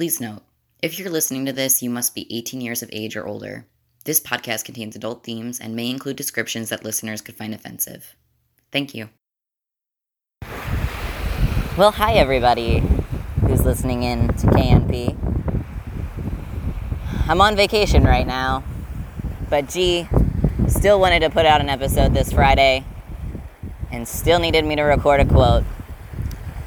Please 0.00 0.18
note 0.18 0.40
if 0.80 0.98
you're 0.98 1.10
listening 1.10 1.44
to 1.44 1.52
this, 1.52 1.82
you 1.82 1.90
must 1.90 2.14
be 2.14 2.26
18 2.34 2.62
years 2.62 2.82
of 2.82 2.88
age 2.90 3.18
or 3.18 3.26
older. 3.26 3.66
This 4.06 4.18
podcast 4.18 4.64
contains 4.64 4.96
adult 4.96 5.24
themes 5.24 5.60
and 5.60 5.76
may 5.76 5.90
include 5.90 6.16
descriptions 6.16 6.70
that 6.70 6.82
listeners 6.82 7.20
could 7.20 7.34
find 7.34 7.52
offensive. 7.52 8.16
Thank 8.72 8.94
you. 8.94 9.10
Well, 11.76 11.90
hi, 11.90 12.14
everybody 12.14 12.82
who's 13.42 13.66
listening 13.66 14.02
in 14.02 14.28
to 14.28 14.46
KNP. 14.46 15.18
I'm 17.28 17.42
on 17.42 17.54
vacation 17.54 18.02
right 18.02 18.26
now, 18.26 18.64
but 19.50 19.68
gee, 19.68 20.08
still 20.66 20.98
wanted 20.98 21.20
to 21.20 21.28
put 21.28 21.44
out 21.44 21.60
an 21.60 21.68
episode 21.68 22.14
this 22.14 22.32
Friday 22.32 22.86
and 23.92 24.08
still 24.08 24.38
needed 24.38 24.64
me 24.64 24.76
to 24.76 24.82
record 24.82 25.20
a 25.20 25.26
quote. 25.26 25.64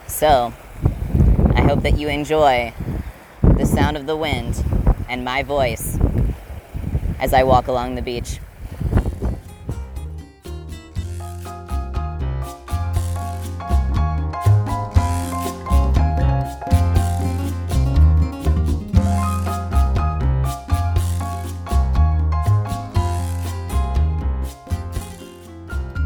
So, 0.06 0.54
I 1.56 1.62
hope 1.62 1.82
that 1.82 1.98
you 1.98 2.10
enjoy 2.10 2.76
the 3.58 3.66
sound 3.68 3.96
of 3.96 4.08
the 4.08 4.18
wind 4.18 4.64
and 5.08 5.24
my 5.24 5.44
voice 5.44 6.00
as 7.20 7.34
I 7.34 7.44
walk 7.44 7.68
along 7.68 7.94
the 7.94 8.02
beach. 8.02 8.40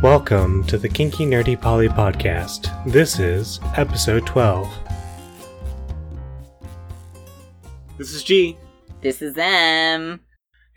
Welcome 0.04 0.64
to 0.66 0.78
the 0.78 0.90
Kinky 0.90 1.26
Nerdy 1.26 1.60
Poly 1.60 1.88
Podcast. 1.88 2.70
This 2.86 3.20
is 3.20 3.60
episode 3.76 4.26
12. 4.26 4.87
This 7.98 8.14
is 8.14 8.24
G, 8.24 8.58
This 9.02 9.22
is 9.22 9.38
M. 9.38 10.22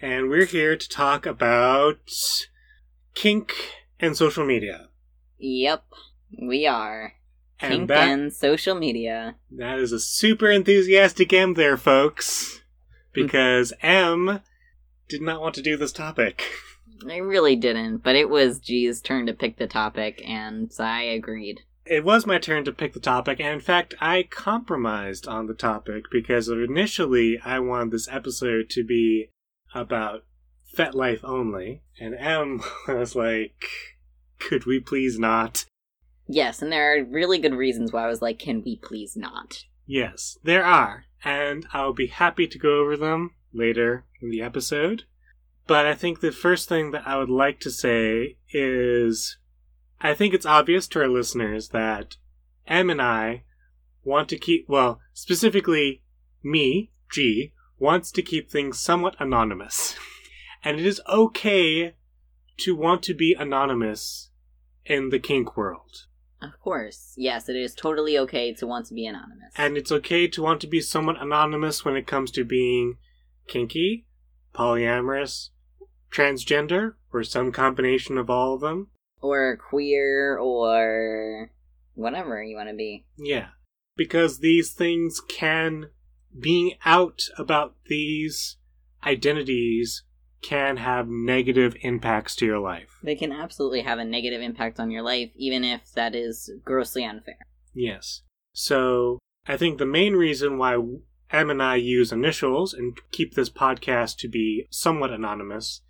and 0.01 0.28
we're 0.31 0.47
here 0.47 0.77
to 0.77 0.89
talk 0.89 1.27
about 1.27 1.98
kink 3.14 3.53
and 3.98 4.17
social 4.17 4.44
media. 4.44 4.89
Yep, 5.39 5.84
we 6.41 6.67
are. 6.67 7.14
And 7.62 7.72
Kink 7.72 7.89
that, 7.89 8.09
and 8.09 8.33
social 8.33 8.75
media. 8.75 9.36
that 9.50 9.78
is 9.78 9.92
a 9.92 10.00
super 10.00 10.50
enthusiastic 10.50 11.31
M 11.33 11.55
there, 11.55 11.77
folks, 11.77 12.62
because 13.12 13.75
M 13.83 14.41
did 15.09 15.20
not 15.20 15.42
want 15.42 15.55
to 15.56 15.62
do 15.62 15.77
this 15.77 15.92
topic. 15.92 16.42
I 17.06 17.19
really 17.19 17.56
didn't, 17.56 17.98
but 17.98 18.16
it 18.16 18.31
was 18.31 18.61
G's 18.61 19.03
turn 19.03 19.27
to 19.27 19.34
pick 19.34 19.59
the 19.59 19.66
topic, 19.66 20.22
and 20.27 20.72
so 20.72 20.84
I 20.84 21.03
agreed. 21.03 21.61
It 21.91 22.05
was 22.05 22.24
my 22.24 22.38
turn 22.38 22.64
to 22.66 22.72
pick 22.72 22.92
the 22.92 23.00
topic, 23.00 23.41
and 23.41 23.55
in 23.55 23.58
fact, 23.58 23.96
I 24.00 24.22
compromised 24.22 25.27
on 25.27 25.48
the 25.48 25.55
topic 25.55 26.05
because 26.08 26.48
initially 26.48 27.41
I 27.44 27.58
wanted 27.58 27.91
this 27.91 28.06
episode 28.08 28.70
to 28.70 28.84
be 28.84 29.28
about 29.74 30.22
FetLife 30.72 31.24
only, 31.24 31.82
and 31.98 32.14
M 32.14 32.62
was 32.88 33.16
like, 33.16 33.64
could 34.38 34.66
we 34.66 34.78
please 34.78 35.19
not? 35.19 35.64
Yes, 36.28 36.62
and 36.62 36.70
there 36.70 36.94
are 36.94 37.05
really 37.05 37.41
good 37.41 37.55
reasons 37.55 37.92
why 37.92 38.04
I 38.04 38.08
was 38.08 38.22
like, 38.22 38.38
can 38.38 38.62
we 38.62 38.77
please 38.77 39.16
not? 39.16 39.64
Yes, 39.84 40.38
there 40.44 40.64
are, 40.64 41.06
and 41.25 41.66
I'll 41.72 41.92
be 41.92 42.06
happy 42.06 42.47
to 42.47 42.58
go 42.58 42.78
over 42.78 42.97
them 42.97 43.34
later 43.52 44.04
in 44.22 44.30
the 44.30 44.42
episode. 44.42 45.06
But 45.66 45.86
I 45.86 45.94
think 45.94 46.20
the 46.20 46.30
first 46.30 46.69
thing 46.69 46.92
that 46.92 47.08
I 47.08 47.16
would 47.16 47.30
like 47.30 47.58
to 47.60 47.70
say 47.72 48.36
is 48.52 49.39
I 50.01 50.15
think 50.15 50.33
it's 50.33 50.47
obvious 50.47 50.89
to 50.89 51.01
our 51.01 51.09
listeners 51.09 51.69
that 51.69 52.17
M 52.67 52.91
and 52.91 53.03
I 53.03 53.45
want 54.03 54.29
to 54.31 54.39
keep, 54.39 54.67
well, 54.69 55.01
specifically 55.12 56.03
me, 56.43 56.91
G, 57.11 57.53
wants 57.79 58.11
to 58.12 58.23
keep 58.23 58.51
things 58.51 58.78
somewhat 58.78 59.17
anonymous. 59.19 59.97
And 60.62 60.78
it 60.78 60.84
is 60.84 61.01
okay 61.09 61.95
to 62.59 62.77
want 62.77 63.03
to 63.05 63.15
be 63.15 63.34
anonymous 63.39 64.28
in 64.84 65.09
the 65.09 65.19
kink 65.19 65.56
world. 65.56 66.05
Of 66.43 66.59
course. 66.60 67.15
Yes, 67.16 67.49
it 67.49 67.56
is 67.56 67.75
totally 67.75 68.19
okay 68.19 68.53
to 68.55 68.66
want 68.66 68.84
to 68.87 68.94
be 68.94 69.06
anonymous. 69.06 69.55
And 69.56 69.78
it's 69.78 69.91
okay 69.91 70.28
to 70.28 70.43
want 70.43 70.60
to 70.60 70.66
be 70.66 70.83
somewhat 70.83 71.21
anonymous 71.21 71.83
when 71.83 71.97
it 71.97 72.06
comes 72.06 72.31
to 72.33 72.44
being 72.44 72.99
kinky, 73.47 74.06
polyamorous, 74.55 75.49
transgender, 76.10 76.94
or 77.12 77.22
some 77.22 77.53
combination 77.53 78.19
of 78.19 78.28
all 78.28 78.55
of 78.55 78.60
them. 78.60 78.89
Or 79.20 79.56
queer, 79.56 80.38
or 80.38 81.50
whatever 81.94 82.42
you 82.42 82.56
want 82.56 82.69
to 82.69 82.75
be. 82.75 83.04
Yeah. 83.16 83.48
Because 83.97 84.38
these 84.38 84.72
things 84.72 85.20
can, 85.20 85.91
being 86.38 86.75
out 86.84 87.22
about 87.36 87.75
these 87.86 88.56
identities 89.04 90.04
can 90.42 90.78
have 90.78 91.09
negative 91.09 91.76
impacts 91.82 92.34
to 92.36 92.47
your 92.47 92.59
life. 92.59 92.98
They 93.03 93.14
can 93.14 93.32
absolutely 93.32 93.82
have 93.82 93.98
a 93.98 94.04
negative 94.04 94.41
impact 94.41 94.80
on 94.80 94.91
your 94.91 95.03
life, 95.03 95.30
even 95.36 95.64
if 95.64 95.92
that 95.92 96.14
is 96.14 96.50
grossly 96.64 97.04
unfair. 97.04 97.38
Yes. 97.75 98.22
So 98.53 99.19
I 99.47 99.56
think 99.56 99.78
the 99.78 99.86
main 99.86 100.14
reason 100.14 100.59
why 100.59 100.76
Em 101.30 101.50
and 101.50 101.62
I 101.62 101.76
use 101.76 102.12
initials 102.12 102.75
and 102.75 102.98
keep 103.12 103.34
this 103.34 103.50
podcast 103.50 104.16
to 104.19 104.28
be 104.28 104.66
somewhat 104.70 105.12
anonymous 105.12 105.82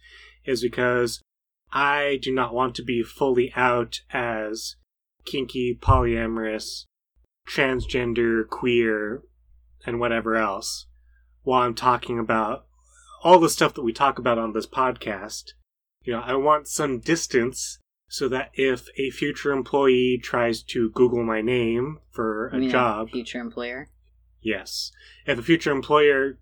is 0.45 0.63
because 0.63 1.23
I 1.73 2.19
do 2.21 2.33
not 2.35 2.53
want 2.55 2.75
to 2.77 2.83
be 2.83 3.03
fully 3.03 3.53
out 3.55 4.01
as 4.13 4.77
kinky, 5.25 5.79
polyamorous, 5.81 6.85
transgender, 7.49 8.47
queer, 8.49 9.23
and 9.87 9.99
whatever 10.01 10.37
else 10.37 10.87
while 11.43 11.63
I'm 11.63 11.75
talking 11.75 12.19
about 12.19 12.67
all 13.23 13.39
the 13.39 13.49
stuff 13.49 13.75
that 13.75 13.83
we 13.83 13.93
talk 13.93 14.19
about 14.19 14.39
on 14.39 14.53
this 14.53 14.67
podcast. 14.67 15.53
You 16.05 16.15
know, 16.15 16.21
I 16.21 16.35
want 16.35 16.69
some 16.69 16.99
distance 17.01 17.79
so 18.09 18.29
that 18.29 18.51
if 18.55 18.89
a 18.99 19.11
future 19.11 19.53
employee 19.53 20.19
tries 20.23 20.63
to 20.65 20.91
Google 20.91 21.23
my 21.23 21.41
name 21.41 21.99
for 22.11 22.49
a 22.49 22.59
mean 22.59 22.71
job, 22.71 23.11
future 23.11 23.41
employer. 23.41 23.89
yes, 24.43 24.91
if 25.27 25.39
a 25.39 25.43
future 25.43 25.71
employer 25.71 26.39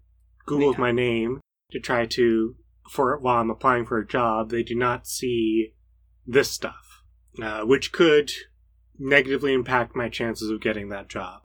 Googles 0.49 0.75
Yeah. 0.75 0.81
my 0.81 0.93
name 0.93 1.41
to 1.71 1.79
try 1.79 2.07
to 2.07 2.57
for 2.91 3.17
while 3.19 3.41
I'm 3.41 3.51
applying 3.51 3.87
for 3.87 3.99
a 3.99 4.07
job, 4.07 4.51
they 4.51 4.63
do 4.63 4.75
not 4.75 5.07
see 5.07 5.75
this 6.27 6.51
stuff, 6.51 7.03
uh, 7.43 7.63
which 7.63 7.93
could 7.93 8.31
negatively 8.99 9.53
impact 9.53 9.97
my 9.97 10.09
chances 10.09 10.51
of 10.51 10.61
getting 10.61 10.89
that 10.89 11.09
job. 11.09 11.43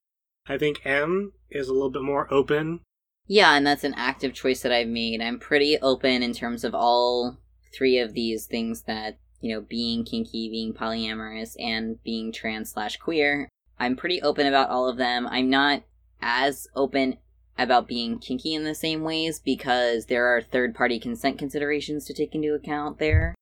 I 0.48 0.58
think 0.58 0.86
M 0.86 1.34
is 1.50 1.70
a 1.70 1.74
little 1.74 1.92
bit 1.92 2.02
more 2.02 2.32
open. 2.34 2.82
Yeah, 3.28 3.56
and 3.56 3.66
that's 3.66 3.86
an 3.86 3.94
active 3.96 4.34
choice 4.34 4.62
that 4.62 4.74
I've 4.74 4.88
made. 4.88 5.22
I'm 5.22 5.40
pretty 5.40 5.78
open 5.80 6.22
in 6.22 6.34
terms 6.34 6.64
of 6.64 6.76
all 6.76 7.38
three 7.74 8.00
of 8.00 8.14
these 8.14 8.46
things 8.46 8.84
that, 8.84 9.18
you 9.40 9.54
know, 9.54 9.62
being 9.62 10.04
kinky, 10.04 10.50
being 10.50 10.74
polyamorous, 10.74 11.56
and 11.58 12.02
being 12.04 12.34
trans 12.34 12.72
slash 12.72 12.98
queer. 12.98 13.48
I'm 13.80 13.96
pretty 13.96 14.22
open 14.22 14.46
about 14.46 14.70
all 14.70 14.90
of 14.90 14.98
them. 14.98 15.28
I'm 15.28 15.50
not 15.50 15.84
as 16.22 16.68
open 16.76 17.18
about 17.58 17.88
being 17.88 18.20
kinky 18.20 18.54
in 18.54 18.64
the 18.64 18.76
same 18.76 19.04
ways 19.04 19.40
because 19.40 20.08
there 20.08 20.26
are 20.28 20.42
third 20.42 20.74
party 20.74 21.00
consent 21.00 21.38
considerations 21.38 22.06
to 22.06 22.14
take 22.14 22.34
into 22.34 22.54
account 22.54 23.00
there. 23.00 23.36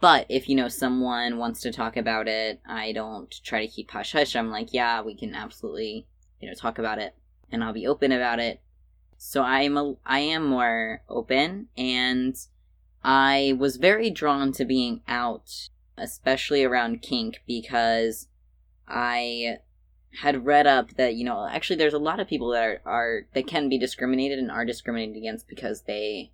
But 0.00 0.26
if, 0.28 0.48
you 0.48 0.56
know, 0.56 0.68
someone 0.68 1.38
wants 1.38 1.60
to 1.60 1.72
talk 1.72 1.96
about 1.96 2.26
it, 2.26 2.60
I 2.66 2.92
don't 2.92 3.34
try 3.44 3.64
to 3.64 3.70
keep 3.70 3.90
hush 3.90 4.12
hush. 4.12 4.34
I'm 4.34 4.50
like, 4.50 4.72
yeah, 4.72 5.02
we 5.02 5.14
can 5.14 5.34
absolutely, 5.34 6.06
you 6.40 6.48
know, 6.48 6.54
talk 6.54 6.78
about 6.78 6.98
it 6.98 7.14
and 7.52 7.62
I'll 7.62 7.72
be 7.72 7.86
open 7.86 8.12
about 8.12 8.38
it. 8.38 8.60
So 9.18 9.42
I'm 9.42 9.76
a, 9.76 9.94
I 10.06 10.20
am 10.20 10.46
more 10.46 11.02
open 11.08 11.68
and 11.76 12.34
I 13.04 13.54
was 13.58 13.76
very 13.76 14.10
drawn 14.10 14.52
to 14.52 14.64
being 14.64 15.02
out, 15.06 15.68
especially 15.98 16.64
around 16.64 17.02
kink 17.02 17.42
because 17.46 18.28
I 18.88 19.58
had 20.18 20.44
read 20.44 20.66
up 20.66 20.94
that 20.96 21.14
you 21.14 21.24
know 21.24 21.46
actually 21.46 21.76
there's 21.76 21.94
a 21.94 21.98
lot 21.98 22.18
of 22.20 22.26
people 22.26 22.50
that 22.50 22.62
are, 22.62 22.80
are 22.84 23.20
that 23.34 23.46
can 23.46 23.68
be 23.68 23.78
discriminated 23.78 24.38
and 24.38 24.50
are 24.50 24.64
discriminated 24.64 25.16
against 25.16 25.48
because 25.48 25.82
they 25.82 26.32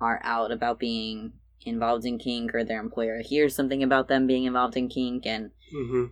are 0.00 0.20
out 0.22 0.52
about 0.52 0.78
being 0.78 1.32
involved 1.62 2.04
in 2.04 2.18
kink 2.18 2.54
or 2.54 2.62
their 2.62 2.80
employer 2.80 3.20
hears 3.20 3.54
something 3.54 3.82
about 3.82 4.08
them 4.08 4.26
being 4.26 4.44
involved 4.44 4.76
in 4.76 4.88
kink 4.88 5.26
and 5.26 5.50
mm-hmm. 5.74 6.04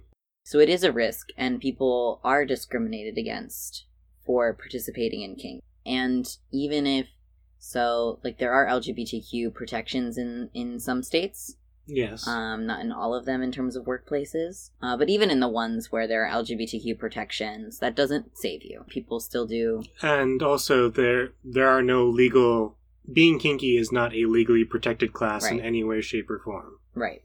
so 0.45 0.59
it 0.59 0.69
is 0.69 0.83
a 0.83 0.93
risk 0.93 1.29
and 1.37 1.61
people 1.61 2.21
are 2.25 2.45
discriminated 2.45 3.17
against 3.17 3.87
for 4.25 4.53
participating 4.53 5.23
in 5.23 5.37
kink 5.37 5.63
and 5.85 6.39
even 6.53 6.87
if 6.87 7.07
so 7.59 8.19
like 8.25 8.39
there 8.39 8.53
are 8.53 8.67
lgbtq 8.67 9.55
protections 9.55 10.19
in 10.19 10.51
in 10.53 10.81
some 10.81 11.03
states 11.03 11.57
Yes. 11.87 12.27
um, 12.27 12.67
not 12.67 12.81
in 12.81 12.91
all 12.93 13.15
of 13.15 13.25
them 13.27 13.43
in 13.43 13.53
terms 13.53 13.77
of 13.77 13.85
workplaces, 13.85 14.71
uh, 14.83 14.97
but 14.97 15.09
even 15.09 15.31
in 15.31 15.41
the 15.41 15.49
ones 15.49 15.93
where 15.93 16.07
there 16.07 16.27
are 16.27 16.43
LGBTQ 16.43 16.99
protections, 16.99 17.79
that 17.79 17.95
doesn't 17.95 18.37
save 18.37 18.63
you. 18.65 18.85
People 18.89 19.21
still 19.21 19.47
do. 19.47 19.83
and 20.03 20.43
also 20.43 20.89
there 20.89 21.33
there 21.45 21.69
are 21.69 21.83
no 21.83 22.07
legal 22.07 22.77
being 23.13 23.39
kinky 23.39 23.77
is 23.77 23.93
not 23.93 24.15
a 24.15 24.27
legally 24.27 24.65
protected 24.65 25.13
class 25.13 25.47
in 25.47 25.61
any 25.61 25.85
way 25.85 26.01
shape 26.01 26.29
or 26.29 26.41
form. 26.41 26.79
Right. 26.95 27.23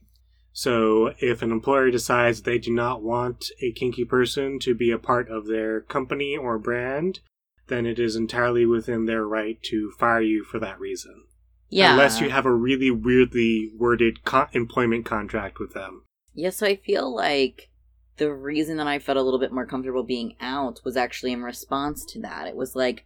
So 0.53 1.13
if 1.19 1.41
an 1.41 1.51
employer 1.51 1.89
decides 1.91 2.41
they 2.41 2.57
do 2.59 2.71
not 2.73 3.01
want 3.01 3.45
a 3.61 3.71
kinky 3.71 4.05
person 4.05 4.59
to 4.59 4.75
be 4.75 4.91
a 4.91 4.99
part 4.99 5.29
of 5.29 5.47
their 5.47 5.81
company 5.81 6.37
or 6.37 6.59
brand, 6.59 7.21
then 7.67 7.85
it 7.85 7.97
is 7.97 8.15
entirely 8.15 8.65
within 8.65 9.05
their 9.05 9.25
right 9.25 9.61
to 9.63 9.91
fire 9.97 10.21
you 10.21 10.43
for 10.43 10.59
that 10.59 10.79
reason. 10.79 11.23
Yeah. 11.71 11.93
Unless 11.93 12.19
you 12.21 12.29
have 12.29 12.45
a 12.45 12.53
really 12.53 12.91
weirdly 12.91 13.71
worded 13.77 14.23
co- 14.25 14.47
employment 14.51 15.05
contract 15.05 15.57
with 15.57 15.73
them. 15.73 16.03
Yeah, 16.35 16.49
so 16.49 16.67
I 16.67 16.75
feel 16.75 17.13
like 17.15 17.69
the 18.17 18.31
reason 18.33 18.77
that 18.77 18.87
I 18.87 18.99
felt 18.99 19.17
a 19.17 19.21
little 19.21 19.39
bit 19.39 19.53
more 19.53 19.65
comfortable 19.65 20.03
being 20.03 20.35
out 20.41 20.81
was 20.83 20.97
actually 20.97 21.31
in 21.31 21.41
response 21.43 22.05
to 22.05 22.21
that. 22.21 22.47
It 22.47 22.55
was 22.55 22.75
like, 22.75 23.05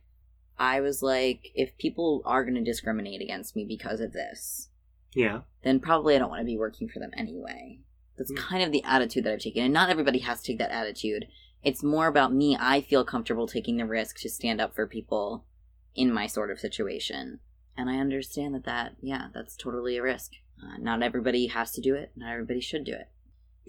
I 0.57 0.81
was 0.81 1.03
like, 1.03 1.51
if 1.53 1.77
people 1.77 2.21
are 2.25 2.43
going 2.43 2.55
to 2.55 2.63
discriminate 2.63 3.21
against 3.21 3.55
me 3.55 3.65
because 3.65 3.99
of 4.01 4.13
this, 4.13 4.69
Yeah. 5.13 5.41
then 5.63 5.79
probably 5.79 6.15
I 6.15 6.19
don't 6.19 6.29
want 6.29 6.41
to 6.41 6.45
be 6.45 6.57
working 6.57 6.89
for 6.89 6.99
them 6.99 7.11
anyway. 7.15 7.79
That's 8.17 8.31
Mm. 8.31 8.37
kind 8.37 8.63
of 8.63 8.71
the 8.71 8.83
attitude 8.83 9.25
that 9.25 9.33
I've 9.33 9.39
taken. 9.41 9.63
And 9.63 9.73
not 9.73 9.89
everybody 9.89 10.19
has 10.19 10.41
to 10.41 10.47
take 10.47 10.57
that 10.59 10.71
attitude. 10.71 11.27
It's 11.63 11.83
more 11.83 12.07
about 12.07 12.33
me. 12.33 12.57
I 12.59 12.81
feel 12.81 13.03
comfortable 13.05 13.47
taking 13.47 13.77
the 13.77 13.85
risk 13.85 14.17
to 14.21 14.29
stand 14.29 14.59
up 14.59 14.73
for 14.75 14.87
people 14.87 15.45
in 15.93 16.11
my 16.11 16.25
sort 16.27 16.49
of 16.51 16.59
situation. 16.59 17.39
And 17.77 17.89
I 17.89 17.97
understand 17.97 18.55
that 18.55 18.65
that, 18.65 18.95
yeah, 19.01 19.27
that's 19.33 19.55
totally 19.55 19.97
a 19.97 20.03
risk. 20.03 20.31
Uh, 20.61 20.77
not 20.79 21.03
everybody 21.03 21.47
has 21.47 21.71
to 21.73 21.81
do 21.81 21.95
it. 21.95 22.11
Not 22.15 22.31
everybody 22.31 22.61
should 22.61 22.85
do 22.85 22.93
it. 22.93 23.09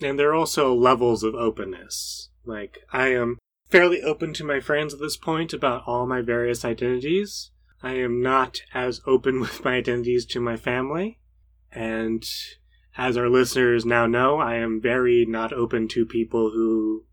And 0.02 0.18
there 0.18 0.30
are 0.30 0.34
also 0.34 0.74
levels 0.74 1.22
of 1.22 1.34
openness. 1.34 2.30
Like, 2.44 2.78
I 2.92 3.08
am 3.08 3.38
fairly 3.68 4.02
open 4.02 4.32
to 4.34 4.44
my 4.44 4.60
friends 4.60 4.94
at 4.94 5.00
this 5.00 5.16
point 5.16 5.52
about 5.52 5.82
all 5.86 6.06
my 6.06 6.20
various 6.20 6.64
identities. 6.64 7.50
I 7.82 7.94
am 7.94 8.22
not 8.22 8.60
as 8.72 9.00
open 9.06 9.40
with 9.40 9.64
my 9.64 9.74
identities 9.74 10.26
to 10.26 10.40
my 10.40 10.56
family. 10.56 11.18
And 11.72 12.24
as 12.96 13.16
our 13.16 13.28
listeners 13.28 13.84
now 13.84 14.06
know, 14.06 14.38
I 14.38 14.56
am 14.56 14.80
very 14.80 15.26
not 15.26 15.52
open 15.52 15.88
to 15.88 16.06
people 16.06 16.50
who 16.50 17.04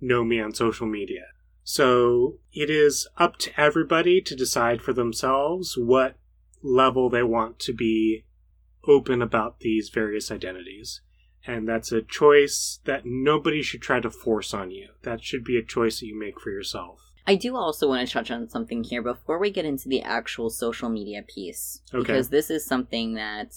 know 0.00 0.24
me 0.24 0.40
on 0.40 0.54
social 0.54 0.86
media. 0.86 1.24
So 1.62 2.38
it 2.52 2.68
is 2.68 3.08
up 3.16 3.38
to 3.38 3.60
everybody 3.60 4.20
to 4.20 4.36
decide 4.36 4.82
for 4.82 4.92
themselves 4.92 5.76
what 5.78 6.16
level 6.64 7.08
they 7.08 7.22
want 7.22 7.60
to 7.60 7.72
be 7.72 8.24
open 8.88 9.22
about 9.22 9.60
these 9.60 9.90
various 9.90 10.32
identities. 10.32 11.02
And 11.46 11.68
that's 11.68 11.92
a 11.92 12.02
choice 12.02 12.80
that 12.86 13.02
nobody 13.04 13.62
should 13.62 13.82
try 13.82 14.00
to 14.00 14.10
force 14.10 14.54
on 14.54 14.70
you. 14.70 14.88
That 15.02 15.22
should 15.22 15.44
be 15.44 15.58
a 15.58 15.64
choice 15.64 16.00
that 16.00 16.06
you 16.06 16.18
make 16.18 16.40
for 16.40 16.50
yourself. 16.50 17.00
I 17.26 17.34
do 17.36 17.56
also 17.56 17.88
want 17.88 18.06
to 18.06 18.12
touch 18.12 18.30
on 18.30 18.48
something 18.48 18.82
here 18.84 19.02
before 19.02 19.38
we 19.38 19.50
get 19.50 19.64
into 19.64 19.88
the 19.88 20.02
actual 20.02 20.50
social 20.50 20.88
media 20.88 21.22
piece. 21.22 21.82
Okay. 21.92 22.00
Because 22.00 22.30
this 22.30 22.50
is 22.50 22.66
something 22.66 23.14
that 23.14 23.54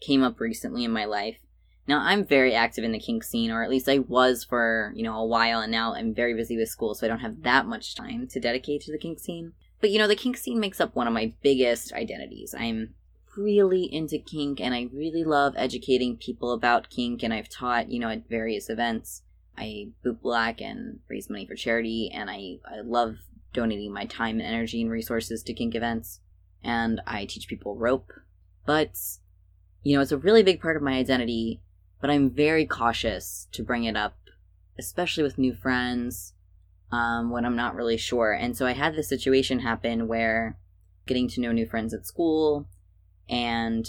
came 0.00 0.22
up 0.22 0.40
recently 0.40 0.84
in 0.84 0.92
my 0.92 1.04
life. 1.04 1.38
Now, 1.86 2.00
I'm 2.00 2.26
very 2.26 2.54
active 2.54 2.84
in 2.84 2.92
the 2.92 3.00
kink 3.00 3.24
scene, 3.24 3.50
or 3.50 3.62
at 3.62 3.70
least 3.70 3.88
I 3.88 4.00
was 4.00 4.44
for, 4.44 4.92
you 4.94 5.02
know, 5.02 5.16
a 5.16 5.26
while, 5.26 5.60
and 5.60 5.72
now 5.72 5.94
I'm 5.94 6.14
very 6.14 6.34
busy 6.34 6.56
with 6.56 6.68
school, 6.68 6.94
so 6.94 7.06
I 7.06 7.08
don't 7.08 7.20
have 7.20 7.42
that 7.42 7.66
much 7.66 7.94
time 7.94 8.28
to 8.28 8.40
dedicate 8.40 8.82
to 8.82 8.92
the 8.92 8.98
kink 8.98 9.18
scene. 9.18 9.54
But, 9.80 9.90
you 9.90 9.98
know, 9.98 10.08
the 10.08 10.16
kink 10.16 10.36
scene 10.36 10.58
makes 10.58 10.80
up 10.80 10.94
one 10.96 11.06
of 11.06 11.12
my 11.12 11.32
biggest 11.42 11.92
identities. 11.92 12.54
I'm 12.58 12.94
really 13.36 13.84
into 13.84 14.18
kink, 14.18 14.60
and 14.60 14.74
I 14.74 14.88
really 14.92 15.22
love 15.22 15.54
educating 15.56 16.16
people 16.16 16.52
about 16.52 16.90
kink, 16.90 17.22
and 17.22 17.32
I've 17.32 17.48
taught, 17.48 17.88
you 17.88 18.00
know, 18.00 18.08
at 18.08 18.28
various 18.28 18.68
events. 18.68 19.22
I 19.56 19.88
boot 20.02 20.20
black 20.22 20.60
and 20.60 21.00
raise 21.08 21.30
money 21.30 21.46
for 21.46 21.54
charity, 21.54 22.10
and 22.12 22.28
I, 22.28 22.58
I 22.64 22.80
love 22.82 23.16
donating 23.52 23.92
my 23.92 24.04
time 24.04 24.40
and 24.40 24.48
energy 24.48 24.82
and 24.82 24.90
resources 24.90 25.42
to 25.44 25.54
kink 25.54 25.74
events. 25.74 26.20
And 26.62 27.00
I 27.06 27.24
teach 27.24 27.48
people 27.48 27.76
rope. 27.76 28.12
But, 28.66 28.98
you 29.82 29.94
know, 29.94 30.02
it's 30.02 30.12
a 30.12 30.18
really 30.18 30.42
big 30.42 30.60
part 30.60 30.76
of 30.76 30.82
my 30.82 30.92
identity, 30.92 31.62
but 32.00 32.10
I'm 32.10 32.30
very 32.30 32.66
cautious 32.66 33.48
to 33.52 33.62
bring 33.62 33.84
it 33.84 33.96
up, 33.96 34.16
especially 34.78 35.22
with 35.22 35.38
new 35.38 35.54
friends, 35.54 36.34
um, 36.90 37.30
when 37.30 37.44
I'm 37.44 37.56
not 37.56 37.74
really 37.74 37.96
sure. 37.96 38.32
And 38.32 38.56
so 38.56 38.66
I 38.66 38.72
had 38.72 38.94
this 38.94 39.08
situation 39.08 39.60
happen 39.60 40.08
where 40.08 40.58
getting 41.06 41.28
to 41.28 41.40
know 41.40 41.52
new 41.52 41.66
friends 41.66 41.94
at 41.94 42.06
school, 42.06 42.68
and 43.28 43.88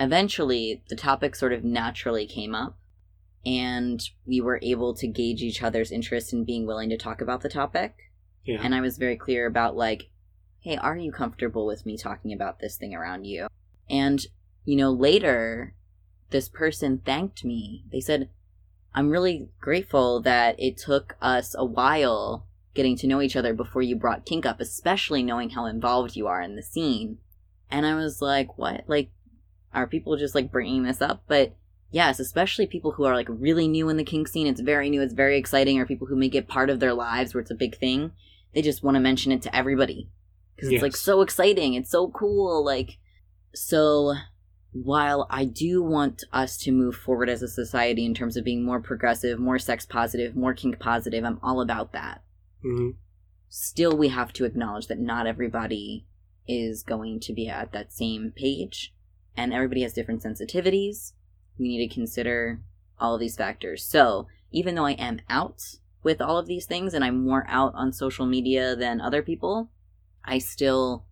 eventually 0.00 0.82
the 0.88 0.96
topic 0.96 1.36
sort 1.36 1.52
of 1.52 1.64
naturally 1.64 2.26
came 2.26 2.54
up 2.54 2.76
and 3.46 4.02
we 4.26 4.40
were 4.40 4.58
able 4.62 4.94
to 4.94 5.06
gauge 5.06 5.42
each 5.42 5.62
other's 5.62 5.92
interest 5.92 6.32
in 6.32 6.44
being 6.44 6.66
willing 6.66 6.88
to 6.88 6.96
talk 6.96 7.20
about 7.20 7.42
the 7.42 7.48
topic. 7.48 7.94
Yeah. 8.44 8.60
And 8.62 8.74
I 8.74 8.80
was 8.80 8.98
very 8.98 9.16
clear 9.16 9.46
about, 9.46 9.76
like, 9.76 10.10
hey, 10.60 10.76
are 10.76 10.96
you 10.96 11.12
comfortable 11.12 11.66
with 11.66 11.84
me 11.84 11.96
talking 11.96 12.32
about 12.32 12.58
this 12.58 12.76
thing 12.76 12.94
around 12.94 13.24
you? 13.24 13.48
And, 13.88 14.24
you 14.64 14.76
know, 14.76 14.90
later, 14.90 15.74
this 16.30 16.48
person 16.48 17.02
thanked 17.04 17.44
me. 17.44 17.84
They 17.92 18.00
said, 18.00 18.30
I'm 18.94 19.10
really 19.10 19.48
grateful 19.60 20.20
that 20.22 20.54
it 20.58 20.76
took 20.76 21.16
us 21.20 21.54
a 21.58 21.64
while 21.64 22.46
getting 22.74 22.96
to 22.98 23.06
know 23.06 23.20
each 23.20 23.36
other 23.36 23.54
before 23.54 23.82
you 23.82 23.96
brought 23.96 24.26
kink 24.26 24.46
up, 24.46 24.60
especially 24.60 25.22
knowing 25.22 25.50
how 25.50 25.66
involved 25.66 26.16
you 26.16 26.26
are 26.26 26.40
in 26.40 26.56
the 26.56 26.62
scene. 26.62 27.18
And 27.70 27.86
I 27.86 27.94
was 27.94 28.22
like, 28.22 28.56
what? 28.58 28.84
Like, 28.86 29.10
are 29.72 29.86
people 29.86 30.16
just 30.16 30.34
like 30.34 30.52
bringing 30.52 30.84
this 30.84 31.02
up? 31.02 31.24
But 31.26 31.56
yes, 31.90 32.20
especially 32.20 32.66
people 32.66 32.92
who 32.92 33.04
are 33.04 33.14
like 33.14 33.28
really 33.28 33.66
new 33.66 33.88
in 33.88 33.96
the 33.96 34.04
kink 34.04 34.28
scene. 34.28 34.46
It's 34.46 34.60
very 34.60 34.90
new, 34.90 35.02
it's 35.02 35.14
very 35.14 35.38
exciting, 35.38 35.78
or 35.78 35.86
people 35.86 36.06
who 36.06 36.16
make 36.16 36.34
it 36.34 36.48
part 36.48 36.70
of 36.70 36.80
their 36.80 36.94
lives 36.94 37.34
where 37.34 37.40
it's 37.40 37.50
a 37.50 37.56
big 37.56 37.76
thing. 37.76 38.12
They 38.54 38.62
just 38.62 38.84
want 38.84 38.94
to 38.94 39.00
mention 39.00 39.32
it 39.32 39.42
to 39.42 39.56
everybody 39.56 40.08
because 40.54 40.70
it's 40.70 40.82
like 40.82 40.96
so 40.96 41.20
exciting. 41.20 41.74
It's 41.74 41.90
so 41.90 42.08
cool. 42.08 42.64
Like, 42.64 42.98
so 43.54 44.14
while 44.74 45.28
I 45.30 45.44
do 45.44 45.80
want 45.82 46.24
us 46.32 46.58
to 46.58 46.72
move 46.72 46.96
forward 46.96 47.28
as 47.28 47.42
a 47.42 47.48
society 47.48 48.04
in 48.04 48.12
terms 48.12 48.36
of 48.36 48.44
being 48.44 48.64
more 48.64 48.80
progressive, 48.80 49.38
more 49.38 49.58
sex 49.58 49.86
positive, 49.86 50.34
more 50.34 50.52
kink 50.52 50.80
positive, 50.80 51.24
I'm 51.24 51.38
all 51.42 51.60
about 51.60 51.92
that. 51.92 52.22
hmm 52.60 52.90
Still, 53.48 53.96
we 53.96 54.08
have 54.08 54.32
to 54.32 54.44
acknowledge 54.44 54.88
that 54.88 54.98
not 54.98 55.28
everybody 55.28 56.06
is 56.48 56.82
going 56.82 57.20
to 57.20 57.32
be 57.32 57.48
at 57.48 57.70
that 57.70 57.92
same 57.92 58.32
page, 58.34 58.92
and 59.36 59.52
everybody 59.52 59.82
has 59.82 59.92
different 59.92 60.24
sensitivities. 60.24 61.12
We 61.56 61.68
need 61.68 61.88
to 61.88 61.94
consider 61.94 62.60
all 62.98 63.14
of 63.14 63.20
these 63.20 63.36
factors. 63.36 63.84
So, 63.84 64.26
even 64.50 64.74
though 64.74 64.86
I 64.86 64.92
am 64.92 65.20
out 65.30 65.62
with 66.02 66.20
all 66.20 66.36
of 66.36 66.46
these 66.46 66.66
things 66.66 66.94
and 66.94 67.04
I'm 67.04 67.24
more 67.24 67.46
out 67.48 67.74
on 67.76 67.92
social 67.92 68.26
media 68.26 68.74
than 68.74 69.00
other 69.00 69.22
people, 69.22 69.70
I 70.24 70.38
still 70.38 71.04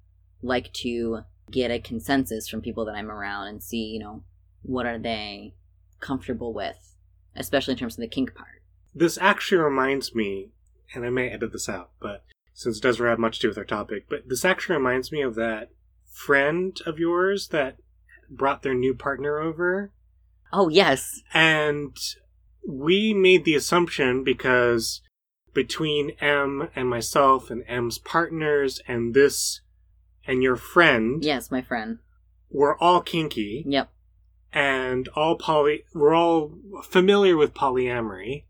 like 0.43 0.73
to 0.75 1.20
get 1.52 1.70
a 1.70 1.78
consensus 1.78 2.49
from 2.49 2.62
people 2.62 2.84
that 2.87 2.94
I'm 2.94 3.10
around 3.10 3.46
and 3.46 3.62
see, 3.62 3.84
you 3.84 4.00
know, 4.00 4.25
what 4.62 4.87
are 4.87 4.99
they 4.99 5.54
comfortable 6.00 6.52
with, 6.52 6.94
especially 7.34 7.72
in 7.72 7.78
terms 7.78 7.94
of 7.94 8.00
the 8.00 8.08
kink 8.08 8.34
part. 8.34 8.62
This 8.94 9.16
actually 9.19 9.62
reminds 9.62 10.14
me, 10.14 10.50
and 10.94 11.06
I 11.06 11.10
may 11.10 11.31
edit 11.31 11.52
this 11.52 11.69
out, 11.69 11.90
but 12.00 12.25
since 12.52 12.76
it 12.76 12.82
doesn't 12.82 13.04
have 13.04 13.19
much 13.19 13.38
to 13.38 13.43
do 13.43 13.49
with 13.49 13.58
our 13.58 13.64
topic, 13.64 14.06
but 14.10 14.28
this 14.28 14.44
actually 14.44 14.76
reminds 14.76 15.10
me 15.10 15.22
of 15.22 15.34
that 15.37 15.70
friend 16.10 16.79
of 16.84 16.98
yours 16.98 17.48
that 17.48 17.77
brought 18.29 18.62
their 18.62 18.74
new 18.74 18.94
partner 18.94 19.38
over. 19.38 19.93
Oh, 20.53 20.69
yes. 20.69 21.22
And 21.32 21.96
we 22.67 23.15
made 23.15 23.44
the 23.44 23.55
assumption 23.55 24.22
because 24.22 25.00
between 25.55 26.10
M 26.20 26.69
and 26.77 26.88
myself 26.88 27.50
and 27.50 27.65
M's 27.67 27.98
partners 27.98 28.81
and 28.86 29.15
this 29.15 29.60
and 30.26 30.43
your 30.43 30.56
friend, 30.56 31.24
Yes, 31.24 31.50
my 31.50 31.62
friend. 31.62 31.98
we're 32.50 32.76
all 32.79 33.00
kinky 33.00 33.64
Yep. 33.67 33.91
and 34.52 35.08
all 35.17 35.36
poly 35.36 35.84
we're 35.94 36.14
all 36.14 36.52
familiar 36.84 37.36
with 37.36 37.55
polyamory 37.55 38.44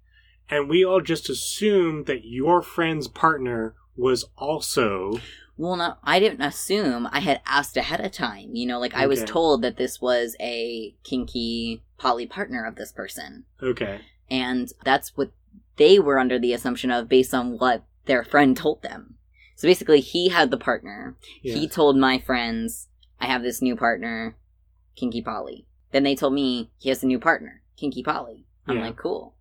and 0.50 0.68
we 0.68 0.84
all 0.84 1.00
just 1.00 1.28
assumed 1.30 2.06
that 2.06 2.24
your 2.24 2.60
friend's 2.62 3.08
partner 3.08 3.74
was 3.96 4.24
also 4.36 5.20
Well, 5.56 5.76
no, 5.76 5.94
I 6.02 6.18
didn't 6.18 6.40
assume. 6.42 7.08
I 7.12 7.20
had 7.20 7.40
asked 7.46 7.76
ahead 7.76 8.00
of 8.04 8.10
time. 8.10 8.54
You 8.54 8.66
know, 8.66 8.80
like 8.80 8.94
I 8.94 9.06
was 9.06 9.20
Okay. 9.20 9.30
told 9.32 9.62
that 9.62 9.76
this 9.76 10.00
was 10.00 10.34
a 10.40 10.94
kinky 11.04 11.82
poly 11.98 12.26
partner 12.26 12.64
of 12.64 12.74
this 12.76 12.90
person. 12.90 13.44
okay 13.62 14.00
And 14.30 14.72
that's 14.84 15.16
what 15.16 15.30
they 15.76 15.98
were 15.98 16.18
under 16.18 16.38
the 16.38 16.52
assumption 16.54 16.90
of 16.90 17.08
based 17.08 17.32
on 17.34 17.58
what 17.58 17.84
their 18.06 18.24
friend 18.24 18.56
told 18.56 18.82
them. 18.82 19.16
So 19.56 19.68
basically, 19.68 20.00
he 20.00 20.28
had 20.30 20.50
the 20.50 20.56
partner. 20.56 21.16
yeah. 21.42 21.54
He 21.54 21.68
told 21.68 21.96
my 21.96 22.18
friends, 22.18 22.88
I 23.20 23.26
have 23.26 23.42
this 23.42 23.62
new 23.62 23.76
partner, 23.76 24.36
Kinky 24.96 25.22
Poly. 25.22 25.66
Then 25.92 26.02
they 26.02 26.14
told 26.16 26.32
me 26.34 26.70
he 26.78 26.88
has 26.88 27.02
a 27.02 27.06
new 27.06 27.18
partner, 27.20 27.62
Kinky 27.76 28.02
Poly. 28.02 28.46
I'm 28.66 28.76
Yeah. 28.78 28.82
like, 28.86 28.96
cool. 28.96 29.34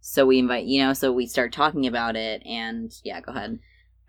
So 0.00 0.24
we 0.26 0.38
invite, 0.38 0.64
you 0.64 0.82
know, 0.82 0.92
so 0.94 1.12
we 1.12 1.26
start 1.26 1.52
talking 1.52 1.86
about 1.86 2.16
it, 2.16 2.42
and 2.46 2.92
yeah, 3.04 3.20
go 3.20 3.32
ahead. 3.32 3.58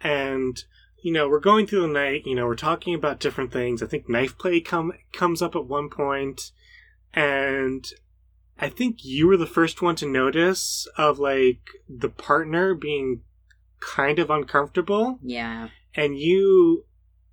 and 0.02 0.64
you 1.04 1.12
know 1.14 1.28
we're 1.30 1.40
going 1.40 1.66
through 1.66 1.82
the 1.82 1.88
night 1.88 2.24
you 2.26 2.36
know 2.36 2.46
we're 2.46 2.56
talking 2.56 2.94
about 2.94 3.20
different 3.22 3.52
things 3.54 3.82
i 3.82 3.86
think 3.88 4.08
knife 4.10 4.38
play 4.38 4.60
come 4.60 4.92
comes 5.14 5.42
up 5.42 5.56
at 5.56 5.66
one 5.66 5.90
point 5.90 6.52
and 7.14 7.86
i 8.60 8.68
think 8.70 9.04
you 9.04 9.28
were 9.28 9.38
the 9.38 9.46
first 9.46 9.82
one 9.82 9.96
to 9.96 10.06
notice 10.06 10.88
of 10.98 11.18
like 11.20 11.60
the 11.88 12.10
partner 12.10 12.74
being 12.74 13.22
kind 13.80 14.20
of 14.20 14.30
uncomfortable 14.30 15.20
Yeah. 15.22 15.70
and 15.96 16.18
you 16.18 16.86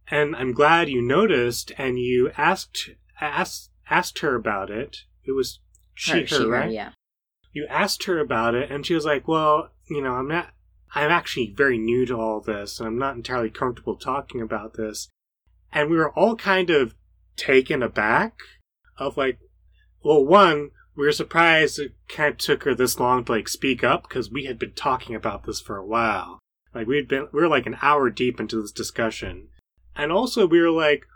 and 0.09 0.37
i'm 0.37 0.53
glad 0.53 0.89
you 0.89 1.03
noticed 1.03 1.73
and 1.77 1.99
you 1.99 2.31
asked 2.37 2.91
asked 3.21 3.71
asked 3.91 4.21
her 4.21 4.35
about 4.35 4.71
it 4.71 4.99
it 5.25 5.33
was 5.33 5.61
she 5.95 6.21
her, 6.21 6.27
she, 6.27 6.45
right 6.45 6.71
yeah. 6.71 6.91
you 7.53 7.67
asked 7.69 8.05
her 8.05 8.19
about 8.19 8.55
it 8.55 8.71
and 8.71 8.87
she 8.87 8.95
was 8.95 9.05
like 9.05 9.27
well 9.27 9.71
you 9.91 10.01
know 10.01 10.13
i'm 10.13 10.29
not 10.29 10.51
I'm 10.95 11.11
actually 11.11 11.53
very 11.55 11.77
new 11.77 12.07
to 12.07 12.17
all 12.19 12.41
this, 12.41 12.81
and 12.81 12.87
I'm 12.87 12.99
not 12.99 13.17
entirely 13.17 13.51
comfortable 13.51 13.97
talking 13.97 14.41
about 14.41 14.75
this. 14.75 15.11
And 15.71 15.91
we 15.91 15.97
were 15.97 16.11
all 16.11 16.37
kind 16.37 16.71
of 16.71 16.95
taken 17.37 17.83
aback 17.83 18.39
of 18.97 19.19
like, 19.19 19.39
well, 20.03 20.25
one, 20.25 20.71
we 20.97 21.05
were 21.05 21.13
surprised 21.13 21.79
it 21.79 21.93
kind 22.09 22.33
of 22.33 22.39
took 22.39 22.65
her 22.65 22.75
this 22.75 22.99
long 22.99 23.25
to 23.25 23.33
like 23.33 23.49
speak 23.49 23.85
up 23.85 24.09
because 24.09 24.31
we 24.31 24.45
had 24.47 24.59
been 24.59 24.73
talking 24.73 25.15
about 25.15 25.45
this 25.45 25.61
for 25.61 25.77
a 25.77 25.87
while. 25.87 26.41
Like 26.75 26.87
we'd 26.87 27.09
been, 27.09 27.29
we 27.33 27.41
were 27.41 27.49
like 27.49 27.67
an 27.67 27.77
hour 27.83 28.11
deep 28.11 28.41
into 28.41 28.61
this 28.61 28.73
discussion, 28.73 29.49
and 29.95 30.11
also 30.11 30.47
we 30.47 30.61
were 30.61 30.71
like, 30.71 31.07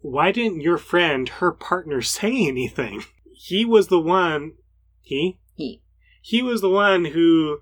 why 0.00 0.32
didn't 0.32 0.60
your 0.60 0.78
friend, 0.78 1.28
her 1.28 1.52
partner, 1.52 2.00
say 2.02 2.46
anything? 2.46 3.04
He 3.34 3.64
was 3.64 3.88
the 3.88 4.00
one. 4.00 4.52
He 5.02 5.38
He. 5.54 5.82
he 6.20 6.42
was 6.42 6.60
the 6.60 6.70
one 6.70 7.06
who 7.06 7.58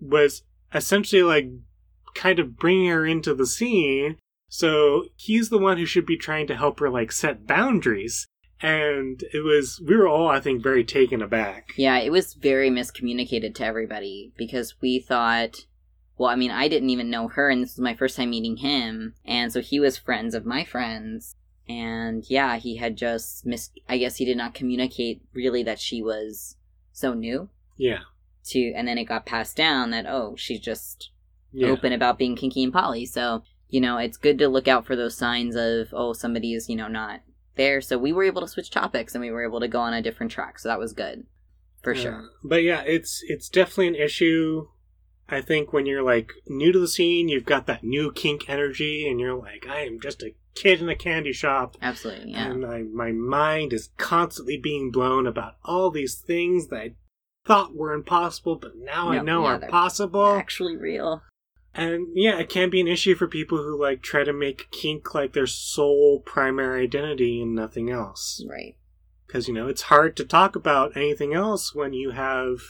was 0.00 0.42
essentially 0.72 1.22
like 1.22 1.48
kind 2.14 2.38
of 2.38 2.56
bringing 2.56 2.88
her 2.88 3.06
into 3.06 3.34
the 3.34 3.46
scene. 3.46 4.16
So 4.48 5.06
he's 5.16 5.50
the 5.50 5.58
one 5.58 5.76
who 5.76 5.86
should 5.86 6.06
be 6.06 6.16
trying 6.16 6.46
to 6.46 6.56
help 6.56 6.80
her 6.80 6.88
like 6.88 7.12
set 7.12 7.46
boundaries. 7.46 8.26
And 8.62 9.22
it 9.34 9.44
was, 9.44 9.80
we 9.86 9.96
were 9.96 10.08
all, 10.08 10.28
I 10.28 10.40
think, 10.40 10.62
very 10.62 10.84
taken 10.84 11.20
aback. 11.20 11.72
Yeah, 11.76 11.98
it 11.98 12.10
was 12.10 12.34
very 12.34 12.70
miscommunicated 12.70 13.54
to 13.56 13.64
everybody 13.64 14.32
because 14.36 14.80
we 14.80 14.98
thought, 14.98 15.66
well, 16.16 16.30
I 16.30 16.36
mean, 16.36 16.50
I 16.50 16.68
didn't 16.68 16.88
even 16.90 17.10
know 17.10 17.28
her, 17.28 17.50
and 17.50 17.62
this 17.62 17.76
was 17.76 17.82
my 17.82 17.94
first 17.94 18.16
time 18.16 18.30
meeting 18.30 18.56
him, 18.56 19.14
and 19.26 19.52
so 19.52 19.60
he 19.60 19.78
was 19.78 19.98
friends 19.98 20.34
of 20.34 20.46
my 20.46 20.64
friends. 20.64 21.34
And 21.68 22.24
yeah, 22.30 22.56
he 22.56 22.76
had 22.76 22.96
just 22.96 23.44
mis. 23.44 23.70
I 23.88 23.98
guess 23.98 24.16
he 24.16 24.24
did 24.24 24.36
not 24.36 24.54
communicate 24.54 25.20
really 25.34 25.62
that 25.64 25.80
she 25.80 26.00
was 26.00 26.56
so 26.92 27.12
new 27.12 27.50
Yeah. 27.76 28.02
to, 28.46 28.72
and 28.74 28.86
then 28.88 28.96
it 28.98 29.04
got 29.04 29.26
passed 29.26 29.56
down 29.56 29.90
that 29.90 30.06
oh, 30.06 30.36
she's 30.36 30.60
just 30.60 31.10
Yeah. 31.52 31.68
open 31.68 31.92
about 31.92 32.18
being 32.18 32.36
kinky 32.36 32.62
and 32.62 32.72
poly. 32.72 33.04
So, 33.04 33.42
you 33.68 33.80
know, 33.80 33.98
it's 33.98 34.16
good 34.16 34.38
to 34.38 34.48
look 34.48 34.68
out 34.68 34.86
for 34.86 34.94
those 34.96 35.16
signs 35.16 35.56
of, 35.56 35.88
oh, 35.92 36.12
somebody 36.12 36.54
is, 36.54 36.68
you 36.70 36.76
know, 36.76 36.86
not 36.88 37.20
there. 37.56 37.80
So 37.80 37.98
we 37.98 38.12
were 38.12 38.24
able 38.24 38.42
to 38.42 38.48
switch 38.48 38.70
topics 38.70 39.14
and 39.14 39.22
we 39.22 39.30
were 39.30 39.44
able 39.44 39.60
to 39.60 39.68
go 39.68 39.80
on 39.80 39.92
a 39.94 40.02
different 40.02 40.32
track. 40.32 40.58
So 40.58 40.68
that 40.68 40.78
was 40.78 40.92
good. 40.92 41.24
For 41.82 41.92
Yeah. 41.94 42.02
sure. 42.02 42.24
But 42.44 42.62
yeah, 42.62 42.82
it's 42.86 43.22
it's 43.28 43.48
definitely 43.48 43.88
an 43.88 43.94
issue. 43.96 44.68
I 45.28 45.40
think 45.40 45.72
when 45.72 45.86
you're 45.86 46.02
like 46.02 46.32
new 46.46 46.72
to 46.72 46.78
the 46.78 46.88
scene, 46.88 47.28
you've 47.28 47.44
got 47.44 47.66
that 47.66 47.82
new 47.84 48.12
kink 48.12 48.48
energy, 48.48 49.08
and 49.08 49.18
you're 49.20 49.34
like, 49.36 49.66
I 49.68 49.80
am 49.80 49.98
just 50.00 50.22
a 50.22 50.34
kid 50.54 50.80
in 50.80 50.88
a 50.88 50.94
candy 50.96 51.32
shop, 51.32 51.76
Absolutely. 51.82 52.30
Yeah. 52.32 52.50
and 52.50 52.64
I, 52.64 52.82
my 52.82 53.12
mind 53.12 53.72
is 53.72 53.90
constantly 53.98 54.56
being 54.56 54.90
blown 54.90 55.26
about 55.26 55.56
all 55.64 55.90
these 55.90 56.14
things 56.14 56.68
that 56.68 56.76
I 56.80 56.94
thought 57.44 57.74
were 57.76 57.92
impossible, 57.92 58.56
but 58.56 58.76
now 58.76 59.08
I 59.10 59.20
know 59.20 59.44
yeah, 59.44 59.58
they're 59.58 59.68
possible. 59.68 60.26
Actually 60.34 60.76
real. 60.76 61.22
And 61.76 62.08
yeah, 62.14 62.38
it 62.38 62.48
can 62.48 62.70
be 62.70 62.80
an 62.80 62.88
issue 62.88 63.14
for 63.14 63.28
people 63.28 63.58
who 63.58 63.80
like 63.80 64.02
try 64.02 64.24
to 64.24 64.32
make 64.32 64.70
kink 64.70 65.14
like 65.14 65.34
their 65.34 65.46
sole 65.46 66.20
primary 66.20 66.84
identity 66.84 67.42
and 67.42 67.54
nothing 67.54 67.90
else. 67.90 68.42
Right. 68.48 68.76
Because, 69.26 69.46
you 69.46 69.54
know, 69.54 69.68
it's 69.68 69.82
hard 69.82 70.16
to 70.16 70.24
talk 70.24 70.56
about 70.56 70.96
anything 70.96 71.34
else 71.34 71.74
when 71.74 71.92
you 71.92 72.12
have 72.12 72.60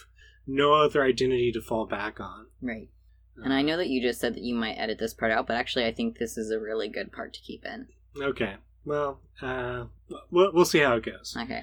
no 0.47 0.75
other 0.75 1.05
identity 1.05 1.53
to 1.53 1.61
fall 1.61 1.87
back 1.87 2.19
on. 2.19 2.47
Right. 2.61 2.89
And 3.37 3.53
I 3.53 3.63
know 3.63 3.77
that 3.77 3.89
you 3.89 4.01
just 4.01 4.21
said 4.21 4.35
that 4.35 4.43
you 4.43 4.55
might 4.55 4.75
edit 4.75 4.99
this 4.99 5.15
part 5.15 5.31
out, 5.31 5.47
but 5.47 5.57
actually, 5.57 5.85
I 5.85 5.93
think 5.93 6.19
this 6.19 6.37
is 6.37 6.51
a 6.51 6.59
really 6.59 6.89
good 6.89 7.13
part 7.13 7.35
to 7.35 7.41
keep 7.41 7.65
in. 7.65 7.89
Okay. 8.21 8.57
Well, 8.85 9.21
uh, 9.43 9.85
we'll, 10.31 10.53
we'll 10.53 10.65
see 10.65 10.79
how 10.79 10.97
it 10.97 11.05
goes. 11.05 11.37
Okay. 11.39 11.63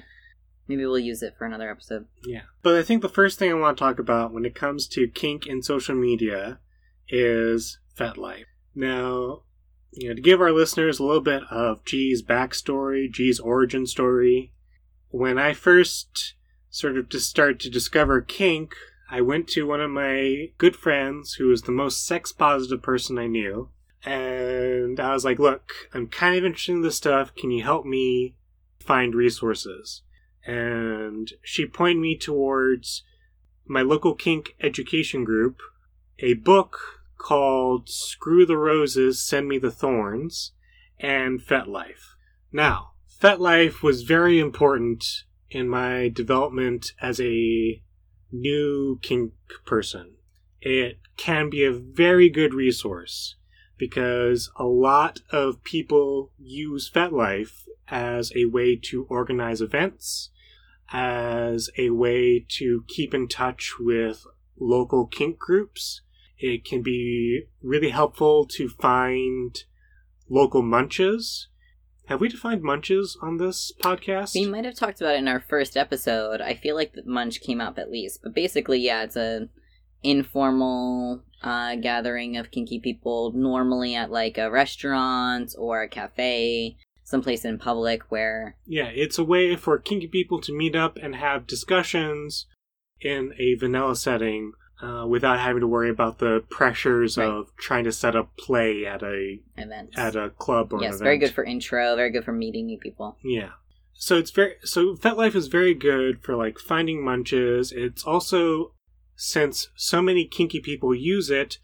Maybe 0.67 0.85
we'll 0.85 1.00
use 1.00 1.23
it 1.23 1.35
for 1.38 1.45
another 1.45 1.69
episode. 1.69 2.05
Yeah. 2.23 2.43
But 2.62 2.75
I 2.75 2.83
think 2.83 3.01
the 3.01 3.09
first 3.09 3.39
thing 3.39 3.50
I 3.50 3.55
want 3.55 3.77
to 3.77 3.83
talk 3.83 4.00
about 4.00 4.31
when 4.31 4.45
it 4.45 4.55
comes 4.55 4.88
to 4.89 5.07
kink 5.07 5.45
and 5.45 5.65
social 5.65 5.95
media 5.95 6.59
is 7.13 7.77
FetLife. 7.96 8.46
Now, 8.74 9.43
you 9.91 10.10
know, 10.10 10.15
to 10.15 10.22
give 10.22 10.41
our 10.41 10.51
listeners 10.51 10.98
a 11.00 11.03
little 11.03 11.22
bit 11.22 11.43
of 11.51 11.86
G's 11.86 12.24
backstory, 12.24 13.12
G's 13.12 13.39
origin 13.39 13.86
story, 13.86 14.51
when 15.10 15.38
I 15.38 15.53
first 15.53 16.34
sort 16.72 16.98
of 16.98 17.10
just 17.10 17.29
started 17.29 17.60
to 17.60 17.70
discover 17.70 18.20
kink, 18.20 18.74
I 19.12 19.22
went 19.22 19.48
to 19.50 19.67
one 19.67 19.79
of 19.79 19.91
my 19.91 20.50
good 20.58 20.75
friends 20.75 21.34
who 21.34 21.50
was 21.50 21.62
the 21.62 21.72
most 21.72 22.03
sex 22.03 22.32
positive 22.32 22.82
person 22.82 23.20
I 23.20 23.27
knew. 23.27 23.70
And 24.03 25.00
I 25.00 25.13
was 25.13 25.24
like, 25.24 25.38
look, 25.38 25.72
I'm 25.93 26.08
kind 26.08 26.36
of 26.36 26.43
interested 26.43 26.72
in 26.72 26.82
this 26.82 26.98
stuff. 26.98 27.36
Can 27.36 27.51
you 27.51 27.63
help 27.63 27.86
me 27.86 28.36
find 28.79 29.13
resources? 29.13 30.01
And 30.48 31.32
she 31.43 31.67
pointed 31.67 32.01
me 32.01 32.17
towards 32.17 33.03
my 33.65 33.84
local 33.84 34.15
kink 34.15 34.55
education 34.60 35.24
group, 35.24 35.62
a 36.17 36.34
book 36.34 37.02
called 37.23 37.89
Screw 37.89 38.45
the 38.45 38.57
Roses, 38.57 39.23
Send 39.23 39.47
Me 39.47 39.57
the 39.57 39.71
Thorns, 39.71 40.51
and 40.99 41.41
FetLife. 41.41 42.15
Now, 42.51 42.91
FetLife 43.19 43.81
was 43.81 44.03
very 44.03 44.39
important 44.39 45.05
in 45.49 45.69
my 45.69 46.09
development 46.09 46.91
as 47.01 47.21
a 47.21 47.81
new 48.31 48.99
kink 49.01 49.31
person. 49.65 50.15
It 50.61 50.99
can 51.15 51.49
be 51.49 51.63
a 51.63 51.71
very 51.71 52.29
good 52.29 52.53
resource 52.53 53.35
because 53.77 54.51
a 54.57 54.65
lot 54.65 55.19
of 55.31 55.63
people 55.63 56.31
use 56.37 56.91
FetLife 56.93 57.63
as 57.87 58.31
a 58.35 58.45
way 58.45 58.75
to 58.75 59.05
organize 59.09 59.61
events, 59.61 60.29
as 60.91 61.69
a 61.77 61.91
way 61.91 62.45
to 62.57 62.83
keep 62.87 63.13
in 63.13 63.27
touch 63.27 63.75
with 63.79 64.25
local 64.59 65.05
kink 65.07 65.39
groups. 65.39 66.01
It 66.45 66.65
can 66.65 66.81
be 66.81 67.43
really 67.62 67.91
helpful 67.91 68.45
to 68.47 68.67
find 68.67 69.55
local 70.29 70.62
munches. 70.62 71.47
Have 72.07 72.19
we 72.19 72.27
defined 72.27 72.62
munches 72.62 73.17
on 73.21 73.38
this 73.38 73.71
podcast? 73.81 74.35
We 74.35 74.45
might 74.47 74.65
have 74.65 74.75
talked 74.75 75.00
about 75.00 75.15
it 75.15 75.19
in 75.19 75.29
our 75.29 75.39
first 75.39 75.77
episode. 75.77 76.41
I 76.41 76.55
feel 76.55 76.75
like 76.75 76.91
the 76.91 77.03
Munch 77.05 77.39
came 77.39 77.62
up 77.62 77.79
at 77.79 77.89
least, 77.89 78.19
but 78.23 78.35
basically, 78.35 78.79
yeah, 78.79 79.03
it's 79.03 79.15
a 79.15 79.47
informal 80.03 81.21
uh, 81.41 81.77
gathering 81.77 82.35
of 82.35 82.51
kinky 82.51 82.77
people, 82.77 83.31
normally 83.33 83.95
at 83.95 84.12
like 84.12 84.38
a 84.38 84.51
restaurant 84.51 85.55
or 85.57 85.81
a 85.81 85.88
cafe, 85.88 86.75
someplace 87.05 87.45
in 87.45 87.57
public 87.57 88.12
where 88.12 88.57
Yeah, 88.65 88.89
it's 88.93 89.17
a 89.17 89.23
way 89.23 89.55
for 89.55 89.79
kinky 89.79 90.07
people 90.07 90.41
to 90.41 90.53
meet 90.53 90.75
up 90.75 90.97
and 91.01 91.15
have 91.15 91.47
discussions 91.47 92.47
in 93.00 93.33
a 93.39 93.55
vanilla 93.55 93.95
setting 93.95 94.51
uh, 94.83 95.05
without 95.07 95.39
having 95.39 95.61
to 95.61 95.67
worry 95.67 95.89
about 95.89 96.19
the 96.19 96.43
pressures 96.49 97.17
Right. 97.17 97.27
of 97.27 97.55
trying 97.57 97.85
to 97.85 97.91
set 97.91 98.15
up 98.15 98.35
play 98.37 98.85
at 98.85 99.01
a 99.01 99.39
events. 99.57 99.97
at 99.97 100.15
a 100.15 100.29
club 100.31 100.73
or 100.73 100.77
an 100.77 100.83
yes, 100.83 100.95
event. 100.95 101.03
very 101.03 101.17
good 101.17 101.31
for 101.33 101.43
intro, 101.43 101.95
very 101.95 102.11
good 102.11 102.25
for 102.25 102.33
meeting 102.33 102.65
new 102.65 102.77
people. 102.77 103.17
Yeah. 103.23 103.51
So 103.93 104.17
it's 104.17 104.31
very 104.31 104.55
so 104.63 104.95
FetLife 104.95 105.35
is 105.35 105.47
very 105.47 105.73
good 105.73 106.21
for 106.23 106.35
like 106.35 106.57
finding 106.59 107.03
munches. 107.03 107.71
It's 107.71 108.03
also 108.03 108.73
since 109.15 109.69
so 109.75 110.01
many 110.01 110.25
kinky 110.27 110.59
people 110.59 110.93
use 110.95 111.29
it, 111.29 111.59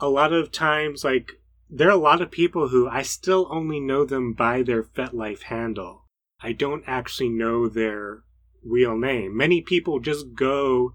a 0.00 0.08
lot 0.08 0.32
of 0.32 0.50
times 0.50 1.04
like 1.04 1.32
there 1.70 1.88
are 1.88 1.92
a 1.92 1.96
lot 1.96 2.22
of 2.22 2.30
people 2.30 2.68
who 2.68 2.88
I 2.88 3.02
still 3.02 3.46
only 3.50 3.78
know 3.78 4.04
them 4.04 4.32
by 4.32 4.62
their 4.62 4.82
FetLife 4.82 5.42
handle. 5.42 6.06
I 6.40 6.52
don't 6.52 6.84
actually 6.86 7.28
know 7.28 7.68
their 7.68 8.22
real 8.64 8.96
name. 8.96 9.36
Many 9.36 9.60
people 9.60 10.00
just 10.00 10.34
go 10.34 10.94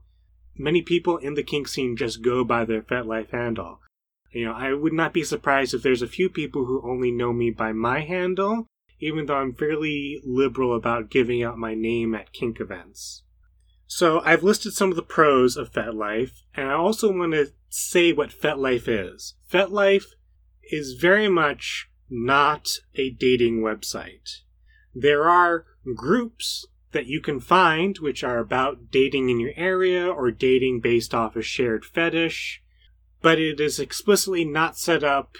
many 0.63 0.81
people 0.81 1.17
in 1.17 1.33
the 1.33 1.43
kink 1.43 1.67
scene 1.67 1.95
just 1.95 2.23
go 2.23 2.43
by 2.43 2.65
their 2.65 2.81
FetLife 2.81 3.31
handle. 3.31 3.79
You 4.31 4.45
know, 4.45 4.53
I 4.53 4.73
would 4.73 4.93
not 4.93 5.13
be 5.13 5.23
surprised 5.23 5.73
if 5.73 5.83
there's 5.83 6.01
a 6.01 6.07
few 6.07 6.29
people 6.29 6.65
who 6.65 6.81
only 6.89 7.11
know 7.11 7.33
me 7.33 7.51
by 7.51 7.71
my 7.71 8.01
handle 8.01 8.67
even 9.03 9.25
though 9.25 9.35
I'm 9.35 9.53
fairly 9.53 10.21
liberal 10.23 10.73
about 10.73 11.09
giving 11.09 11.43
out 11.43 11.57
my 11.57 11.75
name 11.75 12.15
at 12.15 12.31
kink 12.31 12.61
events. 12.61 13.23
So 13.85 14.21
I've 14.21 14.43
listed 14.43 14.73
some 14.73 14.91
of 14.91 14.95
the 14.95 15.01
pros 15.01 15.57
of 15.57 15.73
FetLife, 15.73 16.31
and 16.55 16.69
I 16.69 16.73
also 16.73 17.11
want 17.11 17.33
to 17.33 17.51
say 17.67 18.13
what 18.13 18.29
FetLife 18.29 18.85
is. 18.87 19.35
FetLife 19.51 20.05
is 20.71 20.93
very 20.93 21.27
much 21.27 21.89
not 22.09 22.69
a 22.95 23.09
dating 23.09 23.59
website. 23.59 24.37
There 24.95 25.29
are 25.29 25.65
groups 25.95 26.65
that 26.93 27.07
you 27.07 27.19
can 27.19 27.39
find 27.39 27.97
which 27.97 28.23
are 28.23 28.39
about 28.39 28.89
dating 28.89 29.29
in 29.29 29.39
your 29.39 29.53
area 29.55 30.07
or 30.07 30.31
dating 30.31 30.79
based 30.79 31.13
off 31.13 31.35
a 31.35 31.41
shared 31.41 31.83
fetish, 31.85 32.63
but 33.21 33.39
it 33.39 33.59
is 33.59 33.79
explicitly 33.79 34.45
not 34.45 34.77
set 34.77 35.03
up 35.03 35.35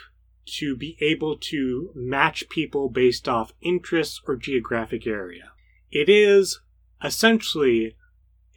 to 0.46 0.76
be 0.76 0.98
able 1.00 1.38
to 1.38 1.92
match 1.96 2.50
people 2.50 2.90
based 2.90 3.30
off 3.30 3.54
interests 3.62 4.22
or 4.28 4.36
geographic 4.36 5.08
area. 5.08 5.52
It 5.92 6.10
is 6.10 6.60
essentially 7.04 7.96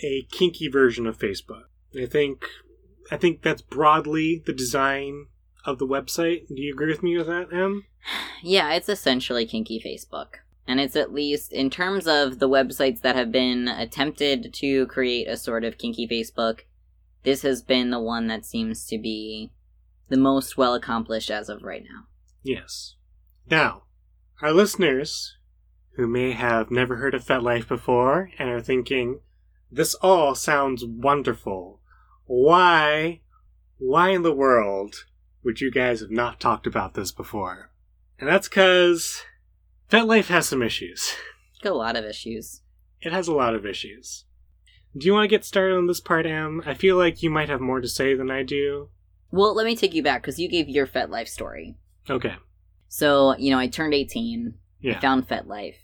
a 0.01 0.27
kinky 0.31 0.69
version 0.69 1.07
of 1.07 1.19
Facebook. 1.19 1.65
I 1.99 2.07
think 2.07 2.45
I 3.11 3.17
think 3.17 3.43
that's 3.43 3.63
broadly 3.63 4.43
the 4.45 4.53
design 4.53 5.27
of 5.65 5.79
the 5.79 5.87
website. 5.87 6.49
Do 6.49 6.61
you 6.61 6.73
agree 6.73 6.89
with 6.89 7.03
me 7.03 7.17
with 7.17 7.27
that, 7.27 7.53
Em? 7.53 7.85
Yeah, 8.43 8.75
it's 8.75 8.89
essentially 8.89 9.47
kinky 9.47 9.81
Facebook. 9.85 10.41
And 10.69 10.81
it's 10.81 10.97
at 10.97 11.13
least, 11.13 11.53
in 11.53 11.71
terms 11.71 12.07
of 12.09 12.39
the 12.39 12.49
websites 12.49 13.01
that 13.03 13.15
have 13.15 13.31
been 13.31 13.69
attempted 13.69 14.53
to 14.55 14.87
create 14.87 15.29
a 15.29 15.37
sort 15.37 15.65
of 15.65 15.79
kinky 15.79 16.09
Facebook, 16.09 16.61
this 17.23 17.43
has 17.43 17.63
been 17.63 17.91
the 17.91 18.01
one 18.01 18.27
that 18.27 18.45
seems 18.45 18.87
to 18.87 18.99
be 18.99 19.53
the 20.09 20.17
most 20.17 20.57
well 20.57 20.75
accomplished 20.75 21.31
as 21.31 21.49
of 21.49 21.63
right 21.63 21.83
now. 21.83 22.07
Yes. 22.43 22.95
Now, 23.49 23.85
our 24.43 24.53
listeners 24.53 25.37
who 25.97 26.07
may 26.07 26.33
have 26.33 26.71
never 26.71 26.97
heard 26.97 27.15
of 27.15 27.25
FetLife 27.25 27.69
before 27.69 28.31
and 28.39 28.51
are 28.51 28.61
thinking, 28.61 29.21
this 29.71 29.95
all 29.95 30.35
sounds 30.35 30.85
wonderful. 30.85 31.81
Why, 32.27 33.21
why 33.79 34.11
in 34.11 34.23
the 34.23 34.35
world 34.35 35.07
would 35.43 35.61
you 35.61 35.71
guys 35.71 36.01
have 36.01 36.11
not 36.11 36.41
talked 36.41 36.67
about 36.67 36.95
this 36.95 37.13
before? 37.13 37.71
And 38.19 38.29
that's 38.29 38.49
because 38.49 39.23
FetLife 39.91 40.27
has 40.27 40.49
some 40.49 40.63
issues. 40.63 41.15
Got 41.63 41.73
a 41.73 41.77
lot 41.77 41.97
of 41.97 42.05
issues. 42.05 42.63
It 43.01 43.13
has 43.13 43.29
a 43.29 43.35
lot 43.35 43.55
of 43.55 43.65
issues. 43.65 44.25
Do 44.97 45.07
you 45.07 45.13
want 45.13 45.25
to 45.25 45.29
get 45.29 45.45
started 45.45 45.77
on 45.77 45.87
this 45.87 46.01
part, 46.01 46.27
Em? 46.27 46.63
I 46.67 46.75
feel 46.75 46.97
like 46.97 47.23
you 47.23 47.31
might 47.31 47.49
have 47.49 47.61
more 47.61 47.81
to 47.81 47.89
say 47.89 48.15
than 48.15 48.31
I 48.31 48.43
do. 48.43 48.89
Well, 49.31 49.55
let 49.55 49.67
me 49.67 49.77
take 49.77 49.95
you 49.95 50.03
back 50.03 50.23
because 50.23 50.39
you 50.39 50.49
gave 50.49 50.69
your 50.69 50.87
FetLife 50.87 51.29
story. 51.29 51.77
Okay. 52.09 52.35
So, 52.89 53.37
you 53.37 53.51
know, 53.51 53.59
I 53.59 53.67
turned 53.67 53.95
18. 53.95 54.55
Yeah. 54.81 54.97
I 54.97 55.01
found 55.01 55.29
FetLife. 55.29 55.77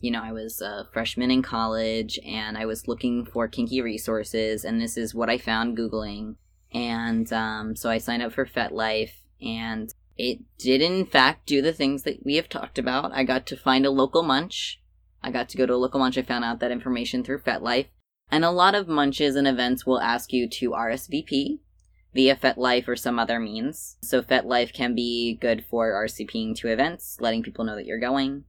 You 0.00 0.10
know, 0.10 0.22
I 0.22 0.32
was 0.32 0.62
a 0.62 0.88
freshman 0.92 1.30
in 1.30 1.42
college 1.42 2.18
and 2.24 2.56
I 2.56 2.64
was 2.64 2.88
looking 2.88 3.26
for 3.26 3.48
kinky 3.48 3.82
resources, 3.82 4.64
and 4.64 4.80
this 4.80 4.96
is 4.96 5.14
what 5.14 5.28
I 5.28 5.36
found 5.36 5.76
Googling. 5.76 6.36
And 6.72 7.30
um, 7.32 7.76
so 7.76 7.90
I 7.90 7.98
signed 7.98 8.22
up 8.22 8.32
for 8.32 8.46
FetLife, 8.46 9.12
and 9.42 9.92
it 10.16 10.40
did, 10.58 10.82
in 10.82 11.06
fact, 11.06 11.46
do 11.46 11.62
the 11.62 11.72
things 11.72 12.02
that 12.02 12.24
we 12.24 12.36
have 12.36 12.48
talked 12.48 12.78
about. 12.78 13.12
I 13.12 13.24
got 13.24 13.46
to 13.46 13.56
find 13.56 13.86
a 13.86 13.90
local 13.90 14.22
munch. 14.22 14.80
I 15.22 15.30
got 15.30 15.48
to 15.50 15.56
go 15.56 15.66
to 15.66 15.74
a 15.74 15.76
local 15.76 16.00
munch. 16.00 16.18
I 16.18 16.22
found 16.22 16.44
out 16.44 16.60
that 16.60 16.70
information 16.70 17.22
through 17.22 17.40
FetLife. 17.40 17.86
And 18.30 18.44
a 18.44 18.50
lot 18.50 18.74
of 18.74 18.88
munches 18.88 19.34
and 19.34 19.48
events 19.48 19.84
will 19.84 20.00
ask 20.00 20.32
you 20.32 20.48
to 20.48 20.70
RSVP 20.70 21.58
via 22.14 22.36
FetLife 22.36 22.88
or 22.88 22.96
some 22.96 23.18
other 23.18 23.40
means. 23.40 23.96
So 24.02 24.22
FetLife 24.22 24.72
can 24.72 24.94
be 24.94 25.36
good 25.40 25.64
for 25.68 25.92
RSVPing 25.92 26.56
to 26.56 26.68
events, 26.68 27.16
letting 27.20 27.42
people 27.42 27.64
know 27.64 27.76
that 27.76 27.86
you're 27.86 27.98
going. 27.98 28.44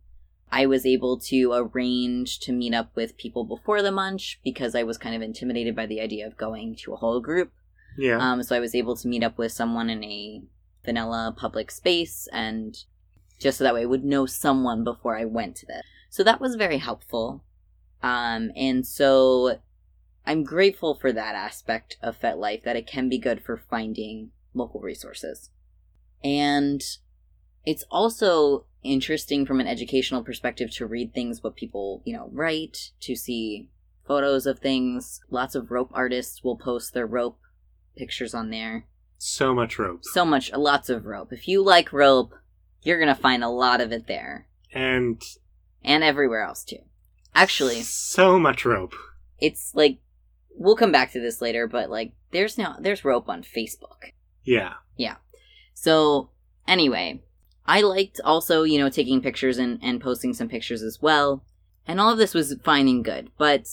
I 0.51 0.65
was 0.65 0.85
able 0.85 1.17
to 1.19 1.53
arrange 1.53 2.39
to 2.41 2.51
meet 2.51 2.73
up 2.73 2.91
with 2.95 3.17
people 3.17 3.45
before 3.45 3.81
the 3.81 3.91
munch 3.91 4.39
because 4.43 4.75
I 4.75 4.83
was 4.83 4.97
kind 4.97 5.15
of 5.15 5.21
intimidated 5.21 5.75
by 5.75 5.85
the 5.85 6.01
idea 6.01 6.27
of 6.27 6.37
going 6.37 6.75
to 6.83 6.93
a 6.93 6.97
whole 6.97 7.21
group. 7.21 7.51
Yeah. 7.97 8.17
Um, 8.17 8.43
so 8.43 8.55
I 8.55 8.59
was 8.59 8.75
able 8.75 8.95
to 8.97 9.07
meet 9.07 9.23
up 9.23 9.37
with 9.37 9.53
someone 9.53 9.89
in 9.89 10.03
a 10.03 10.41
vanilla 10.83 11.33
public 11.37 11.71
space 11.71 12.27
and 12.31 12.83
just 13.39 13.57
so 13.57 13.63
that 13.63 13.73
way 13.73 13.81
I 13.81 13.85
would 13.85 14.03
know 14.03 14.25
someone 14.25 14.83
before 14.83 15.17
I 15.17 15.25
went 15.25 15.55
to 15.57 15.65
this. 15.65 15.83
So 16.09 16.23
that 16.23 16.41
was 16.41 16.55
very 16.55 16.77
helpful. 16.77 17.43
Um, 18.03 18.51
and 18.55 18.85
so 18.85 19.59
I'm 20.25 20.43
grateful 20.43 20.95
for 20.95 21.11
that 21.11 21.35
aspect 21.35 21.97
of 22.01 22.19
FetLife 22.19 22.63
that 22.63 22.75
it 22.75 22.87
can 22.87 23.09
be 23.09 23.17
good 23.17 23.43
for 23.43 23.57
finding 23.57 24.31
local 24.53 24.81
resources. 24.81 25.49
And 26.23 26.83
it's 27.65 27.83
also 27.89 28.65
interesting 28.83 29.45
from 29.45 29.59
an 29.59 29.67
educational 29.67 30.23
perspective 30.23 30.71
to 30.71 30.85
read 30.85 31.13
things 31.13 31.43
what 31.43 31.55
people, 31.55 32.01
you 32.05 32.13
know, 32.13 32.29
write, 32.31 32.91
to 33.01 33.15
see 33.15 33.69
photos 34.05 34.45
of 34.45 34.59
things. 34.59 35.21
Lots 35.29 35.55
of 35.55 35.71
rope 35.71 35.91
artists 35.93 36.43
will 36.43 36.57
post 36.57 36.93
their 36.93 37.07
rope 37.07 37.39
pictures 37.95 38.33
on 38.33 38.49
there. 38.49 38.85
So 39.23 39.53
much 39.53 39.77
rope. 39.77 39.99
So 40.03 40.25
much, 40.25 40.51
lots 40.51 40.89
of 40.89 41.05
rope. 41.05 41.31
If 41.31 41.47
you 41.47 41.63
like 41.63 41.93
rope, 41.93 42.33
you're 42.81 42.99
gonna 42.99 43.13
find 43.15 43.43
a 43.43 43.49
lot 43.49 43.79
of 43.79 43.91
it 43.91 44.07
there. 44.07 44.47
And 44.73 45.21
And 45.83 46.03
everywhere 46.03 46.41
else 46.43 46.63
too. 46.63 46.79
Actually, 47.35 47.81
so 47.81 48.39
much 48.39 48.65
rope. 48.65 48.93
it's 49.39 49.73
like, 49.75 49.99
we'll 50.55 50.75
come 50.75 50.91
back 50.91 51.11
to 51.11 51.19
this 51.19 51.41
later, 51.41 51.67
but 51.67 51.89
like, 51.89 52.13
there's 52.31 52.57
now, 52.57 52.77
there's 52.79 53.05
rope 53.05 53.29
on 53.29 53.43
Facebook. 53.43 54.11
Yeah. 54.43 54.73
Yeah. 54.97 55.15
So, 55.73 56.29
anyway, 56.67 57.21
I 57.65 57.81
liked 57.81 58.19
also, 58.23 58.63
you 58.63 58.79
know, 58.79 58.89
taking 58.89 59.21
pictures 59.21 59.57
and, 59.57 59.79
and 59.83 60.01
posting 60.01 60.33
some 60.33 60.49
pictures 60.49 60.81
as 60.81 60.99
well. 61.01 61.43
And 61.87 61.99
all 61.99 62.11
of 62.11 62.17
this 62.17 62.33
was 62.33 62.55
fine 62.63 62.87
and 62.87 63.03
good. 63.05 63.29
But 63.37 63.67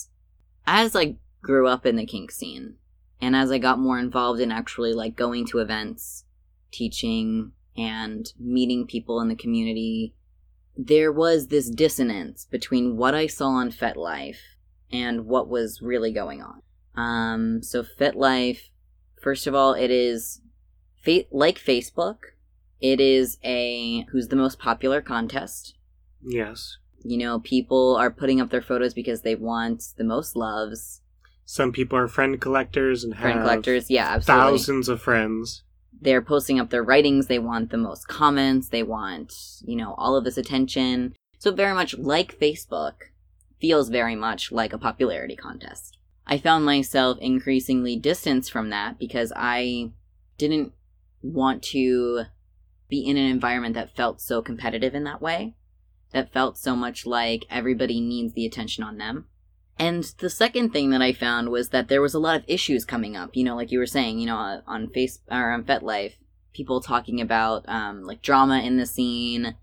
as 0.67 0.95
I 0.95 1.17
grew 1.43 1.67
up 1.67 1.85
in 1.87 1.97
the 1.97 2.07
kink 2.07 2.31
scene, 2.31 2.75
and 3.21 3.35
as 3.35 3.51
I 3.51 3.59
got 3.59 3.79
more 3.79 3.99
involved 3.99 4.41
in 4.41 4.53
actually 4.53 4.93
like 4.93 5.17
going 5.17 5.47
to 5.47 5.59
events, 5.59 6.25
teaching, 6.71 7.53
and 7.77 8.33
meeting 8.39 8.87
people 8.87 9.21
in 9.21 9.29
the 9.29 9.37
community, 9.37 10.15
there 10.77 11.13
was 11.13 11.49
this 11.49 11.71
dissonance 11.71 12.47
between 12.51 12.97
what 12.97 13.15
I 13.15 13.27
saw 13.27 13.49
on 13.49 13.71
FetLife 13.71 14.39
and 14.93 15.27
what 15.27 15.49
was 15.49 15.83
really 15.83 16.13
going 16.13 16.43
on. 16.43 16.63
Um, 16.95 17.63
so 17.63 17.83
FetLife, 17.83 18.71
first 19.21 19.47
of 19.47 19.55
all, 19.55 19.75
it 19.75 19.91
is 19.91 20.41
fa- 21.03 21.25
like 21.31 21.59
Facebook. 21.59 22.19
It 22.81 23.01
is 23.01 23.39
a 23.45 24.03
who's 24.11 24.29
the 24.29 24.37
most 24.37 24.59
popular 24.59 25.01
contest. 25.01 25.75
Yes. 26.23 26.79
You 27.05 27.17
know, 27.17 27.41
people 27.41 27.97
are 27.97 28.11
putting 28.11 28.41
up 28.41 28.51
their 28.51 28.63
photos 28.63 28.95
because 28.95 29.23
they 29.23 29.35
want 29.35 29.95
the 29.97 30.05
most 30.05 30.37
loves. 30.37 31.01
Some 31.51 31.73
people 31.73 31.97
are 31.97 32.09
friend 32.09 32.39
collectors 32.39 33.05
and 33.05 33.17
Friend 33.17 33.39
have 33.39 33.43
collectors, 33.43 33.91
yeah, 33.91 34.07
absolutely. 34.11 34.51
thousands 34.51 34.91
of 34.91 35.01
friends. 35.01 35.63
They're 35.99 36.21
posting 36.21 36.61
up 36.61 36.69
their 36.69 36.83
writings. 36.83 37.27
They 37.27 37.39
want 37.39 37.71
the 37.71 37.79
most 37.79 38.07
comments. 38.07 38.69
They 38.69 38.83
want, 38.83 39.33
you 39.65 39.75
know, 39.75 39.95
all 39.97 40.15
of 40.15 40.25
this 40.25 40.37
attention. 40.37 41.15
So 41.39 41.51
very 41.51 41.73
much 41.73 41.97
like 41.97 42.39
Facebook, 42.39 42.97
feels 43.59 43.89
very 43.89 44.15
much 44.15 44.53
like 44.53 44.75
a 44.75 44.79
popularity 44.79 45.37
contest. 45.37 45.97
I 46.27 46.37
found 46.37 46.67
myself 46.67 47.17
increasingly 47.19 47.97
distanced 47.97 48.53
from 48.53 48.69
that 48.69 48.99
because 48.99 49.33
I 49.35 49.93
didn't 50.37 50.75
want 51.23 51.63
to 51.63 52.25
be 52.91 53.01
in 53.01 53.17
an 53.17 53.25
environment 53.25 53.75
that 53.75 53.97
felt 53.97 54.21
so 54.21 54.43
competitive 54.43 54.95
in 54.95 55.05
that 55.05 55.23
way, 55.23 55.55
that 56.13 56.31
felt 56.31 56.59
so 56.59 56.77
much 56.77 57.07
like 57.07 57.47
everybody 57.49 58.03
needs 58.03 58.35
the 58.35 58.45
attention 58.45 58.85
on 58.85 58.99
them. 58.99 59.29
And 59.79 60.05
the 60.19 60.31
second 60.31 60.71
thing 60.71 60.91
that 60.91 61.03
I 61.03 61.13
found 61.13 61.51
was 61.51 61.69
that 61.69 61.89
there 61.89 62.03
was 62.03 62.15
a 62.15 62.19
lot 62.19 62.37
of 62.37 62.45
issues 62.49 62.85
coming 62.85 63.17
up. 63.17 63.37
You 63.37 63.45
know, 63.45 63.55
like 63.55 63.71
you 63.71 63.79
were 63.79 63.87
saying, 63.87 64.19
you 64.19 64.27
know, 64.27 64.37
uh, 64.37 64.61
on 64.67 64.89
Face 64.89 65.21
or 65.31 65.53
on 65.53 65.65
FetLife, 65.65 66.15
people 66.53 66.81
talking 66.81 67.21
about 67.21 67.65
um, 67.69 68.03
like 68.03 68.21
drama 68.21 68.61
in 68.61 68.77
the 68.77 68.87
scene. 68.87 69.55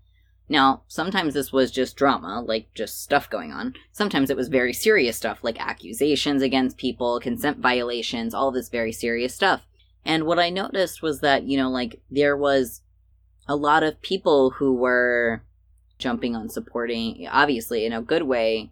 Now, 0.48 0.82
sometimes 0.86 1.34
this 1.34 1.52
was 1.52 1.70
just 1.70 1.96
drama, 1.96 2.40
like 2.40 2.72
just 2.72 3.02
stuff 3.02 3.28
going 3.28 3.52
on. 3.52 3.74
Sometimes 3.92 4.30
it 4.30 4.36
was 4.36 4.48
very 4.48 4.72
serious 4.72 5.16
stuff, 5.16 5.40
like 5.42 5.60
accusations 5.60 6.40
against 6.40 6.78
people, 6.78 7.20
consent 7.20 7.58
violations, 7.58 8.32
all 8.32 8.52
this 8.52 8.68
very 8.68 8.92
serious 8.92 9.34
stuff. 9.34 9.62
And 10.04 10.24
what 10.24 10.38
I 10.38 10.50
noticed 10.50 11.02
was 11.02 11.20
that, 11.20 11.42
you 11.42 11.58
know, 11.58 11.68
like 11.68 12.00
there 12.10 12.36
was 12.36 12.80
a 13.48 13.56
lot 13.56 13.82
of 13.82 14.00
people 14.02 14.50
who 14.50 14.72
were 14.72 15.42
jumping 15.98 16.36
on 16.36 16.48
supporting, 16.48 17.26
obviously 17.30 17.84
in 17.84 17.92
a 17.92 18.00
good 18.00 18.22
way, 18.22 18.70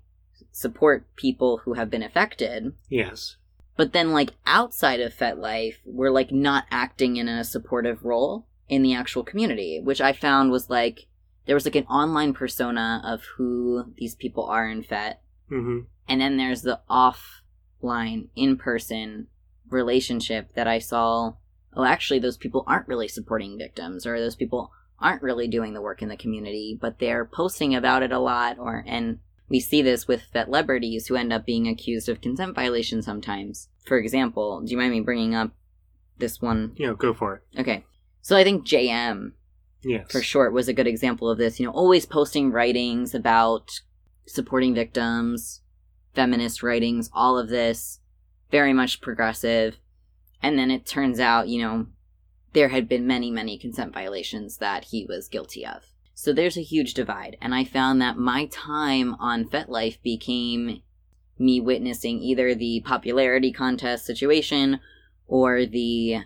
support 0.55 1.05
people 1.17 1.59
who 1.59 1.73
have 1.75 1.91
been 1.91 2.03
affected. 2.03 2.73
Yes. 2.89 3.37
But 3.77 3.93
then, 3.93 4.13
like, 4.13 4.35
outside 4.47 5.01
of 5.01 5.13
FetLife, 5.13 5.79
we're, 5.85 6.13
like, 6.13 6.31
not 6.31 6.65
acting 6.71 7.17
in 7.17 7.27
a 7.27 7.43
supportive 7.43 8.05
role 8.05 8.47
in 8.69 8.85
the 8.85 8.95
actual 8.95 9.25
community, 9.25 9.81
which 9.83 10.01
I 10.01 10.13
found 10.13 10.53
was, 10.53 10.71
like, 10.71 11.07
there 11.47 11.57
was, 11.57 11.65
like, 11.65 11.75
an 11.75 11.87
online 11.87 12.35
persona 12.35 13.03
of 13.05 13.25
who 13.37 13.93
these 13.97 14.15
people 14.15 14.45
are 14.45 14.69
in 14.69 14.85
FET. 14.85 15.21
hmm 15.49 15.81
And 16.09 16.21
then 16.21 16.37
there's 16.37 16.63
the 16.63 16.81
offline, 16.89 18.29
in 18.37 18.57
person 18.57 19.27
relationship 19.69 20.55
that 20.55 20.69
I 20.69 20.79
saw. 20.79 21.35
Oh, 21.77 21.83
actually, 21.83 22.21
those 22.21 22.37
people 22.37 22.63
aren't 22.69 22.87
really 22.87 23.09
supporting 23.09 23.59
victims, 23.59 24.07
or 24.07 24.21
those 24.21 24.37
people 24.37 24.71
aren't 25.01 25.23
really 25.23 25.49
doing 25.49 25.75
the 25.75 25.83
work 25.83 26.01
in 26.01 26.09
the 26.09 26.17
community, 26.17 26.79
but 26.81 27.01
they're 27.01 27.25
posting 27.25 27.75
about 27.75 28.05
it 28.05 28.13
a 28.13 28.21
lot, 28.21 28.57
or, 28.57 28.85
and 28.87 29.19
we 29.55 29.61
see 29.61 29.83
this 29.83 30.09
with 30.09 30.27
celebrities 30.33 31.07
who 31.07 31.15
end 31.15 31.33
up 31.33 31.47
being 31.47 31.69
accused 31.69 32.09
of 32.09 32.21
consent 32.21 32.57
violations 32.57 33.07
sometimes. 33.07 33.69
For 33.87 33.97
example, 33.97 34.61
do 34.61 34.73
you 34.73 34.77
mind 34.77 34.91
me 34.91 34.99
bringing 35.01 35.37
up 35.37 35.53
this 36.19 36.43
one? 36.43 36.75
Know, 36.77 36.97
go 36.97 37.15
for 37.15 37.37
it. 37.37 37.61
Okay. 37.61 37.85
So 38.21 38.37
I 38.37 38.43
think 38.43 38.67
JM, 38.67 39.31
Yes. 39.85 40.11
for 40.11 40.21
short, 40.21 40.53
was 40.53 40.67
a 40.67 40.73
good 40.73 40.89
example 40.89 41.31
of 41.31 41.39
this. 41.39 41.61
You 41.61 41.67
know, 41.67 41.73
always 41.73 42.05
posting 42.05 42.51
writings 42.51 43.15
about 43.15 43.71
supporting 44.27 44.75
victims, 44.75 45.61
feminist 46.15 46.65
writings, 46.65 47.09
all 47.13 47.39
of 47.39 47.49
this, 47.49 48.01
very 48.51 48.73
much 48.73 49.01
progressive. 49.01 49.79
And 50.43 50.59
then 50.59 50.73
it 50.73 50.85
turns 50.85 51.21
out, 51.21 51.47
you 51.47 51.63
know, 51.63 51.87
there 52.55 52.71
had 52.71 52.89
been 52.89 53.07
many, 53.07 53.31
many 53.31 53.57
consent 53.57 53.95
violations 53.95 54.57
that 54.57 54.87
he 54.87 55.07
was 55.09 55.29
guilty 55.29 55.65
of. 55.65 55.85
So 56.15 56.33
there's 56.33 56.57
a 56.57 56.63
huge 56.63 56.95
divide. 56.95 57.37
And 57.41 57.55
I 57.55 57.65
found 57.65 58.01
that 58.01 58.17
my 58.17 58.47
time 58.47 59.15
on 59.15 59.45
FetLife 59.45 60.01
became 60.03 60.83
me 61.39 61.61
witnessing 61.61 62.21
either 62.21 62.55
the 62.55 62.81
popularity 62.85 63.53
contest 63.53 64.07
situation 64.07 64.81
or 65.27 65.67
the 65.67 66.19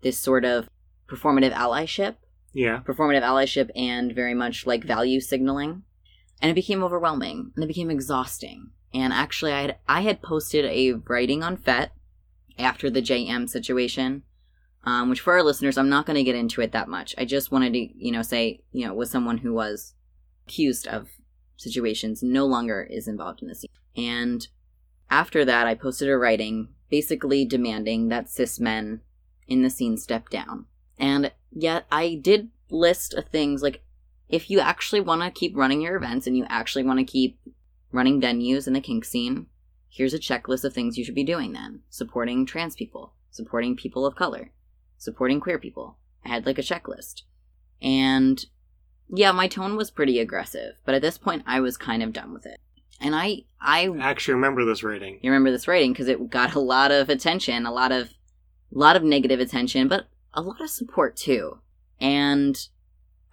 this 0.00 0.18
sort 0.18 0.44
of 0.44 0.68
performative 1.08 1.52
allyship 1.52 2.16
Yeah. 2.52 2.80
performative 2.86 3.22
allyship 3.22 3.70
and 3.76 4.14
very 4.14 4.32
much 4.34 4.66
like 4.66 4.82
value 4.82 5.20
signaling 5.20 5.82
and 6.40 6.50
it 6.50 6.54
became 6.54 6.82
overwhelming 6.82 7.52
and 7.54 7.64
it 7.64 7.66
became 7.66 7.90
exhausting 7.90 8.70
and 8.94 9.12
actually 9.12 9.52
i 9.52 9.60
had 9.62 9.76
i 9.86 10.00
had 10.00 10.22
posted 10.22 10.64
a 10.64 10.92
writing 11.06 11.42
on 11.42 11.56
fet 11.56 11.92
after 12.58 12.88
the 12.90 13.02
JM 13.02 13.48
situation. 13.48 14.22
Um, 14.86 15.10
which 15.10 15.20
for 15.20 15.32
our 15.32 15.42
listeners, 15.42 15.76
I'm 15.76 15.88
not 15.88 16.06
going 16.06 16.16
to 16.16 16.22
get 16.22 16.36
into 16.36 16.60
it 16.60 16.70
that 16.72 16.88
much. 16.88 17.14
I 17.18 17.24
just 17.24 17.50
wanted 17.50 17.72
to, 17.72 17.78
you 17.78 18.12
know, 18.12 18.22
say, 18.22 18.60
you 18.70 18.86
know, 18.86 18.94
was 18.94 19.10
someone 19.10 19.38
who 19.38 19.52
was 19.52 19.94
accused 20.46 20.86
of 20.86 21.08
situations 21.56 22.22
no 22.22 22.46
longer 22.46 22.86
is 22.88 23.08
involved 23.08 23.42
in 23.42 23.48
the 23.48 23.54
scene. 23.56 23.70
And 23.96 24.46
after 25.10 25.44
that, 25.44 25.66
I 25.66 25.74
posted 25.74 26.08
a 26.08 26.16
writing 26.16 26.68
basically 26.88 27.44
demanding 27.44 28.08
that 28.08 28.30
cis 28.30 28.60
men 28.60 29.00
in 29.48 29.62
the 29.62 29.70
scene 29.70 29.96
step 29.96 30.28
down. 30.28 30.66
And 30.98 31.32
yet, 31.50 31.86
I 31.90 32.20
did 32.22 32.50
list 32.70 33.14
things 33.32 33.62
like 33.62 33.82
if 34.28 34.50
you 34.50 34.60
actually 34.60 35.00
want 35.00 35.22
to 35.22 35.30
keep 35.30 35.56
running 35.56 35.80
your 35.80 35.96
events 35.96 36.26
and 36.26 36.36
you 36.36 36.46
actually 36.48 36.84
want 36.84 36.98
to 36.98 37.04
keep 37.04 37.38
running 37.92 38.20
venues 38.20 38.66
in 38.66 38.72
the 38.72 38.80
kink 38.80 39.04
scene, 39.04 39.46
here's 39.88 40.14
a 40.14 40.18
checklist 40.18 40.64
of 40.64 40.72
things 40.72 40.98
you 40.98 41.04
should 41.04 41.14
be 41.14 41.24
doing 41.24 41.52
then 41.52 41.80
supporting 41.90 42.44
trans 42.44 42.74
people, 42.74 43.14
supporting 43.30 43.76
people 43.76 44.04
of 44.04 44.16
color, 44.16 44.50
supporting 44.98 45.40
queer 45.40 45.58
people. 45.58 45.98
I 46.24 46.28
had 46.28 46.46
like 46.46 46.58
a 46.58 46.62
checklist. 46.62 47.22
And 47.80 48.44
yeah, 49.08 49.32
my 49.32 49.48
tone 49.48 49.76
was 49.76 49.90
pretty 49.90 50.18
aggressive, 50.18 50.76
but 50.84 50.94
at 50.94 51.02
this 51.02 51.18
point 51.18 51.44
I 51.46 51.60
was 51.60 51.76
kind 51.76 52.02
of 52.02 52.12
done 52.12 52.32
with 52.32 52.46
it. 52.46 52.60
And 53.00 53.14
I 53.14 53.44
I 53.60 53.94
actually 54.00 54.34
remember 54.34 54.64
this 54.64 54.82
rating. 54.82 55.18
You 55.22 55.30
remember 55.30 55.50
this 55.50 55.68
rating 55.68 55.92
because 55.92 56.08
it 56.08 56.30
got 56.30 56.54
a 56.54 56.60
lot 56.60 56.90
of 56.90 57.08
attention, 57.08 57.66
a 57.66 57.72
lot 57.72 57.92
of 57.92 58.08
a 58.74 58.78
lot 58.78 58.96
of 58.96 59.02
negative 59.02 59.40
attention, 59.40 59.88
but 59.88 60.06
a 60.34 60.42
lot 60.42 60.60
of 60.60 60.70
support 60.70 61.16
too. 61.16 61.58
And 62.00 62.58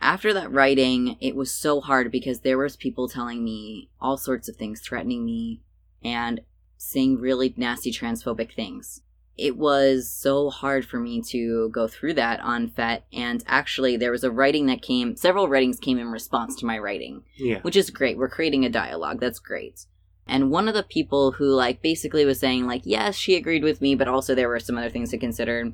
after 0.01 0.33
that 0.33 0.51
writing, 0.51 1.17
it 1.21 1.35
was 1.35 1.53
so 1.53 1.79
hard 1.79 2.11
because 2.11 2.41
there 2.41 2.57
was 2.57 2.75
people 2.75 3.07
telling 3.07 3.43
me 3.43 3.89
all 4.01 4.17
sorts 4.17 4.49
of 4.49 4.57
things, 4.57 4.81
threatening 4.81 5.23
me 5.23 5.61
and 6.03 6.41
saying 6.77 7.19
really 7.19 7.53
nasty 7.55 7.91
transphobic 7.91 8.53
things 8.53 9.01
it 9.37 9.57
was 9.57 10.09
so 10.09 10.49
hard 10.49 10.85
for 10.85 10.99
me 10.99 11.21
to 11.29 11.69
go 11.69 11.87
through 11.87 12.13
that 12.13 12.39
on 12.41 12.69
FET. 12.69 13.05
And 13.11 13.43
actually, 13.47 13.97
there 13.97 14.11
was 14.11 14.23
a 14.23 14.31
writing 14.31 14.67
that 14.67 14.81
came, 14.81 15.15
several 15.15 15.47
writings 15.47 15.79
came 15.79 15.97
in 15.97 16.07
response 16.07 16.55
to 16.57 16.65
my 16.65 16.77
writing, 16.77 17.23
yeah. 17.37 17.59
which 17.61 17.75
is 17.75 17.89
great. 17.89 18.17
We're 18.17 18.29
creating 18.29 18.63
a 18.63 18.69
dialogue. 18.69 19.19
That's 19.19 19.39
great. 19.39 19.85
And 20.27 20.51
one 20.51 20.67
of 20.67 20.73
the 20.73 20.83
people 20.83 21.31
who, 21.31 21.45
like, 21.45 21.81
basically 21.81 22.25
was 22.25 22.39
saying, 22.39 22.65
like, 22.65 22.83
yes, 22.85 23.15
she 23.15 23.35
agreed 23.35 23.63
with 23.63 23.81
me, 23.81 23.95
but 23.95 24.07
also 24.07 24.35
there 24.35 24.47
were 24.47 24.59
some 24.59 24.77
other 24.77 24.89
things 24.89 25.09
to 25.09 25.17
consider. 25.17 25.73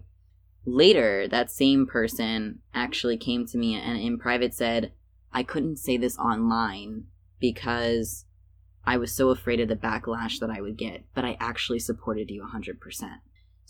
Later, 0.66 1.28
that 1.28 1.52
same 1.52 1.86
person 1.86 2.60
actually 2.74 3.18
came 3.18 3.46
to 3.48 3.58
me 3.58 3.76
and 3.76 4.00
in 4.00 4.18
private 4.18 4.54
said, 4.54 4.92
I 5.34 5.44
couldn't 5.44 5.78
say 5.78 5.98
this 5.98 6.18
online 6.18 7.06
because 7.40 8.26
I 8.86 8.98
was 8.98 9.14
so 9.14 9.30
afraid 9.30 9.60
of 9.60 9.68
the 9.68 9.76
backlash 9.76 10.40
that 10.40 10.50
I 10.50 10.62
would 10.62 10.78
get, 10.78 11.04
but 11.14 11.26
I 11.26 11.38
actually 11.40 11.80
supported 11.80 12.32
you 12.32 12.44
100%. 12.44 13.20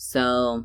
So 0.02 0.64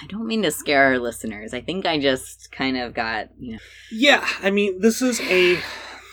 I 0.00 0.06
don't 0.06 0.26
mean 0.26 0.42
to 0.42 0.50
scare 0.50 0.84
our 0.84 0.98
listeners. 0.98 1.52
I 1.52 1.60
think 1.60 1.84
I 1.84 1.98
just 1.98 2.50
kind 2.50 2.78
of 2.78 2.94
got, 2.94 3.28
you 3.38 3.52
know. 3.52 3.58
Yeah, 3.92 4.26
I 4.42 4.50
mean, 4.50 4.80
this 4.80 5.02
is 5.02 5.20
a 5.20 5.60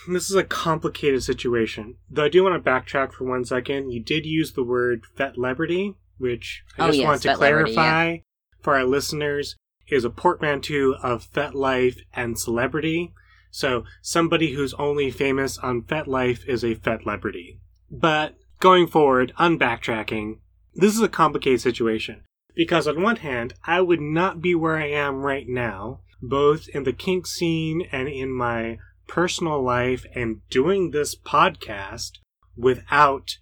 this 0.09 0.29
is 0.29 0.35
a 0.35 0.43
complicated 0.43 1.23
situation. 1.23 1.95
Though 2.09 2.25
I 2.25 2.29
do 2.29 2.43
want 2.43 2.61
to 2.61 2.69
backtrack 2.69 3.13
for 3.13 3.23
one 3.23 3.45
second. 3.45 3.91
You 3.91 4.03
did 4.03 4.25
use 4.25 4.51
the 4.51 4.65
word 4.65 5.05
"fetlebrity," 5.17 5.95
which 6.17 6.65
I 6.77 6.83
oh, 6.83 6.87
just 6.87 6.99
yes, 6.99 7.07
want 7.07 7.21
to 7.21 7.35
clarify 7.35 8.11
yeah. 8.11 8.17
for 8.59 8.75
our 8.75 8.83
listeners 8.83 9.55
is 9.87 10.03
a 10.03 10.09
portmanteau 10.09 10.95
of 11.01 11.31
FetLife 11.31 11.99
and 12.13 12.37
celebrity. 12.37 13.13
So 13.49 13.85
somebody 14.01 14.55
who's 14.55 14.73
only 14.73 15.09
famous 15.09 15.57
on 15.59 15.83
FetLife 15.83 16.45
is 16.49 16.65
a 16.65 16.75
FetLebrity. 16.75 17.59
But 17.89 18.35
going 18.59 18.87
forward, 18.87 19.31
unbacktracking, 19.39 20.39
this 20.75 20.93
is 20.93 21.01
a 21.01 21.07
complicated 21.07 21.61
situation 21.61 22.21
because 22.53 22.87
on 22.87 23.01
one 23.01 23.17
hand, 23.17 23.53
I 23.65 23.81
would 23.81 24.01
not 24.01 24.41
be 24.41 24.53
where 24.55 24.77
I 24.77 24.89
am 24.89 25.21
right 25.21 25.47
now, 25.47 26.01
both 26.21 26.67
in 26.69 26.83
the 26.83 26.93
kink 26.93 27.27
scene 27.27 27.87
and 27.91 28.07
in 28.07 28.31
my 28.31 28.77
personal 29.07 29.61
life 29.61 30.05
and 30.13 30.41
doing 30.49 30.91
this 30.91 31.15
podcast 31.15 32.19
without 32.57 33.37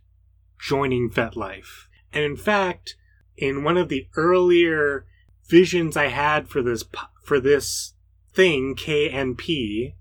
joining 0.60 1.10
FetLife. 1.10 1.88
And 2.12 2.24
in 2.24 2.36
fact, 2.36 2.96
in 3.38 3.64
one 3.64 3.78
of 3.78 3.90
the 3.90 4.08
earlier 4.16 5.06
visions 5.48 5.98
I 5.98 6.08
had 6.08 6.48
for 6.48 6.62
this 6.62 6.84
for 7.24 7.40
this 7.40 7.94
thing 8.34 8.76
KNP, 8.76 9.96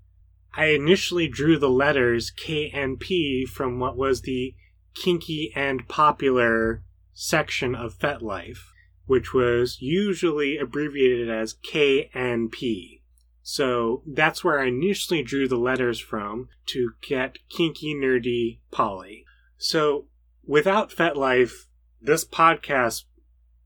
I 0.55 0.65
initially 0.65 1.27
drew 1.27 1.57
the 1.57 1.69
letters 1.69 2.31
KNP 2.31 3.47
from 3.47 3.79
what 3.79 3.97
was 3.97 4.21
the 4.21 4.53
kinky 4.93 5.51
and 5.55 5.87
popular 5.87 6.83
section 7.13 7.75
of 7.75 7.97
FetLife, 7.97 8.59
which 9.05 9.33
was 9.33 9.81
usually 9.81 10.57
abbreviated 10.57 11.29
as 11.29 11.55
KNP. 11.55 13.01
So 13.41 14.03
that's 14.07 14.43
where 14.43 14.59
I 14.59 14.67
initially 14.67 15.21
drew 15.21 15.47
the 15.47 15.57
letters 15.57 15.99
from 15.99 16.47
to 16.67 16.91
get 17.01 17.39
kinky, 17.49 17.93
nerdy, 17.93 18.59
poly. 18.71 19.25
So 19.57 20.05
without 20.45 20.91
FetLife, 20.91 21.65
this 22.01 22.23
podcast, 22.25 23.03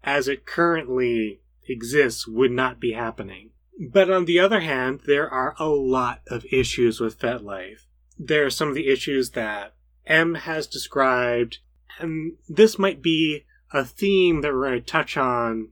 as 0.03 0.27
it 0.27 0.45
currently 0.45 1.41
exists, 1.69 2.27
would 2.27 2.51
not 2.51 2.79
be 2.79 2.93
happening. 2.93 3.51
But 3.91 4.09
on 4.09 4.25
the 4.25 4.39
other 4.39 4.61
hand, 4.61 5.01
there 5.05 5.29
are 5.29 5.55
a 5.59 5.67
lot 5.67 6.21
of 6.27 6.45
issues 6.51 6.99
with 6.99 7.19
FetLife. 7.19 7.85
There 8.17 8.45
are 8.45 8.51
some 8.51 8.69
of 8.69 8.75
the 8.75 8.87
issues 8.87 9.31
that 9.31 9.75
M 10.07 10.35
has 10.35 10.65
described 10.65 11.59
and 11.99 12.33
this 12.47 12.77
might 12.77 13.01
be 13.01 13.45
a 13.73 13.83
theme 13.83 14.41
that 14.41 14.53
we're 14.53 14.69
going 14.69 14.79
to 14.79 14.85
touch 14.85 15.17
on 15.17 15.69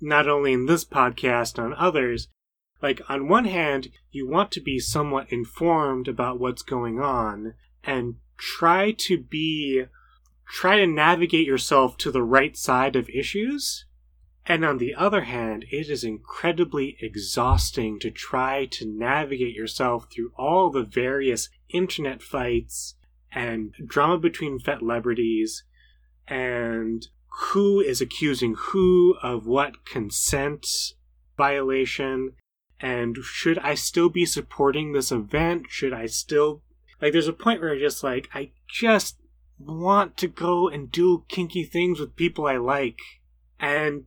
not 0.00 0.28
only 0.28 0.52
in 0.52 0.66
this 0.66 0.84
podcast, 0.84 1.58
on 1.58 1.72
others. 1.74 2.28
Like, 2.82 3.00
on 3.08 3.28
one 3.28 3.44
hand, 3.44 3.88
you 4.10 4.28
want 4.28 4.50
to 4.52 4.60
be 4.60 4.80
somewhat 4.80 5.32
informed 5.32 6.08
about 6.08 6.40
what's 6.40 6.62
going 6.62 7.00
on 7.00 7.54
and 7.84 8.16
try 8.36 8.90
to 8.98 9.18
be, 9.18 9.84
try 10.48 10.76
to 10.76 10.86
navigate 10.86 11.46
yourself 11.46 11.96
to 11.98 12.10
the 12.10 12.24
right 12.24 12.56
side 12.56 12.96
of 12.96 13.08
issues. 13.10 13.86
And 14.44 14.64
on 14.64 14.78
the 14.78 14.94
other 14.96 15.22
hand, 15.22 15.66
it 15.70 15.88
is 15.88 16.02
incredibly 16.02 16.96
exhausting 17.00 18.00
to 18.00 18.10
try 18.10 18.66
to 18.72 18.84
navigate 18.84 19.54
yourself 19.54 20.08
through 20.12 20.32
all 20.36 20.68
the 20.68 20.82
various 20.82 21.48
internet 21.68 22.20
fights 22.20 22.96
and 23.34 23.72
drama 23.86 24.18
between 24.18 24.58
fet 24.58 24.80
celebrities 24.80 25.64
and 26.28 27.08
who 27.52 27.80
is 27.80 28.00
accusing 28.00 28.54
who 28.56 29.16
of 29.22 29.46
what 29.46 29.84
consent 29.84 30.66
violation 31.36 32.32
and 32.80 33.16
should 33.22 33.58
I 33.58 33.74
still 33.74 34.08
be 34.08 34.26
supporting 34.26 34.92
this 34.92 35.12
event? 35.12 35.66
Should 35.68 35.92
I 35.92 36.06
still 36.06 36.62
like 37.00 37.12
there's 37.12 37.28
a 37.28 37.32
point 37.32 37.60
where 37.60 37.72
I 37.72 37.78
just 37.78 38.02
like 38.02 38.28
I 38.34 38.50
just 38.68 39.18
want 39.58 40.16
to 40.18 40.28
go 40.28 40.68
and 40.68 40.90
do 40.90 41.24
kinky 41.28 41.64
things 41.64 42.00
with 42.00 42.16
people 42.16 42.46
I 42.46 42.56
like 42.56 42.98
and 43.60 44.04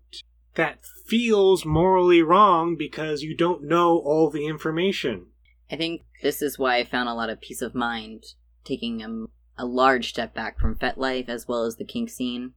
that 0.55 0.79
feels 1.05 1.65
morally 1.65 2.21
wrong 2.21 2.75
because 2.77 3.21
you 3.21 3.35
don't 3.35 3.63
know 3.63 3.97
all 3.97 4.29
the 4.29 4.47
information. 4.47 5.27
I 5.71 5.75
think 5.75 6.03
this 6.21 6.41
is 6.41 6.59
why 6.59 6.77
I 6.77 6.83
found 6.83 7.09
a 7.09 7.13
lot 7.13 7.29
of 7.29 7.41
peace 7.41 7.61
of 7.61 7.75
mind 7.75 8.23
taking 8.65 9.01
a 9.01 9.25
a 9.57 9.65
large 9.65 10.09
step 10.09 10.33
back 10.33 10.59
from 10.59 10.75
FetLife 10.75 11.29
as 11.29 11.47
well 11.47 11.63
as 11.63 11.77
the 11.77 11.85
kink 11.85 12.09
scene 12.09 12.51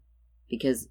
because 0.48 0.88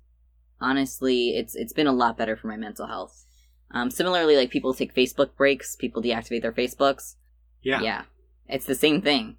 honestly, 0.62 1.30
it's 1.30 1.56
it's 1.56 1.74
been 1.74 1.88
a 1.88 1.94
lot 1.94 2.18
better 2.18 2.36
for 2.36 2.48
my 2.48 2.58
mental 2.58 2.88
health. 2.88 3.26
Um, 3.72 3.92
similarly, 3.92 4.36
like 4.36 4.50
people 4.50 4.74
take 4.74 4.96
Facebook 4.96 5.36
breaks, 5.36 5.76
people 5.76 6.02
deactivate 6.02 6.42
their 6.42 6.54
Facebooks. 6.54 7.16
Yeah, 7.62 7.82
yeah, 7.82 8.04
it's 8.48 8.66
the 8.66 8.76
same 8.76 9.02
thing. 9.02 9.38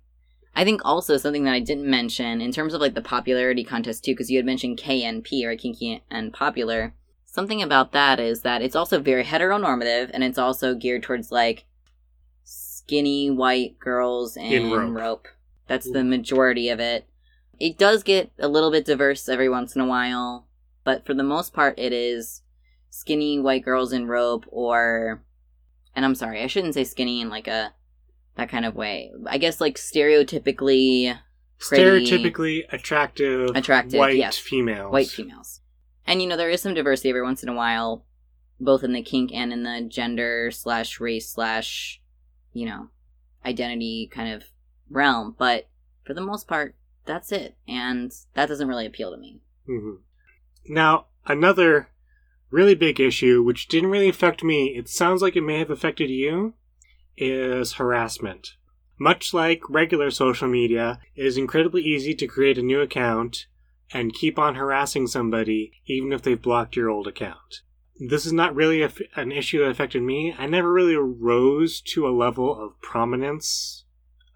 I 0.55 0.65
think 0.65 0.81
also 0.85 1.17
something 1.17 1.45
that 1.45 1.55
I 1.55 1.61
didn't 1.61 1.89
mention 1.89 2.41
in 2.41 2.53
terms 2.53 2.75
of 2.75 2.81
like 2.81 2.95
the 2.95 3.01
popularity 3.01 3.65
contest 3.65 4.05
too, 4.05 4.13
because 4.13 4.31
you 4.31 4.39
had 4.39 4.47
mentioned 4.47 4.79
KNP 4.79 5.45
or 5.45 5.57
Kinky 5.57 6.03
and 6.11 6.33
Popular. 6.33 6.95
Something 7.25 7.63
about 7.63 7.93
that 7.93 8.19
is 8.19 8.43
that 8.43 8.63
it's 8.63 8.75
also 8.75 8.99
very 9.01 9.23
heteronormative, 9.23 10.11
and 10.13 10.25
it's 10.25 10.39
also 10.39 10.75
geared 10.75 11.05
towards 11.05 11.31
like 11.31 11.65
skinny 12.45 13.31
white 13.31 13.79
girls 13.79 14.37
and 14.37 14.53
in 14.53 14.71
rope. 14.71 14.95
rope. 14.95 15.29
That's 15.69 15.87
mm-hmm. 15.87 15.99
the 15.99 16.05
majority 16.05 16.69
of 16.69 16.81
it. 16.81 17.07
It 17.61 17.79
does 17.79 18.03
get 18.03 18.33
a 18.39 18.49
little 18.49 18.71
bit 18.71 18.85
diverse 18.85 19.29
every 19.29 19.49
once 19.49 19.75
in 19.77 19.81
a 19.81 19.87
while, 19.87 20.47
but 20.85 21.07
for 21.07 21.15
the 21.15 21.23
most 21.23 21.53
part, 21.53 21.79
it 21.79 21.93
is 21.93 22.43
skinny 22.91 23.39
white 23.39 23.65
girls 23.65 23.93
in 23.93 24.07
rope 24.09 24.45
or. 24.49 25.23
And 25.95 26.05
I'm 26.05 26.15
sorry, 26.15 26.43
I 26.43 26.47
shouldn't 26.47 26.75
say 26.75 26.85
skinny 26.85 27.21
in 27.21 27.29
like 27.29 27.49
a 27.49 27.73
that 28.37 28.49
kind 28.49 28.65
of 28.65 28.75
way. 28.75 29.11
I 29.27 29.39
guess 29.39 29.61
like 29.61 29.77
stereotypically 29.77 31.19
pretty, 31.59 32.07
stereotypically 32.07 32.73
attractive, 32.73 33.51
attractive 33.55 33.99
white 33.99 34.17
yes, 34.17 34.39
females. 34.39 34.93
White 34.93 35.09
females. 35.09 35.61
And 36.07 36.23
you 36.23 36.29
know, 36.29 36.37
there 36.37 36.49
is 36.49 36.63
some 36.63 36.75
diversity 36.75 37.11
every 37.11 37.23
once 37.23 37.43
in 37.43 37.49
a 37.49 37.55
while, 37.55 38.07
both 38.61 38.83
in 38.83 38.93
the 38.93 39.03
kink 39.03 39.31
and 39.35 39.53
in 39.53 39.65
the 39.65 39.83
gender 39.89 40.51
slash 40.51 41.01
race 41.01 41.29
slash, 41.29 42.01
you 42.53 42.65
know, 42.65 42.89
identity 43.45 44.09
kind 44.11 44.33
of 44.33 44.45
realm, 44.91 45.35
but 45.39 45.69
for 46.05 46.15
the 46.15 46.21
most 46.21 46.49
part, 46.49 46.75
that's 47.05 47.33
it. 47.33 47.57
And 47.67 48.13
that 48.35 48.47
doesn't 48.47 48.69
really 48.69 48.87
appeal 48.87 49.11
to 49.11 49.17
me. 49.17 49.41
Mm-hmm. 49.69 50.03
Now, 50.73 51.07
Another 51.29 51.91
really 52.51 52.75
big 52.75 52.99
issue, 52.99 53.43
which 53.43 53.69
didn't 53.69 53.91
really 53.91 54.09
affect 54.09 54.43
me, 54.43 54.69
it 54.69 54.89
sounds 54.89 55.21
like 55.21 55.37
it 55.37 55.43
may 55.43 55.59
have 55.59 55.71
affected 55.71 56.09
you, 56.09 56.55
is 57.19 57.75
harassment. 57.75 58.55
Much 58.99 59.35
like 59.35 59.61
regular 59.69 60.11
social 60.11 60.49
media, 60.49 60.99
it 61.15 61.27
is 61.27 61.37
incredibly 61.37 61.83
easy 61.83 62.15
to 62.15 62.27
create 62.27 62.57
a 62.57 62.63
new 62.63 62.81
account 62.81 63.47
and 63.93 64.15
keep 64.15 64.39
on 64.39 64.55
harassing 64.55 65.07
somebody 65.07 65.73
even 65.87 66.13
if 66.13 66.23
they've 66.23 66.41
blocked 66.41 66.77
your 66.77 66.89
old 66.89 67.07
account. 67.07 67.61
This 68.09 68.25
is 68.25 68.33
not 68.33 68.55
really 68.55 68.83
an 69.17 69.33
issue 69.33 69.59
that 69.59 69.71
affected 69.71 70.03
me. 70.03 70.35
I 70.39 70.47
never 70.47 70.73
really 70.73 70.97
rose 70.97 71.83
to 71.93 72.09
a 72.09 72.17
level 72.17 72.59
of 72.59 72.81
prominence 72.81 73.78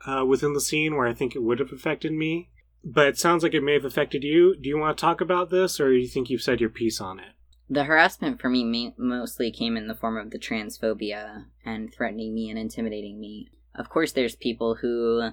uh, 0.07 0.25
within 0.25 0.53
the 0.53 0.61
scene 0.61 0.97
where 0.97 1.07
I 1.07 1.15
think 1.15 1.35
it 1.35 1.43
would 1.43 1.59
have 1.59 1.73
affected 1.73 2.12
me. 2.12 2.51
But 2.85 3.07
it 3.07 3.19
sounds 3.19 3.43
like 3.43 3.55
it 3.55 3.62
may 3.62 3.75
have 3.75 3.85
affected 3.85 4.25
you. 4.25 4.57
Do 4.57 4.69
you 4.69 4.77
want 4.77 4.99
to 4.99 5.01
talk 5.01 5.21
about 5.21 5.51
this, 5.51 5.79
or 5.79 5.91
do 5.91 5.97
you 5.97 6.09
think 6.09 6.31
you've 6.31 6.43
said 6.43 6.61
your 6.61 6.71
piece 6.71 7.01
on 7.01 7.21
it? 7.21 7.33
The 7.71 7.85
harassment 7.85 8.41
for 8.41 8.49
me 8.49 8.93
mostly 8.99 9.53
came 9.53 9.77
in 9.77 9.87
the 9.87 9.95
form 9.95 10.17
of 10.17 10.31
the 10.31 10.38
transphobia 10.38 11.47
and 11.65 11.93
threatening 11.93 12.35
me 12.35 12.51
and 12.51 12.59
intimidating 12.59 13.21
me. 13.21 13.49
Of 13.75 13.88
course, 13.88 14.12
there's 14.12 14.37
people 14.37 14.75
who 14.75 15.31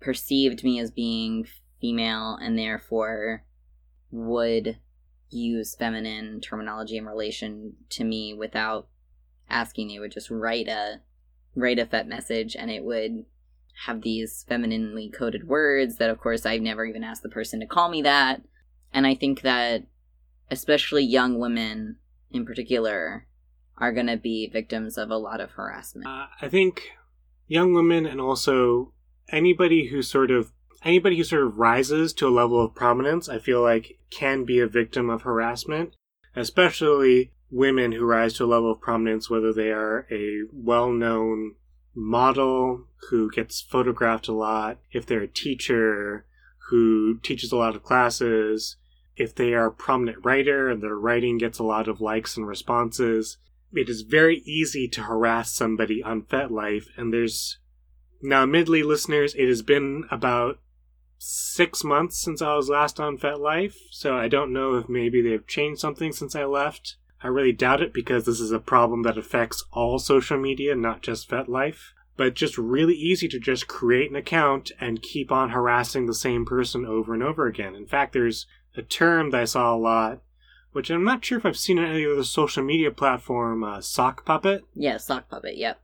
perceived 0.00 0.62
me 0.62 0.78
as 0.78 0.90
being 0.90 1.46
female 1.80 2.38
and 2.40 2.58
therefore 2.58 3.44
would 4.10 4.78
use 5.30 5.74
feminine 5.74 6.40
terminology 6.40 6.96
in 6.96 7.06
relation 7.06 7.74
to 7.90 8.04
me 8.04 8.34
without 8.34 8.88
asking. 9.48 9.88
They 9.88 9.98
would 9.98 10.12
just 10.12 10.30
write 10.30 10.68
a 10.68 11.00
write 11.56 11.78
a 11.78 11.86
fet 11.86 12.06
message 12.06 12.54
and 12.54 12.70
it 12.70 12.84
would 12.84 13.24
have 13.86 14.02
these 14.02 14.44
femininely 14.48 15.08
coded 15.08 15.48
words 15.48 15.96
that 15.96 16.10
of 16.10 16.20
course 16.20 16.44
I've 16.44 16.60
never 16.60 16.84
even 16.84 17.02
asked 17.02 17.22
the 17.22 17.28
person 17.28 17.60
to 17.60 17.66
call 17.66 17.88
me 17.88 18.02
that. 18.02 18.42
And 18.92 19.06
I 19.06 19.14
think 19.14 19.42
that 19.42 19.84
especially 20.50 21.04
young 21.04 21.38
women 21.38 21.96
in 22.30 22.44
particular 22.44 23.26
are 23.78 23.92
going 23.92 24.08
to 24.08 24.16
be 24.16 24.48
victims 24.48 24.98
of 24.98 25.10
a 25.10 25.16
lot 25.16 25.40
of 25.40 25.52
harassment. 25.52 26.06
Uh, 26.06 26.26
I 26.40 26.48
think 26.48 26.90
young 27.46 27.72
women 27.72 28.04
and 28.04 28.20
also 28.20 28.92
anybody 29.30 29.86
who 29.86 30.02
sort 30.02 30.30
of 30.30 30.52
anybody 30.84 31.16
who 31.16 31.24
sort 31.24 31.44
of 31.44 31.58
rises 31.58 32.12
to 32.14 32.28
a 32.28 32.30
level 32.30 32.62
of 32.62 32.74
prominence, 32.74 33.28
I 33.28 33.38
feel 33.38 33.62
like 33.62 33.98
can 34.10 34.44
be 34.44 34.60
a 34.60 34.66
victim 34.66 35.08
of 35.08 35.22
harassment, 35.22 35.94
especially 36.36 37.32
women 37.50 37.92
who 37.92 38.04
rise 38.04 38.34
to 38.34 38.44
a 38.44 38.46
level 38.46 38.72
of 38.72 38.80
prominence, 38.80 39.30
whether 39.30 39.52
they 39.52 39.70
are 39.70 40.06
a 40.10 40.42
well 40.52 40.90
known 40.92 41.54
model 41.94 42.86
who 43.10 43.30
gets 43.30 43.60
photographed 43.60 44.28
a 44.28 44.32
lot, 44.32 44.78
if 44.92 45.06
they're 45.06 45.22
a 45.22 45.28
teacher 45.28 46.26
who 46.70 47.18
teaches 47.18 47.52
a 47.52 47.56
lot 47.56 47.74
of 47.74 47.82
classes, 47.82 48.76
if 49.16 49.34
they 49.34 49.52
are 49.54 49.66
a 49.66 49.72
prominent 49.72 50.24
writer 50.24 50.68
and 50.68 50.82
their 50.82 50.96
writing 50.96 51.38
gets 51.38 51.58
a 51.58 51.64
lot 51.64 51.88
of 51.88 52.00
likes 52.00 52.36
and 52.36 52.46
responses. 52.46 53.38
It 53.72 53.88
is 53.88 54.02
very 54.02 54.38
easy 54.44 54.88
to 54.88 55.02
harass 55.02 55.52
somebody 55.52 56.02
on 56.02 56.22
FetLife, 56.22 56.86
and 56.96 57.12
there's 57.12 57.58
now, 58.22 58.42
admittedly, 58.42 58.82
listeners, 58.82 59.34
it 59.34 59.48
has 59.48 59.62
been 59.62 60.04
about 60.10 60.58
six 61.16 61.82
months 61.82 62.18
since 62.18 62.42
I 62.42 62.54
was 62.54 62.68
last 62.68 63.00
on 63.00 63.16
FetLife, 63.16 63.74
so 63.90 64.16
I 64.16 64.28
don't 64.28 64.52
know 64.52 64.74
if 64.76 64.88
maybe 64.88 65.22
they've 65.22 65.46
changed 65.46 65.80
something 65.80 66.12
since 66.12 66.34
I 66.34 66.44
left. 66.44 66.96
I 67.22 67.28
really 67.28 67.52
doubt 67.52 67.82
it 67.82 67.92
because 67.92 68.24
this 68.24 68.40
is 68.40 68.52
a 68.52 68.58
problem 68.58 69.02
that 69.02 69.18
affects 69.18 69.64
all 69.72 69.98
social 69.98 70.38
media, 70.38 70.74
not 70.74 71.02
just 71.02 71.28
FetLife. 71.28 71.92
But 72.16 72.34
just 72.34 72.58
really 72.58 72.94
easy 72.94 73.28
to 73.28 73.38
just 73.38 73.66
create 73.66 74.10
an 74.10 74.16
account 74.16 74.72
and 74.78 75.00
keep 75.00 75.32
on 75.32 75.50
harassing 75.50 76.06
the 76.06 76.14
same 76.14 76.44
person 76.44 76.84
over 76.84 77.14
and 77.14 77.22
over 77.22 77.46
again. 77.46 77.74
In 77.74 77.86
fact, 77.86 78.12
there's 78.12 78.46
a 78.76 78.82
term 78.82 79.30
that 79.30 79.40
I 79.40 79.44
saw 79.44 79.74
a 79.74 79.78
lot, 79.78 80.20
which 80.72 80.90
I'm 80.90 81.04
not 81.04 81.24
sure 81.24 81.38
if 81.38 81.46
I've 81.46 81.56
seen 81.56 81.78
on 81.78 81.86
any 81.86 82.04
other 82.04 82.24
social 82.24 82.62
media 82.62 82.90
platform, 82.90 83.64
uh, 83.64 83.80
sock 83.80 84.26
puppet. 84.26 84.64
Yeah, 84.74 84.98
sock 84.98 85.30
puppet, 85.30 85.56
yep 85.56 85.80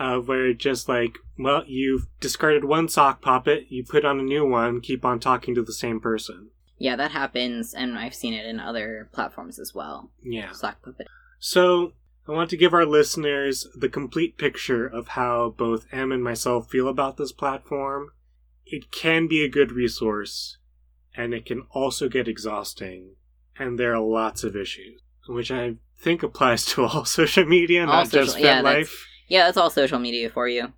uh, 0.00 0.18
where 0.18 0.46
it's 0.46 0.62
just 0.62 0.88
like, 0.88 1.18
well, 1.38 1.62
you've 1.66 2.06
discarded 2.20 2.64
one 2.64 2.88
sock 2.88 3.20
puppet, 3.20 3.66
you 3.68 3.84
put 3.84 4.04
on 4.04 4.18
a 4.18 4.22
new 4.24 4.46
one, 4.48 4.80
keep 4.80 5.04
on 5.04 5.20
talking 5.20 5.54
to 5.54 5.62
the 5.62 5.72
same 5.72 6.00
person. 6.00 6.48
Yeah, 6.80 6.96
that 6.96 7.10
happens, 7.10 7.74
and 7.74 7.98
I've 7.98 8.14
seen 8.14 8.32
it 8.32 8.46
in 8.46 8.58
other 8.58 9.10
platforms 9.12 9.58
as 9.58 9.74
well. 9.74 10.10
Yeah. 10.24 10.52
Sock 10.52 10.80
puppet. 10.82 11.08
So, 11.38 11.92
I 12.26 12.32
want 12.32 12.48
to 12.50 12.56
give 12.56 12.72
our 12.72 12.86
listeners 12.86 13.66
the 13.74 13.90
complete 13.90 14.38
picture 14.38 14.86
of 14.86 15.08
how 15.08 15.54
both 15.58 15.86
Em 15.92 16.10
and 16.10 16.24
myself 16.24 16.70
feel 16.70 16.88
about 16.88 17.18
this 17.18 17.32
platform. 17.32 18.12
It 18.64 18.90
can 18.90 19.26
be 19.26 19.44
a 19.44 19.48
good 19.48 19.72
resource, 19.72 20.56
and 21.14 21.34
it 21.34 21.44
can 21.44 21.66
also 21.70 22.08
get 22.08 22.26
exhausting, 22.26 23.16
and 23.58 23.78
there 23.78 23.94
are 23.94 24.00
lots 24.00 24.42
of 24.42 24.56
issues, 24.56 25.02
which 25.28 25.50
I 25.50 25.74
think 25.98 26.22
applies 26.22 26.64
to 26.72 26.84
all 26.84 27.04
social 27.04 27.44
media, 27.44 27.84
not 27.84 28.06
social, 28.06 28.24
just 28.24 28.40
yeah, 28.40 28.62
life. 28.62 29.06
Yeah, 29.28 29.44
that's 29.44 29.58
all 29.58 29.68
social 29.68 29.98
media 29.98 30.30
for 30.30 30.48
you. 30.48 30.72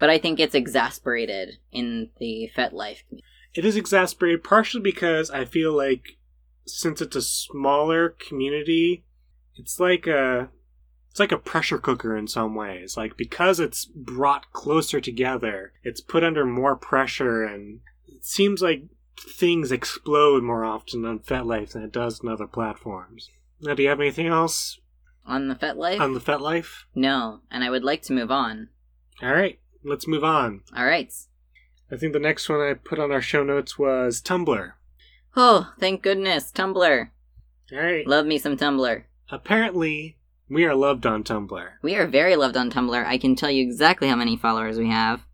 But 0.00 0.10
I 0.10 0.18
think 0.18 0.40
it's 0.40 0.56
exasperated 0.56 1.58
in 1.70 2.10
the 2.18 2.50
FetLife 2.56 3.06
community. 3.06 3.24
It 3.54 3.64
is 3.64 3.76
exasperated 3.76 4.42
partially 4.42 4.82
because 4.82 5.30
I 5.30 5.44
feel 5.44 5.72
like 5.72 6.18
since 6.66 7.00
it's 7.00 7.16
a 7.16 7.22
smaller 7.22 8.10
community, 8.10 9.04
it's 9.56 9.78
like 9.78 10.06
a 10.06 10.50
it's 11.10 11.20
like 11.20 11.32
a 11.32 11.38
pressure 11.38 11.78
cooker 11.78 12.16
in 12.16 12.26
some 12.26 12.56
ways. 12.56 12.96
Like 12.96 13.16
because 13.16 13.60
it's 13.60 13.84
brought 13.84 14.50
closer 14.52 15.00
together, 15.00 15.72
it's 15.84 16.00
put 16.00 16.24
under 16.24 16.44
more 16.44 16.74
pressure 16.74 17.44
and 17.44 17.80
it 18.08 18.24
seems 18.24 18.60
like 18.60 18.84
things 19.16 19.70
explode 19.70 20.42
more 20.42 20.64
often 20.64 21.04
on 21.04 21.20
FetLife 21.20 21.72
than 21.72 21.84
it 21.84 21.92
does 21.92 22.20
on 22.20 22.28
other 22.28 22.48
platforms. 22.48 23.30
Now, 23.60 23.74
do 23.74 23.84
you 23.84 23.88
have 23.88 24.00
anything 24.00 24.26
else 24.26 24.80
on 25.24 25.46
the 25.46 25.54
FetLife? 25.54 26.00
On 26.00 26.14
the 26.14 26.20
FetLife? 26.20 26.84
No, 26.94 27.40
and 27.50 27.62
I 27.62 27.70
would 27.70 27.84
like 27.84 28.02
to 28.02 28.12
move 28.12 28.30
on. 28.30 28.70
All 29.22 29.32
right, 29.32 29.60
let's 29.84 30.08
move 30.08 30.24
on. 30.24 30.62
All 30.76 30.84
right. 30.84 31.12
I 31.90 31.96
think 31.96 32.12
the 32.12 32.18
next 32.18 32.48
one 32.48 32.60
I 32.60 32.74
put 32.74 32.98
on 32.98 33.12
our 33.12 33.20
show 33.20 33.44
notes 33.44 33.78
was 33.78 34.20
Tumblr. 34.22 34.72
Oh, 35.36 35.72
thank 35.78 36.02
goodness, 36.02 36.50
Tumblr. 36.52 37.08
All 37.72 37.78
right. 37.78 38.06
Love 38.06 38.26
me 38.26 38.38
some 38.38 38.56
Tumblr. 38.56 39.04
Apparently, 39.30 40.16
we 40.48 40.64
are 40.64 40.74
loved 40.74 41.06
on 41.06 41.24
Tumblr. 41.24 41.68
We 41.82 41.96
are 41.96 42.06
very 42.06 42.36
loved 42.36 42.56
on 42.56 42.70
Tumblr. 42.70 43.06
I 43.06 43.18
can 43.18 43.34
tell 43.34 43.50
you 43.50 43.62
exactly 43.62 44.08
how 44.08 44.16
many 44.16 44.36
followers 44.36 44.78
we 44.78 44.88
have. 44.88 45.26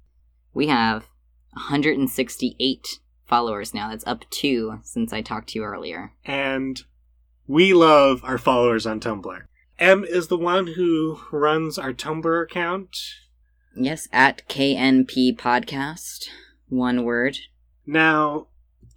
We 0.55 0.69
have 0.69 1.07
168 1.53 3.01
followers 3.27 3.75
now. 3.75 3.91
That's 3.91 4.07
up 4.07 4.25
two 4.31 4.81
since 4.83 5.13
I 5.13 5.23
talked 5.23 5.51
to 5.51 5.59
you 5.59 5.65
earlier. 5.65 6.13
And 6.25 6.83
we 7.47 7.75
love 7.75 8.23
our 8.25 8.39
followers 8.39 8.87
on 8.87 9.01
Tumblr. 9.01 9.43
M 9.79 10.05
is 10.05 10.29
the 10.29 10.37
one 10.37 10.69
who 10.69 11.21
runs 11.33 11.79
our 11.79 11.93
Tumblr 11.93 12.43
account. 12.43 12.97
Yes, 13.83 14.11
at 14.13 14.47
KNP 14.47 15.39
Podcast. 15.39 16.29
One 16.69 17.03
word. 17.03 17.39
Now, 17.87 18.49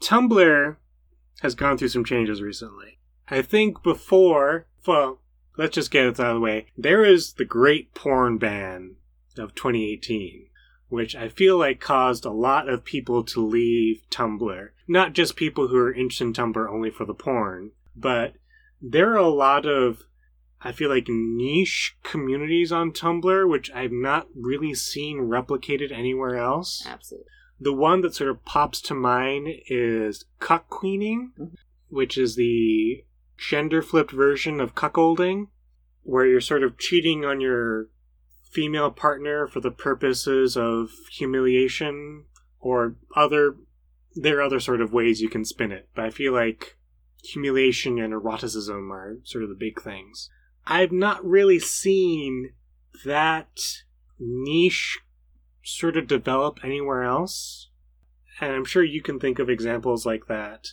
Tumblr 0.01 0.75
has 1.41 1.55
gone 1.55 1.77
through 1.77 1.87
some 1.87 2.03
changes 2.03 2.41
recently. 2.41 2.99
I 3.29 3.43
think 3.43 3.81
before, 3.81 4.67
well, 4.85 5.21
let's 5.57 5.75
just 5.75 5.89
get 5.89 6.03
it 6.03 6.19
out 6.19 6.31
of 6.31 6.35
the 6.35 6.41
way. 6.41 6.65
There 6.77 7.05
is 7.05 7.31
the 7.31 7.45
great 7.45 7.95
porn 7.95 8.37
ban 8.37 8.97
of 9.37 9.55
2018, 9.55 10.47
which 10.89 11.15
I 11.15 11.29
feel 11.29 11.57
like 11.57 11.79
caused 11.79 12.25
a 12.25 12.31
lot 12.31 12.67
of 12.67 12.83
people 12.83 13.23
to 13.23 13.39
leave 13.39 14.01
Tumblr. 14.11 14.67
Not 14.85 15.13
just 15.13 15.37
people 15.37 15.69
who 15.69 15.77
are 15.77 15.93
interested 15.93 16.25
in 16.25 16.33
Tumblr 16.33 16.69
only 16.69 16.91
for 16.91 17.05
the 17.05 17.13
porn, 17.13 17.71
but 17.95 18.33
there 18.81 19.13
are 19.13 19.15
a 19.15 19.29
lot 19.29 19.65
of 19.65 20.03
I 20.63 20.71
feel 20.71 20.89
like 20.89 21.07
niche 21.09 21.97
communities 22.03 22.71
on 22.71 22.91
Tumblr, 22.91 23.49
which 23.49 23.69
I've 23.71 23.91
not 23.91 24.27
really 24.33 24.73
seen 24.73 25.27
replicated 25.29 25.91
anywhere 25.91 26.37
else. 26.37 26.85
Absolutely. 26.87 27.27
The 27.59 27.73
one 27.73 28.01
that 28.01 28.15
sort 28.15 28.29
of 28.29 28.43
pops 28.45 28.81
to 28.81 28.93
mind 28.93 29.47
is 29.67 30.25
cuck 30.39 30.69
queening, 30.69 31.33
mm-hmm. 31.37 31.55
which 31.89 32.17
is 32.17 32.35
the 32.35 33.03
gender 33.37 33.81
flipped 33.81 34.11
version 34.11 34.61
of 34.61 34.75
cuckolding, 34.75 35.47
where 36.03 36.25
you're 36.25 36.41
sort 36.41 36.63
of 36.63 36.77
cheating 36.77 37.25
on 37.25 37.41
your 37.41 37.87
female 38.51 38.91
partner 38.91 39.47
for 39.47 39.59
the 39.59 39.71
purposes 39.71 40.55
of 40.55 40.91
humiliation 41.11 42.25
or 42.59 42.95
other. 43.15 43.57
There 44.15 44.37
are 44.37 44.43
other 44.43 44.59
sort 44.59 44.81
of 44.81 44.93
ways 44.93 45.21
you 45.21 45.29
can 45.29 45.43
spin 45.43 45.71
it, 45.71 45.89
but 45.95 46.05
I 46.05 46.09
feel 46.09 46.33
like 46.33 46.77
humiliation 47.23 47.99
and 47.99 48.13
eroticism 48.13 48.91
are 48.91 49.17
sort 49.23 49.43
of 49.43 49.49
the 49.49 49.55
big 49.55 49.81
things. 49.81 50.29
I've 50.65 50.91
not 50.91 51.23
really 51.25 51.59
seen 51.59 52.53
that 53.05 53.59
niche 54.19 54.99
sort 55.63 55.97
of 55.97 56.07
develop 56.07 56.59
anywhere 56.63 57.03
else. 57.03 57.69
And 58.39 58.51
I'm 58.51 58.65
sure 58.65 58.83
you 58.83 59.01
can 59.01 59.19
think 59.19 59.39
of 59.39 59.49
examples 59.49 60.05
like 60.05 60.27
that. 60.27 60.69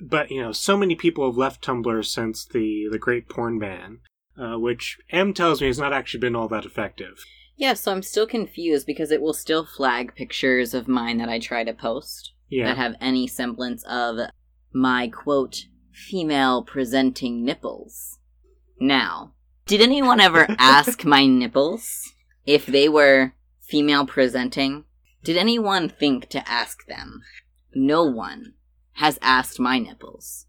But, 0.00 0.30
you 0.30 0.40
know, 0.40 0.52
so 0.52 0.76
many 0.76 0.94
people 0.94 1.26
have 1.26 1.36
left 1.36 1.64
Tumblr 1.64 2.04
since 2.04 2.44
the, 2.44 2.86
the 2.90 2.98
great 2.98 3.28
porn 3.28 3.58
ban, 3.58 3.98
uh, 4.38 4.58
which 4.58 4.98
M 5.10 5.34
tells 5.34 5.60
me 5.60 5.66
has 5.66 5.78
not 5.78 5.92
actually 5.92 6.20
been 6.20 6.36
all 6.36 6.48
that 6.48 6.64
effective. 6.64 7.24
Yeah, 7.56 7.74
so 7.74 7.90
I'm 7.90 8.02
still 8.02 8.26
confused 8.26 8.86
because 8.86 9.10
it 9.10 9.20
will 9.20 9.32
still 9.32 9.66
flag 9.66 10.14
pictures 10.14 10.74
of 10.74 10.86
mine 10.86 11.18
that 11.18 11.28
I 11.28 11.40
try 11.40 11.64
to 11.64 11.72
post 11.72 12.32
yeah. 12.48 12.66
that 12.66 12.76
have 12.76 12.94
any 13.00 13.26
semblance 13.26 13.82
of 13.84 14.18
my 14.72 15.08
quote 15.08 15.64
female 15.92 16.62
presenting 16.62 17.44
nipples. 17.44 18.18
Now, 18.80 19.32
did 19.66 19.80
anyone 19.80 20.20
ever 20.20 20.46
ask 20.58 21.04
my 21.04 21.26
nipples 21.26 22.12
if 22.46 22.66
they 22.66 22.88
were 22.88 23.34
female 23.60 24.06
presenting? 24.06 24.84
Did 25.24 25.36
anyone 25.36 25.88
think 25.88 26.28
to 26.30 26.48
ask 26.48 26.86
them? 26.86 27.22
No 27.74 28.04
one 28.04 28.54
has 28.92 29.18
asked 29.20 29.60
my 29.60 29.78
nipples 29.78 30.46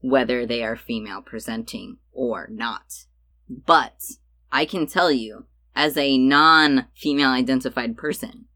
whether 0.00 0.44
they 0.44 0.62
are 0.62 0.76
female 0.76 1.22
presenting 1.22 1.98
or 2.12 2.48
not. 2.50 3.06
But 3.48 4.02
I 4.52 4.64
can 4.64 4.86
tell 4.86 5.10
you, 5.10 5.46
as 5.74 5.96
a 5.96 6.18
non 6.18 6.86
female 6.94 7.30
identified 7.30 7.96
person, 7.96 8.46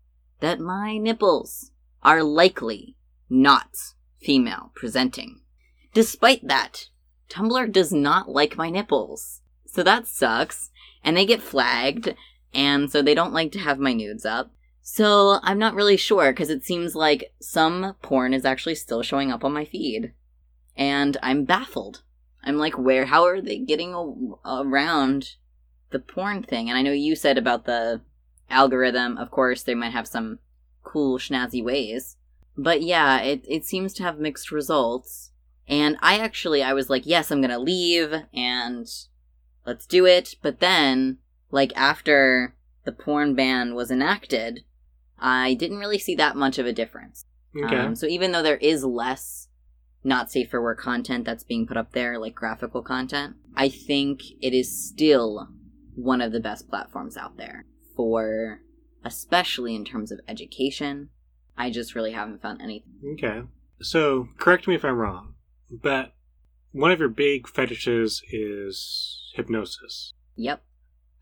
that 0.40 0.60
my 0.60 0.98
nipples 0.98 1.72
are 2.02 2.22
likely 2.22 2.96
not 3.28 3.70
female 4.20 4.72
presenting. 4.74 5.40
Despite 5.94 6.46
that, 6.46 6.88
Tumblr 7.28 7.72
does 7.72 7.92
not 7.92 8.28
like 8.28 8.56
my 8.56 8.70
nipples. 8.70 9.40
So 9.66 9.82
that 9.82 10.06
sucks. 10.06 10.70
And 11.04 11.16
they 11.16 11.26
get 11.26 11.42
flagged, 11.42 12.14
and 12.52 12.90
so 12.90 13.02
they 13.02 13.14
don't 13.14 13.32
like 13.32 13.52
to 13.52 13.58
have 13.58 13.78
my 13.78 13.92
nudes 13.92 14.26
up. 14.26 14.50
So 14.82 15.38
I'm 15.42 15.58
not 15.58 15.74
really 15.74 15.96
sure 15.96 16.32
because 16.32 16.50
it 16.50 16.64
seems 16.64 16.94
like 16.94 17.32
some 17.40 17.94
porn 18.02 18.32
is 18.32 18.44
actually 18.44 18.74
still 18.74 19.02
showing 19.02 19.30
up 19.30 19.44
on 19.44 19.52
my 19.52 19.64
feed. 19.64 20.12
And 20.76 21.16
I'm 21.22 21.44
baffled. 21.44 22.02
I'm 22.42 22.56
like, 22.56 22.78
where, 22.78 23.06
how 23.06 23.24
are 23.24 23.40
they 23.40 23.58
getting 23.58 23.94
a- 23.94 24.62
around 24.62 25.34
the 25.90 25.98
porn 25.98 26.42
thing? 26.42 26.68
And 26.68 26.78
I 26.78 26.82
know 26.82 26.92
you 26.92 27.14
said 27.14 27.36
about 27.36 27.66
the 27.66 28.00
algorithm, 28.48 29.18
of 29.18 29.30
course, 29.30 29.62
they 29.62 29.74
might 29.74 29.92
have 29.92 30.08
some 30.08 30.38
cool, 30.82 31.18
schnazzy 31.18 31.62
ways. 31.62 32.16
But 32.56 32.82
yeah, 32.82 33.20
it, 33.20 33.44
it 33.46 33.64
seems 33.66 33.92
to 33.94 34.02
have 34.02 34.18
mixed 34.18 34.50
results. 34.50 35.27
And 35.68 35.96
I 36.00 36.18
actually, 36.18 36.62
I 36.62 36.72
was 36.72 36.88
like, 36.88 37.04
yes, 37.04 37.30
I'm 37.30 37.40
gonna 37.40 37.58
leave 37.58 38.12
and 38.32 38.88
let's 39.66 39.86
do 39.86 40.06
it. 40.06 40.34
But 40.42 40.60
then, 40.60 41.18
like, 41.50 41.72
after 41.76 42.54
the 42.84 42.92
porn 42.92 43.34
ban 43.34 43.74
was 43.74 43.90
enacted, 43.90 44.64
I 45.18 45.54
didn't 45.54 45.78
really 45.78 45.98
see 45.98 46.14
that 46.14 46.36
much 46.36 46.58
of 46.58 46.66
a 46.66 46.72
difference. 46.72 47.26
Okay. 47.56 47.76
Um, 47.76 47.94
so 47.94 48.06
even 48.06 48.32
though 48.32 48.42
there 48.42 48.56
is 48.56 48.84
less 48.84 49.48
not 50.04 50.30
safe 50.30 50.50
for 50.50 50.62
work 50.62 50.80
content 50.80 51.24
that's 51.24 51.44
being 51.44 51.66
put 51.66 51.76
up 51.76 51.92
there, 51.92 52.18
like 52.18 52.34
graphical 52.34 52.82
content, 52.82 53.36
I 53.56 53.68
think 53.68 54.22
it 54.40 54.54
is 54.54 54.88
still 54.88 55.48
one 55.94 56.20
of 56.20 56.32
the 56.32 56.40
best 56.40 56.68
platforms 56.68 57.16
out 57.16 57.36
there 57.36 57.66
for, 57.96 58.60
especially 59.04 59.74
in 59.74 59.84
terms 59.84 60.12
of 60.12 60.20
education. 60.28 61.10
I 61.56 61.70
just 61.70 61.94
really 61.94 62.12
haven't 62.12 62.40
found 62.40 62.62
anything. 62.62 62.92
Okay. 63.14 63.42
So, 63.80 64.28
correct 64.38 64.68
me 64.68 64.74
if 64.76 64.84
I'm 64.84 64.96
wrong, 64.96 65.34
but 65.70 66.12
one 66.72 66.90
of 66.90 67.00
your 67.00 67.08
big 67.08 67.48
fetishes 67.48 68.22
is 68.30 69.32
hypnosis. 69.34 70.12
Yep. 70.36 70.62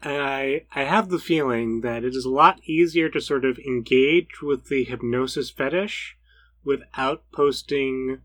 And 0.03 0.23
I, 0.23 0.67
I 0.75 0.85
have 0.85 1.09
the 1.09 1.19
feeling 1.19 1.81
that 1.81 2.05
it 2.05 2.15
is 2.15 2.25
a 2.25 2.31
lot 2.31 2.61
easier 2.65 3.09
to 3.11 3.21
sort 3.21 3.45
of 3.45 3.59
engage 3.59 4.43
with 4.43 4.69
the 4.69 4.85
hypnosis 4.85 5.51
fetish 5.51 6.17
without 6.65 7.23
posting 7.33 8.21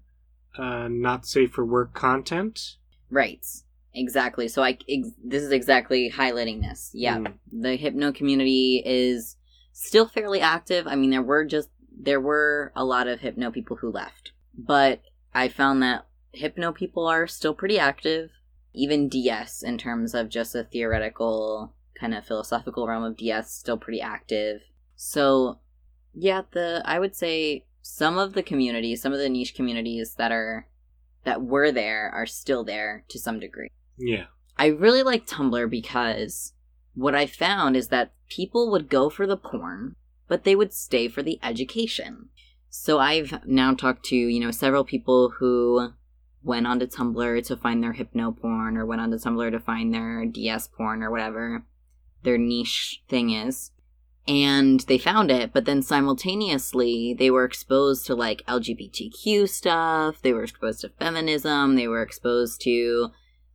uh, 0.57 0.87
not 0.89 1.25
safe 1.25 1.51
for 1.51 1.65
work 1.65 1.93
content. 1.93 2.75
Right. 3.09 3.45
Exactly. 3.93 4.47
So 4.47 4.63
I 4.63 4.77
ex- 4.89 5.11
this 5.23 5.43
is 5.43 5.51
exactly 5.51 6.11
highlighting 6.11 6.61
this. 6.61 6.91
Yeah. 6.93 7.17
Mm. 7.17 7.33
The 7.51 7.75
hypno 7.75 8.11
community 8.11 8.81
is 8.85 9.37
still 9.73 10.07
fairly 10.07 10.41
active. 10.41 10.87
I 10.87 10.95
mean, 10.95 11.09
there 11.09 11.21
were 11.21 11.45
just 11.45 11.69
there 11.97 12.21
were 12.21 12.71
a 12.75 12.83
lot 12.85 13.07
of 13.07 13.19
hypno 13.19 13.51
people 13.51 13.77
who 13.77 13.91
left, 13.91 14.31
but 14.57 15.01
I 15.33 15.49
found 15.49 15.83
that 15.83 16.05
hypno 16.33 16.71
people 16.71 17.07
are 17.07 17.27
still 17.27 17.53
pretty 17.53 17.77
active. 17.79 18.31
Even 18.73 19.09
DS, 19.09 19.63
in 19.63 19.77
terms 19.77 20.13
of 20.13 20.29
just 20.29 20.55
a 20.55 20.63
theoretical 20.63 21.73
kind 21.99 22.13
of 22.13 22.25
philosophical 22.25 22.87
realm 22.87 23.03
of 23.03 23.17
DS, 23.17 23.51
still 23.51 23.77
pretty 23.77 24.01
active. 24.01 24.61
So, 24.95 25.59
yeah, 26.13 26.43
the 26.51 26.81
I 26.85 26.99
would 26.99 27.15
say 27.15 27.65
some 27.81 28.17
of 28.17 28.33
the 28.33 28.43
communities, 28.43 29.01
some 29.01 29.13
of 29.13 29.19
the 29.19 29.29
niche 29.29 29.55
communities 29.55 30.15
that 30.15 30.31
are 30.31 30.67
that 31.23 31.41
were 31.41 31.71
there 31.71 32.09
are 32.13 32.25
still 32.25 32.63
there 32.63 33.03
to 33.09 33.19
some 33.19 33.39
degree. 33.39 33.69
Yeah. 33.97 34.25
I 34.57 34.67
really 34.67 35.03
like 35.03 35.27
Tumblr 35.27 35.69
because 35.69 36.53
what 36.93 37.15
I 37.15 37.25
found 37.25 37.75
is 37.75 37.89
that 37.89 38.13
people 38.29 38.71
would 38.71 38.89
go 38.89 39.09
for 39.09 39.25
the 39.25 39.37
porn, 39.37 39.95
but 40.27 40.43
they 40.43 40.55
would 40.55 40.73
stay 40.73 41.07
for 41.07 41.21
the 41.21 41.39
education. 41.43 42.29
So 42.69 42.99
I've 42.99 43.45
now 43.45 43.73
talked 43.73 44.05
to, 44.05 44.15
you 44.15 44.39
know, 44.39 44.51
several 44.51 44.83
people 44.83 45.33
who 45.39 45.93
went 46.43 46.65
onto 46.67 46.87
Tumblr 46.87 47.45
to 47.47 47.57
find 47.57 47.83
their 47.83 47.93
hypno 47.93 48.31
porn 48.31 48.77
or 48.77 48.85
went 48.85 49.01
onto 49.01 49.17
Tumblr 49.17 49.51
to 49.51 49.59
find 49.59 49.93
their 49.93 50.25
DS 50.25 50.67
porn 50.67 51.03
or 51.03 51.11
whatever 51.11 51.65
their 52.23 52.37
niche 52.37 53.01
thing 53.09 53.31
is. 53.31 53.71
And 54.27 54.81
they 54.81 54.97
found 54.99 55.31
it, 55.31 55.51
but 55.51 55.65
then 55.65 55.81
simultaneously 55.81 57.15
they 57.17 57.31
were 57.31 57.43
exposed 57.43 58.05
to 58.07 58.15
like 58.15 58.43
LGBTQ 58.47 59.49
stuff, 59.49 60.21
they 60.21 60.31
were 60.33 60.43
exposed 60.43 60.81
to 60.81 60.89
feminism, 60.89 61.75
they 61.75 61.87
were 61.87 62.03
exposed 62.03 62.61
to 62.61 63.09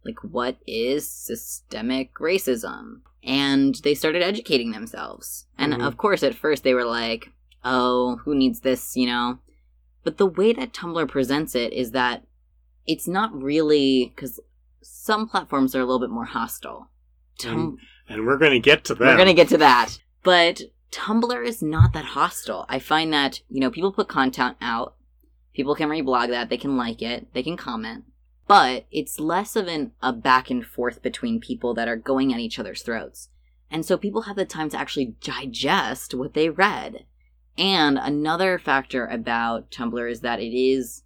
like 0.05 0.18
what 0.22 0.57
is 0.66 1.09
systemic 1.09 2.14
racism? 2.14 3.01
And 3.22 3.77
they 3.83 3.94
started 3.94 4.22
educating 4.22 4.70
themselves. 4.72 5.46
And 5.59 5.72
Mhm. 5.72 5.87
of 5.87 5.96
course 5.96 6.22
at 6.22 6.35
first 6.35 6.62
they 6.64 6.75
were 6.75 6.85
like 6.85 7.33
oh 7.64 8.16
who 8.25 8.35
needs 8.35 8.61
this? 8.61 8.96
you 8.96 9.07
know? 9.07 9.38
But 10.05 10.18
the 10.18 10.27
way 10.27 10.53
that 10.53 10.72
tumblr 10.72 11.09
presents 11.09 11.55
it 11.55 11.72
is 11.72 11.90
that 11.92 12.25
it's 12.87 13.09
not 13.09 13.33
really 13.40 14.12
because 14.14 14.40
some 14.83 15.29
platforms 15.29 15.75
are 15.75 15.81
a 15.81 15.85
little 15.85 16.01
bit 16.01 16.11
more 16.11 16.25
hostile. 16.27 16.90
Tum- 17.38 17.79
And 18.09 18.27
we're 18.27 18.38
going 18.38 18.53
to 18.53 18.61
get 18.61 18.85
to 18.85 18.94
that. 18.94 19.05
we're 19.05 19.16
gonna 19.16 19.35
get 19.35 19.49
to 19.49 19.59
that. 19.59 19.99
But 20.22 20.62
tumblr 20.92 21.44
is 21.46 21.61
not 21.62 21.92
that 21.92 22.05
hostile. 22.05 22.64
I 22.68 22.79
find 22.79 23.12
that 23.12 23.40
you 23.51 23.61
know 23.61 23.70
people 23.70 23.92
put 23.92 24.09
content 24.09 24.57
out. 24.61 24.94
People 25.55 25.75
can 25.75 25.88
reblog 25.88 26.29
that. 26.29 26.49
They 26.49 26.57
can 26.57 26.77
like 26.77 27.03
it. 27.03 27.33
They 27.35 27.42
can 27.42 27.57
comment. 27.57 28.05
But 28.46 28.87
it's 28.92 29.18
less 29.18 29.57
of 29.57 29.66
an 29.66 29.92
a 30.03 30.12
back 30.12 30.51
and 30.51 30.64
forth 30.64 31.03
between 31.03 31.40
people 31.40 31.75
that 31.75 31.88
are 31.88 31.96
going 31.96 32.33
at 32.33 32.40
each 32.40 32.59
other's 32.59 32.83
throats. 32.83 33.29
And 33.70 33.85
so 33.85 33.96
people 33.99 34.22
have 34.22 34.37
the 34.37 34.44
time 34.44 34.70
to 34.70 34.79
actually 34.79 35.16
digest 35.20 36.14
what 36.14 36.35
they 36.35 36.49
read. 36.49 37.05
And 37.59 37.99
another 37.99 38.59
factor 38.59 39.07
about 39.07 39.70
tumblr 39.70 40.11
is 40.11 40.20
that 40.20 40.38
it 40.40 40.57
is 40.57 41.03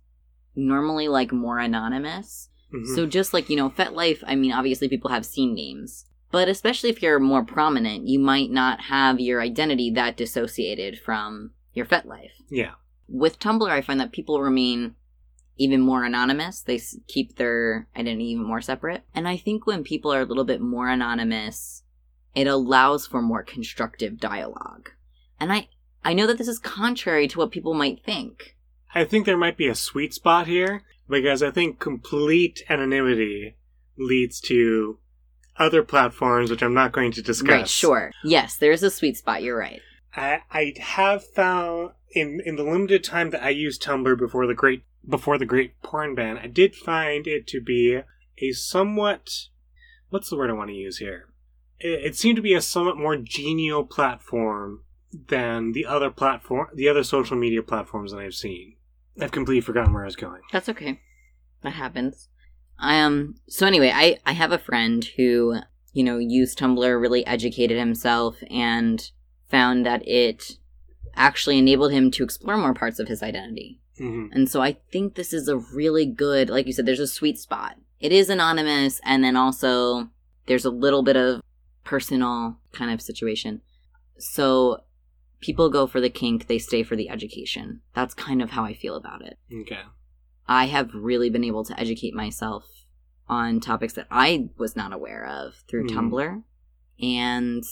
normally 0.54 1.08
like 1.08 1.32
more 1.32 1.58
anonymous 1.58 2.48
Mhm. 2.72 2.94
so 2.94 3.04
just 3.06 3.34
like, 3.34 3.50
you 3.50 3.56
know, 3.56 3.68
FetLife, 3.70 4.22
I 4.26 4.36
mean, 4.36 4.52
obviously 4.52 4.88
people 4.88 5.10
have 5.10 5.26
scene 5.26 5.54
names. 5.54 6.06
But 6.30 6.48
especially 6.48 6.90
if 6.90 7.02
you're 7.02 7.18
more 7.18 7.44
prominent, 7.44 8.06
you 8.06 8.20
might 8.20 8.50
not 8.52 8.82
have 8.82 9.18
your 9.18 9.40
identity 9.40 9.90
that 9.90 10.16
dissociated 10.16 10.98
from 11.00 11.50
your 11.74 11.86
FetLife. 11.86 12.30
yeah. 12.48 12.74
With 13.08 13.40
Tumblr, 13.40 13.68
I 13.68 13.80
find 13.82 13.98
that 13.98 14.12
people 14.12 14.40
remain 14.40 14.94
even 15.58 15.80
more 15.80 16.04
anonymous. 16.04 16.60
They 16.62 16.80
keep 17.08 17.34
their 17.34 17.88
identity 17.96 18.26
even 18.26 18.44
more 18.44 18.60
separate. 18.60 19.02
And 19.16 19.26
I 19.26 19.36
think 19.36 19.66
when 19.66 19.82
people 19.82 20.12
are 20.14 20.20
a 20.20 20.24
little 20.24 20.44
bit 20.44 20.60
more 20.60 20.88
anonymous, 20.88 21.82
it 22.36 22.46
allows 22.46 23.08
for 23.08 23.20
more 23.20 23.42
constructive 23.42 24.20
dialogue. 24.20 24.90
And 25.40 25.52
I, 25.52 25.68
I 26.04 26.12
know 26.12 26.28
that 26.28 26.38
this 26.38 26.46
is 26.46 26.60
contrary 26.60 27.26
to 27.26 27.38
what 27.38 27.50
people 27.50 27.74
might 27.74 28.04
think. 28.04 28.54
I 28.94 29.05
think 29.05 29.26
there 29.26 29.37
might 29.37 29.57
be 29.57 29.68
a 29.68 29.74
sweet 29.74 30.14
spot 30.14 30.46
here 30.46 30.83
because 31.09 31.42
I 31.42 31.50
think 31.50 31.79
complete 31.79 32.62
anonymity 32.68 33.57
leads 33.96 34.40
to 34.42 34.98
other 35.57 35.83
platforms, 35.83 36.50
which 36.50 36.62
I'm 36.62 36.74
not 36.74 36.92
going 36.92 37.12
to 37.12 37.22
discuss. 37.22 37.50
Right, 37.50 37.68
sure. 37.68 38.12
Yes, 38.24 38.57
there's 38.57 38.83
a 38.83 38.90
sweet 38.90 39.16
spot. 39.16 39.42
You're 39.42 39.59
right. 39.59 39.81
I, 40.16 40.42
I 40.50 40.74
have 40.79 41.24
found 41.24 41.92
in 42.12 42.40
in 42.44 42.57
the 42.57 42.64
limited 42.64 43.05
time 43.05 43.31
that 43.31 43.44
I 43.44 43.50
used 43.50 43.83
Tumblr 43.83 44.18
before 44.18 44.46
the 44.46 44.55
great 44.55 44.83
before 45.09 45.38
the 45.38 45.46
great 45.46 45.81
porn 45.83 46.14
ban, 46.14 46.38
I 46.38 46.46
did 46.46 46.74
find 46.74 47.26
it 47.26 47.46
to 47.48 47.61
be 47.61 48.00
a 48.38 48.53
somewhat 48.53 49.49
what's 50.09 50.30
the 50.30 50.36
word 50.36 50.51
I 50.51 50.55
want 50.55 50.70
to 50.70 50.76
use 50.76 50.99
here? 50.99 51.28
It, 51.78 52.07
it 52.07 52.16
seemed 52.16 52.36
to 52.36 52.43
be 52.43 52.55
a 52.55 52.61
somewhat 52.61 52.97
more 52.97 53.16
genial 53.16 53.84
platform 53.84 54.82
than 55.12 55.72
the 55.72 55.86
other 55.86 56.11
platform 56.11 56.68
the 56.74 56.88
other 56.88 57.05
social 57.05 57.36
media 57.36 57.62
platforms 57.62 58.12
that 58.12 58.20
I've 58.20 58.34
seen. 58.34 58.76
I've 59.21 59.33
completely 59.33 59.61
forgotten 59.61 59.93
where 59.93 60.03
I 60.03 60.07
was 60.07 60.16
going. 60.16 60.41
That's 60.53 60.68
okay. 60.68 61.01
That 61.62 61.75
happens. 61.75 62.29
Um 62.79 63.37
so 63.49 63.66
anyway, 63.66 63.93
I 63.95 64.18
I 64.25 64.33
have 64.33 64.53
a 64.53 64.59
friend 64.59 65.05
who, 65.16 65.57
you 65.93 66.03
know, 66.05 66.18
used 66.18 66.59
Tumblr, 66.59 67.01
really 67.01 67.27
educated 67.27 67.79
himself 67.79 68.37
and 68.51 69.11
found 69.49 69.85
that 69.85 70.07
it 70.07 70.57
actually 71.14 71.59
enabled 71.59 71.93
him 71.93 72.11
to 72.12 72.25
explore 72.25 72.57
more 72.57 72.75
parts 72.75 72.99
of 72.99 73.09
his 73.09 73.23
identity. 73.23 73.81
hmm 73.99 74.27
And 74.33 74.49
so 74.49 74.62
I 74.62 74.77
think 74.93 75.14
this 75.14 75.33
is 75.33 75.49
a 75.49 75.59
really 75.59 76.07
good, 76.07 76.49
like 76.49 76.66
you 76.66 76.73
said, 76.73 76.87
there's 76.87 77.01
a 77.01 77.07
sweet 77.07 77.39
spot. 77.39 77.77
It 77.99 78.12
is 78.12 78.31
anonymous 78.31 79.01
and 79.05 79.23
then 79.23 79.37
also 79.37 80.09
there's 80.47 80.64
a 80.64 80.71
little 80.71 81.03
bit 81.03 81.16
of 81.16 81.43
personal 81.85 82.57
kind 82.73 82.91
of 82.91 83.03
situation. 83.03 83.61
So 84.18 84.81
people 85.41 85.70
go 85.70 85.86
for 85.86 86.01
the 86.01 86.11
kink, 86.11 86.47
they 86.47 86.59
stay 86.59 86.82
for 86.82 86.97
the 86.97 87.09
education. 87.09 87.80
That's 87.95 88.14
kind 88.14 88.43
of 88.43 88.51
how 88.51 88.64
I 88.64 88.74
feel 88.74 88.95
about 88.97 89.22
it. 89.22 89.38
Okay. 89.53 89.80
I 90.47 90.66
have 90.66 90.91
really 90.95 91.30
been 91.30 91.45
able 91.45 91.64
to 91.64 91.78
educate 91.78 92.14
myself 92.14 92.66
on 93.28 93.61
topics 93.61 93.93
that 93.95 94.07
I 94.11 94.51
was 94.59 94.74
not 94.76 94.93
aware 94.93 95.24
of 95.26 95.55
through 95.68 95.86
Mhm. 95.88 95.95
Tumblr. 95.95 96.43
And 97.01 97.64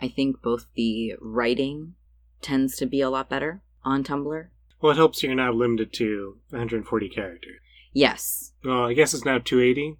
I 0.00 0.08
think 0.08 0.40
both 0.40 0.66
the 0.74 1.14
writing 1.20 1.94
tends 2.40 2.76
to 2.76 2.86
be 2.86 3.00
a 3.00 3.10
lot 3.10 3.28
better 3.28 3.62
on 3.84 4.04
Tumblr. 4.04 4.48
Well, 4.80 4.92
it 4.92 4.96
helps 4.96 5.22
you're 5.22 5.34
not 5.34 5.54
limited 5.54 5.92
to 5.94 6.38
140 6.50 7.08
characters. 7.08 7.60
Yes, 7.92 8.52
Well, 8.64 8.84
I 8.84 8.94
guess 8.94 9.12
it's 9.12 9.24
now 9.24 9.38
280. 9.38 9.98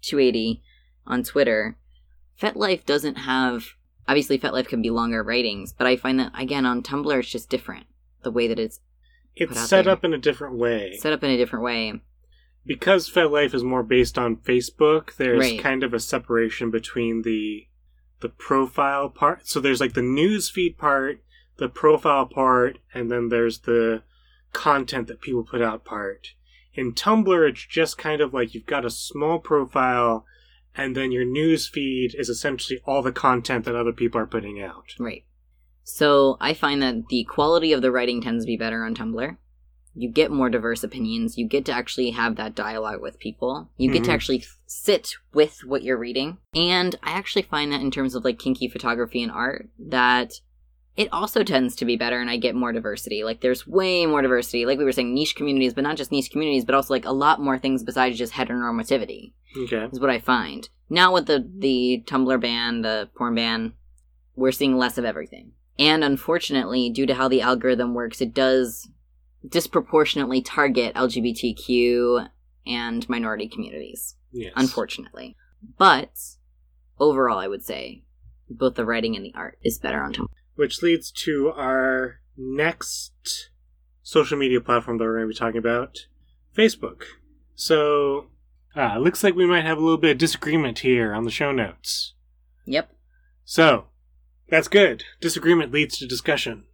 280 0.00 0.62
on 1.06 1.22
Twitter. 1.22 1.76
FetLife 2.40 2.84
doesn't 2.86 3.16
have 3.16 3.74
obviously 4.08 4.38
FetLife 4.38 4.68
can 4.68 4.82
be 4.82 4.90
longer 4.90 5.22
writings, 5.22 5.72
but 5.72 5.86
I 5.86 5.96
find 5.96 6.18
that 6.20 6.32
again 6.38 6.66
on 6.66 6.82
Tumblr 6.82 7.18
it's 7.18 7.28
just 7.30 7.48
different. 7.50 7.86
The 8.22 8.30
way 8.30 8.48
that 8.48 8.58
it's 8.58 8.80
It's 9.34 9.60
set 9.68 9.84
there. 9.84 9.92
up 9.92 10.04
in 10.04 10.12
a 10.14 10.18
different 10.18 10.56
way. 10.56 10.96
set 10.98 11.12
up 11.12 11.22
in 11.22 11.30
a 11.30 11.36
different 11.36 11.64
way. 11.64 12.00
because 12.64 13.08
FetLife 13.08 13.54
is 13.54 13.62
more 13.62 13.84
based 13.84 14.18
on 14.18 14.36
Facebook, 14.36 15.14
there's 15.16 15.38
Right. 15.38 15.60
kind 15.60 15.84
of 15.84 15.94
a 15.94 16.00
separation 16.00 16.70
between 16.70 17.22
the 17.22 17.66
the 18.20 18.28
profile 18.30 19.08
part. 19.10 19.46
So 19.46 19.60
there's 19.60 19.80
like 19.80 19.92
the 19.92 20.00
news 20.02 20.48
feed 20.48 20.78
part, 20.78 21.20
the 21.58 21.68
profile 21.68 22.24
part, 22.26 22.78
and 22.94 23.10
then 23.12 23.28
there's 23.28 23.58
the 23.60 24.02
content 24.52 25.06
that 25.08 25.20
people 25.20 25.44
put 25.44 25.60
out 25.60 25.84
part. 25.84 26.32
In 26.74 26.92
Tumblr, 26.94 27.48
it's 27.48 27.64
just 27.66 27.98
kind 27.98 28.20
of 28.22 28.32
like 28.32 28.54
you've 28.54 28.66
got 28.66 28.84
a 28.86 28.90
small 28.90 29.38
profile, 29.38 30.24
and 30.76 30.96
then 30.96 31.12
your 31.12 31.24
news 31.24 31.66
feed 31.66 32.14
is 32.16 32.28
essentially 32.28 32.80
all 32.86 33.02
the 33.02 33.12
content 33.12 33.64
that 33.64 33.74
other 33.74 33.92
people 33.92 34.20
are 34.20 34.26
putting 34.26 34.60
out. 34.62 34.94
Right. 34.98 35.24
So 35.84 36.36
I 36.40 36.52
find 36.54 36.82
that 36.82 37.08
the 37.08 37.24
quality 37.24 37.72
of 37.72 37.82
the 37.82 37.92
writing 37.92 38.20
tends 38.20 38.44
to 38.44 38.46
be 38.46 38.56
better 38.56 38.84
on 38.84 38.94
Tumblr. 38.94 39.36
You 39.94 40.10
get 40.10 40.30
more 40.30 40.50
diverse 40.50 40.84
opinions. 40.84 41.38
You 41.38 41.48
get 41.48 41.64
to 41.66 41.72
actually 41.72 42.10
have 42.10 42.36
that 42.36 42.54
dialogue 42.54 43.00
with 43.00 43.18
people. 43.18 43.70
You 43.78 43.90
get 43.90 44.04
to 44.04 44.10
Mhm. 44.10 44.14
actually 44.14 44.44
sit 44.66 45.14
with 45.32 45.64
what 45.64 45.82
you're 45.84 45.96
reading. 45.96 46.36
And 46.54 46.96
I 47.02 47.12
actually 47.12 47.42
find 47.42 47.72
that 47.72 47.80
in 47.80 47.90
terms 47.90 48.14
of 48.14 48.22
like 48.24 48.38
kinky 48.38 48.68
photography 48.68 49.22
and 49.22 49.32
art, 49.32 49.70
that 49.78 50.34
it 50.96 51.08
also 51.12 51.42
tends 51.42 51.76
to 51.76 51.84
be 51.84 51.96
better 51.96 52.20
and 52.20 52.30
I 52.30 52.36
get 52.38 52.54
more 52.54 52.72
diversity. 52.72 53.22
Like 53.24 53.40
there's 53.40 53.66
way 53.66 54.06
more 54.06 54.22
diversity. 54.22 54.64
Like 54.64 54.78
we 54.78 54.84
were 54.84 54.92
saying, 54.92 55.12
niche 55.12 55.36
communities, 55.36 55.74
but 55.74 55.82
not 55.84 55.96
just 55.96 56.10
niche 56.12 56.30
communities, 56.30 56.64
but 56.64 56.74
also 56.74 56.94
like 56.94 57.04
a 57.04 57.12
lot 57.12 57.40
more 57.40 57.58
things 57.58 57.82
besides 57.84 58.16
just 58.18 58.32
heteronormativity 58.32 59.32
Okay. 59.58 59.88
is 59.92 60.00
what 60.00 60.10
I 60.10 60.18
find. 60.18 60.68
Now 60.88 61.12
with 61.12 61.26
the 61.26 61.46
the 61.58 62.02
Tumblr 62.06 62.40
ban, 62.40 62.82
the 62.82 63.10
porn 63.16 63.34
ban, 63.34 63.74
we're 64.36 64.52
seeing 64.52 64.76
less 64.78 64.96
of 64.98 65.04
everything. 65.04 65.52
And 65.78 66.02
unfortunately, 66.02 66.88
due 66.88 67.04
to 67.06 67.14
how 67.14 67.28
the 67.28 67.42
algorithm 67.42 67.92
works, 67.92 68.20
it 68.22 68.32
does 68.32 68.88
disproportionately 69.46 70.40
target 70.40 70.94
LGBTQ 70.94 72.28
and 72.66 73.08
minority 73.08 73.48
communities. 73.48 74.16
Yes. 74.32 74.52
Unfortunately. 74.56 75.36
But 75.78 76.10
overall, 76.98 77.38
I 77.38 77.48
would 77.48 77.64
say 77.64 78.04
both 78.48 78.74
the 78.74 78.84
writing 78.84 79.16
and 79.16 79.24
the 79.24 79.34
art 79.34 79.58
is 79.62 79.78
better 79.78 80.02
on 80.02 80.12
Tumblr. 80.14 80.28
Which 80.56 80.82
leads 80.82 81.10
to 81.12 81.50
our 81.50 82.20
next 82.36 83.50
social 84.02 84.38
media 84.38 84.60
platform 84.60 84.98
that 84.98 85.04
we're 85.04 85.18
going 85.18 85.28
to 85.28 85.34
be 85.34 85.38
talking 85.38 85.58
about 85.58 86.06
Facebook. 86.56 87.02
So, 87.54 88.26
uh, 88.76 88.98
looks 88.98 89.24
like 89.24 89.34
we 89.34 89.46
might 89.46 89.64
have 89.64 89.78
a 89.78 89.80
little 89.80 89.98
bit 89.98 90.12
of 90.12 90.18
disagreement 90.18 90.80
here 90.80 91.14
on 91.14 91.24
the 91.24 91.30
show 91.30 91.52
notes. 91.52 92.14
Yep. 92.66 92.90
So, 93.44 93.86
that's 94.48 94.68
good. 94.68 95.04
Disagreement 95.20 95.72
leads 95.72 95.98
to 95.98 96.06
discussion. 96.06 96.64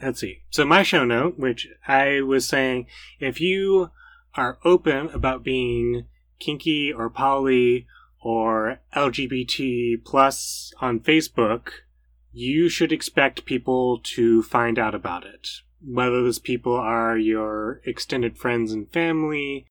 Let's 0.00 0.20
see. 0.20 0.42
So, 0.50 0.64
my 0.64 0.82
show 0.82 1.04
note, 1.04 1.38
which 1.38 1.68
I 1.88 2.20
was 2.20 2.46
saying, 2.46 2.86
if 3.18 3.40
you 3.40 3.90
are 4.34 4.58
open 4.64 5.08
about 5.08 5.42
being 5.42 6.06
kinky 6.38 6.92
or 6.92 7.08
poly 7.08 7.86
or 8.20 8.80
LGBT 8.94 10.04
plus 10.04 10.72
on 10.80 11.00
Facebook, 11.00 11.68
you 12.38 12.68
should 12.68 12.92
expect 12.92 13.46
people 13.46 13.98
to 14.02 14.42
find 14.42 14.78
out 14.78 14.94
about 14.94 15.24
it. 15.24 15.48
Whether 15.82 16.22
those 16.22 16.38
people 16.38 16.74
are 16.74 17.16
your 17.16 17.80
extended 17.86 18.36
friends 18.36 18.72
and 18.72 18.92
family, 18.92 19.66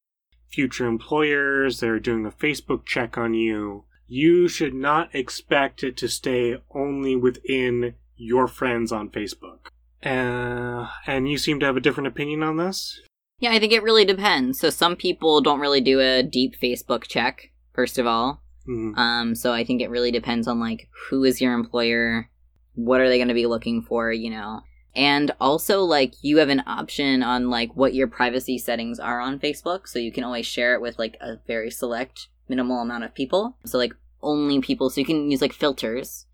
future 0.50 0.88
employers, 0.88 1.80
they're 1.80 2.00
doing 2.00 2.26
a 2.26 2.32
Facebook 2.32 2.84
check 2.88 3.20
on 3.20 3.36
you. 3.36 3.84
You 4.08 4.48
should 4.48 4.74
not 4.74 5.14
expect 5.14 5.84
it 5.84 5.96
to 5.98 6.08
stay 6.08 6.58
only 6.74 7.16
within 7.16 7.94
your 8.16 8.48
friends 8.48 8.92
on 8.92 9.12
Facebook. 9.12 9.68
Uh, 10.04 10.88
and 11.06 11.30
you 11.30 11.38
seem 11.38 11.60
to 11.60 11.68
have 11.68 11.78
a 11.78 11.82
different 11.82 12.08
opinion 12.08 12.42
on 12.42 12.58
this? 12.58 13.00
Yeah, 13.38 13.52
I 13.52 13.60
think 13.60 13.74
it 13.74 13.84
really 13.84 14.06
depends. 14.06 14.60
So 14.60 14.72
some 14.72 14.96
people 14.96 15.40
don't 15.40 15.60
really 15.60 15.82
do 15.82 16.00
a 16.00 16.24
deep 16.24 16.56
Facebook 16.60 17.04
check, 17.04 17.52
first 17.74 18.00
of 18.00 18.08
all. 18.08 18.42
Mhm. 18.68 18.98
Um, 18.98 19.36
so 19.36 19.54
I 19.54 19.64
think 19.64 19.82
it 19.82 19.92
really 19.92 20.12
depends 20.12 20.48
on 20.48 20.60
like 20.60 20.90
who 21.10 21.24
is 21.24 21.42
your 21.42 21.54
employer, 21.54 22.32
what 22.76 23.02
are 23.02 23.10
they 23.10 23.18
going 23.18 23.30
to 23.30 23.34
be 23.34 23.48
looking 23.48 23.82
for, 23.82 24.12
you 24.12 24.30
know. 24.30 24.62
And 24.96 25.32
also 25.42 25.82
like 25.82 26.14
you 26.22 26.38
have 26.38 26.50
an 26.50 26.64
option 26.66 27.22
on 27.22 27.50
like 27.50 27.76
what 27.76 27.94
your 27.94 28.08
privacy 28.08 28.58
settings 28.58 29.00
are 29.00 29.20
on 29.20 29.40
Facebook, 29.40 29.88
so 29.88 30.00
you 30.00 30.12
can 30.12 30.24
always 30.24 30.46
share 30.46 30.74
it 30.74 30.82
with 30.82 30.98
like 30.98 31.18
a 31.20 31.38
very 31.48 31.70
select 31.70 32.28
minimal 32.48 32.82
amount 32.82 33.04
of 33.04 33.14
people. 33.14 33.58
So 33.66 33.78
like 33.78 33.94
only 34.22 34.62
people 34.62 34.90
so 34.90 35.02
you 35.02 35.06
can 35.06 35.30
use 35.30 35.42
like 35.42 35.54
filters 35.54 36.26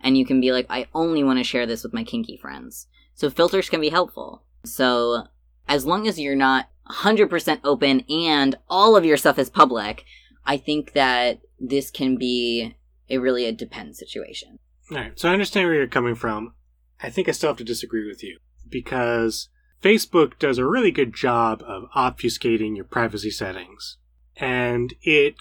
and 0.00 0.16
you 0.16 0.24
can 0.24 0.40
be 0.40 0.52
like 0.52 0.66
I 0.68 0.86
only 0.94 1.24
want 1.24 1.38
to 1.38 1.44
share 1.44 1.66
this 1.66 1.82
with 1.82 1.94
my 1.94 2.04
kinky 2.04 2.36
friends. 2.36 2.86
So 3.14 3.30
filters 3.30 3.68
can 3.68 3.80
be 3.80 3.88
helpful. 3.88 4.42
So 4.64 5.24
as 5.68 5.86
long 5.86 6.06
as 6.06 6.18
you're 6.18 6.36
not 6.36 6.68
100% 6.90 7.60
open 7.64 8.00
and 8.10 8.56
all 8.68 8.96
of 8.96 9.04
your 9.04 9.16
stuff 9.16 9.38
is 9.38 9.48
public, 9.48 10.04
I 10.44 10.56
think 10.56 10.92
that 10.92 11.40
this 11.58 11.90
can 11.90 12.16
be 12.16 12.74
a 13.08 13.18
really 13.18 13.46
a 13.46 13.52
depend 13.52 13.96
situation. 13.96 14.58
All 14.90 14.96
right, 14.96 15.18
so 15.18 15.28
I 15.28 15.32
understand 15.32 15.68
where 15.68 15.76
you're 15.76 15.86
coming 15.86 16.16
from. 16.16 16.54
I 17.00 17.10
think 17.10 17.28
I 17.28 17.32
still 17.32 17.50
have 17.50 17.56
to 17.58 17.64
disagree 17.64 18.08
with 18.08 18.24
you 18.24 18.38
because 18.68 19.48
Facebook 19.82 20.38
does 20.38 20.58
a 20.58 20.66
really 20.66 20.90
good 20.90 21.14
job 21.14 21.62
of 21.66 21.84
obfuscating 21.94 22.74
your 22.74 22.84
privacy 22.84 23.30
settings. 23.30 23.98
And 24.36 24.94
it, 25.02 25.36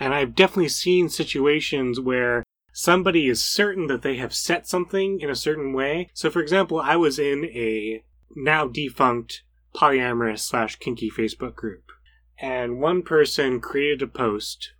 and 0.00 0.14
I've 0.14 0.34
definitely 0.34 0.68
seen 0.68 1.08
situations 1.10 2.00
where 2.00 2.44
somebody 2.72 3.28
is 3.28 3.44
certain 3.44 3.88
that 3.88 4.02
they 4.02 4.16
have 4.16 4.32
set 4.32 4.66
something 4.66 5.20
in 5.20 5.28
a 5.28 5.34
certain 5.34 5.72
way. 5.72 6.08
So, 6.14 6.30
for 6.30 6.40
example, 6.40 6.80
I 6.80 6.96
was 6.96 7.18
in 7.18 7.44
a 7.46 8.04
now 8.34 8.66
defunct 8.66 9.42
polyamorous 9.74 10.40
slash 10.40 10.76
kinky 10.76 11.10
Facebook 11.10 11.54
group, 11.54 11.90
and 12.38 12.80
one 12.80 13.02
person 13.02 13.60
created 13.60 14.02
a 14.02 14.06
post 14.06 14.72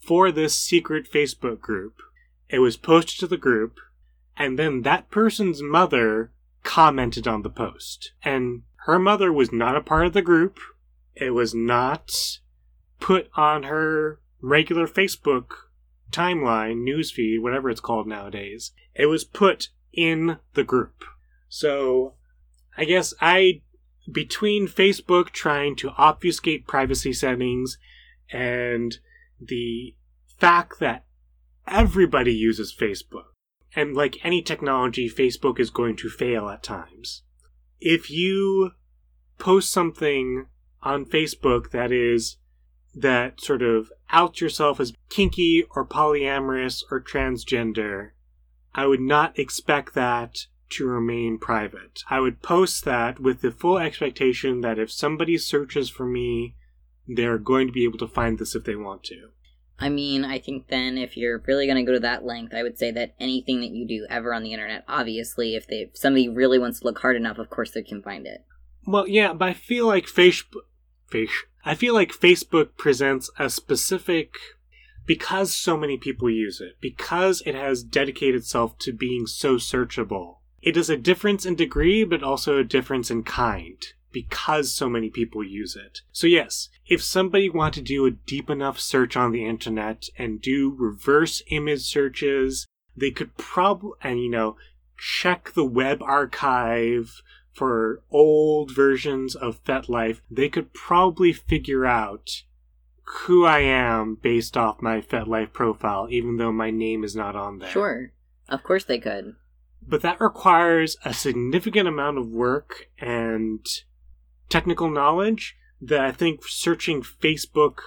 for 0.00 0.32
this 0.32 0.54
secret 0.54 1.10
Facebook 1.12 1.60
group. 1.60 2.00
It 2.50 2.58
was 2.58 2.76
posted 2.76 3.20
to 3.20 3.26
the 3.26 3.36
group, 3.36 3.78
and 4.36 4.58
then 4.58 4.82
that 4.82 5.10
person's 5.10 5.62
mother 5.62 6.32
commented 6.64 7.28
on 7.28 7.42
the 7.42 7.50
post. 7.50 8.12
And 8.22 8.62
her 8.86 8.98
mother 8.98 9.32
was 9.32 9.52
not 9.52 9.76
a 9.76 9.80
part 9.80 10.06
of 10.06 10.12
the 10.12 10.22
group. 10.22 10.58
It 11.14 11.30
was 11.30 11.54
not 11.54 12.10
put 12.98 13.30
on 13.36 13.64
her 13.64 14.20
regular 14.40 14.86
Facebook 14.86 15.52
timeline, 16.10 16.82
newsfeed, 16.82 17.40
whatever 17.40 17.70
it's 17.70 17.80
called 17.80 18.06
nowadays. 18.06 18.72
It 18.94 19.06
was 19.06 19.24
put 19.24 19.68
in 19.92 20.38
the 20.54 20.64
group. 20.64 21.04
So 21.48 22.14
I 22.76 22.84
guess 22.84 23.14
I, 23.20 23.62
between 24.10 24.66
Facebook 24.66 25.30
trying 25.30 25.76
to 25.76 25.90
obfuscate 25.90 26.66
privacy 26.66 27.12
settings 27.12 27.78
and 28.32 28.98
the 29.40 29.94
fact 30.38 30.80
that 30.80 31.04
everybody 31.70 32.34
uses 32.34 32.74
Facebook, 32.76 33.24
and 33.74 33.94
like 33.94 34.18
any 34.24 34.42
technology, 34.42 35.08
Facebook 35.08 35.58
is 35.58 35.70
going 35.70 35.96
to 35.96 36.10
fail 36.10 36.48
at 36.48 36.62
times. 36.62 37.22
If 37.80 38.10
you 38.10 38.72
post 39.38 39.70
something 39.72 40.46
on 40.82 41.06
Facebook 41.06 41.70
that 41.70 41.92
is 41.92 42.36
that 42.94 43.40
sort 43.40 43.62
of 43.62 43.92
out 44.10 44.40
yourself 44.40 44.80
as 44.80 44.92
kinky 45.08 45.64
or 45.74 45.86
polyamorous 45.86 46.82
or 46.90 47.00
transgender, 47.00 48.10
I 48.74 48.86
would 48.86 49.00
not 49.00 49.38
expect 49.38 49.94
that 49.94 50.46
to 50.70 50.86
remain 50.86 51.38
private. 51.38 52.02
I 52.08 52.20
would 52.20 52.42
post 52.42 52.84
that 52.84 53.20
with 53.20 53.40
the 53.40 53.50
full 53.50 53.78
expectation 53.78 54.60
that 54.60 54.78
if 54.78 54.90
somebody 54.90 55.36
searches 55.38 55.88
for 55.88 56.06
me, 56.06 56.56
they're 57.06 57.38
going 57.38 57.66
to 57.66 57.72
be 57.72 57.84
able 57.84 57.98
to 57.98 58.08
find 58.08 58.38
this 58.38 58.54
if 58.54 58.64
they 58.64 58.76
want 58.76 59.02
to. 59.04 59.30
I 59.80 59.88
mean, 59.88 60.24
I 60.24 60.38
think 60.38 60.68
then 60.68 60.98
if 60.98 61.16
you're 61.16 61.42
really 61.46 61.66
going 61.66 61.76
to 61.76 61.90
go 61.90 61.94
to 61.94 62.00
that 62.00 62.24
length, 62.24 62.54
I 62.54 62.62
would 62.62 62.78
say 62.78 62.90
that 62.90 63.14
anything 63.18 63.60
that 63.60 63.70
you 63.70 63.88
do 63.88 64.06
ever 64.10 64.34
on 64.34 64.42
the 64.42 64.52
internet, 64.52 64.84
obviously, 64.86 65.54
if 65.54 65.66
they 65.66 65.76
if 65.76 65.96
somebody 65.96 66.28
really 66.28 66.58
wants 66.58 66.80
to 66.80 66.84
look 66.84 66.98
hard 66.98 67.16
enough, 67.16 67.38
of 67.38 67.48
course 67.48 67.70
they 67.70 67.82
can 67.82 68.02
find 68.02 68.26
it. 68.26 68.44
Well, 68.86 69.08
yeah, 69.08 69.32
but 69.32 69.48
I 69.48 69.52
feel 69.54 69.86
like 69.86 70.06
Facebook, 70.06 70.66
face, 71.08 71.30
I 71.64 71.74
feel 71.74 71.94
like 71.94 72.12
Facebook 72.12 72.76
presents 72.76 73.30
a 73.38 73.48
specific 73.48 74.34
because 75.06 75.54
so 75.54 75.76
many 75.76 75.96
people 75.96 76.30
use 76.30 76.60
it, 76.60 76.76
because 76.80 77.42
it 77.46 77.54
has 77.54 77.82
dedicated 77.82 78.42
itself 78.42 78.78
to 78.78 78.92
being 78.92 79.26
so 79.26 79.56
searchable. 79.56 80.36
It 80.62 80.76
is 80.76 80.90
a 80.90 80.96
difference 80.96 81.46
in 81.46 81.56
degree, 81.56 82.04
but 82.04 82.22
also 82.22 82.58
a 82.58 82.64
difference 82.64 83.10
in 83.10 83.24
kind. 83.24 83.82
Because 84.12 84.74
so 84.74 84.88
many 84.88 85.10
people 85.10 85.44
use 85.44 85.76
it. 85.76 86.00
So 86.12 86.26
yes, 86.26 86.68
if 86.86 87.02
somebody 87.02 87.48
wanted 87.48 87.86
to 87.86 87.94
do 87.94 88.06
a 88.06 88.10
deep 88.10 88.50
enough 88.50 88.78
search 88.78 89.16
on 89.16 89.32
the 89.32 89.46
internet 89.46 90.08
and 90.18 90.40
do 90.40 90.74
reverse 90.76 91.42
image 91.48 91.82
searches, 91.82 92.66
they 92.96 93.10
could 93.10 93.36
probably, 93.36 93.92
and 94.02 94.20
you 94.20 94.28
know, 94.28 94.56
check 94.98 95.52
the 95.54 95.64
web 95.64 96.02
archive 96.02 97.22
for 97.52 98.02
old 98.10 98.70
versions 98.70 99.34
of 99.34 99.62
FetLife, 99.64 100.20
they 100.30 100.48
could 100.48 100.72
probably 100.72 101.32
figure 101.32 101.84
out 101.84 102.42
who 103.02 103.44
I 103.44 103.60
am 103.60 104.14
based 104.14 104.56
off 104.56 104.80
my 104.80 105.00
FetLife 105.00 105.52
profile, 105.52 106.06
even 106.10 106.36
though 106.36 106.52
my 106.52 106.70
name 106.70 107.02
is 107.02 107.16
not 107.16 107.34
on 107.34 107.58
there. 107.58 107.70
Sure. 107.70 108.12
Of 108.48 108.62
course 108.62 108.84
they 108.84 108.98
could. 108.98 109.34
But 109.86 110.02
that 110.02 110.20
requires 110.20 110.96
a 111.04 111.12
significant 111.12 111.88
amount 111.88 112.18
of 112.18 112.28
work 112.28 112.88
and 112.98 113.66
technical 114.50 114.90
knowledge 114.90 115.56
that 115.80 116.00
I 116.00 116.12
think 116.12 116.46
searching 116.46 117.02
Facebook 117.02 117.78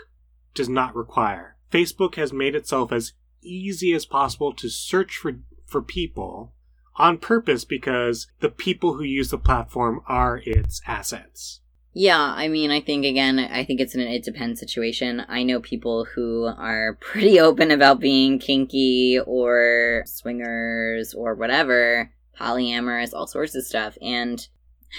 does 0.55 0.70
not 0.70 0.95
require. 0.95 1.57
Facebook 1.72 2.16
has 2.16 2.34
made 2.34 2.55
itself 2.55 2.91
as 2.91 3.14
easy 3.41 3.93
as 3.93 4.05
possible 4.05 4.53
to 4.53 4.70
search 4.70 5.18
for, 5.18 5.34
for 5.66 5.82
people 5.82 6.53
on 6.95 7.18
purpose 7.18 7.66
because 7.66 8.28
the 8.39 8.49
people 8.49 8.93
who 8.93 9.03
use 9.03 9.30
the 9.30 9.38
platform 9.38 10.01
are 10.07 10.41
its 10.45 10.82
assets. 10.88 11.61
Yeah, 11.95 12.20
I 12.20 12.47
mean, 12.47 12.72
I 12.72 12.82
think 12.82 13.05
again, 13.05 13.38
I 13.38 13.64
think 13.64 13.80
it's 13.80 13.93
an 13.93 14.01
it 14.01 14.24
depends 14.24 14.59
situation. 14.59 15.24
I 15.28 15.43
know 15.43 15.59
people 15.59 16.05
who 16.05 16.45
are 16.45 16.97
pretty 16.99 17.39
open 17.39 17.70
about 17.70 17.99
being 17.99 18.39
kinky 18.39 19.20
or 19.26 20.03
swingers 20.07 21.14
or 21.14 21.36
whatever, 21.36 22.11
polyamorous, 22.39 23.14
all 23.14 23.28
sorts 23.28 23.53
of 23.53 23.64
stuff, 23.64 23.95
and 24.01 24.47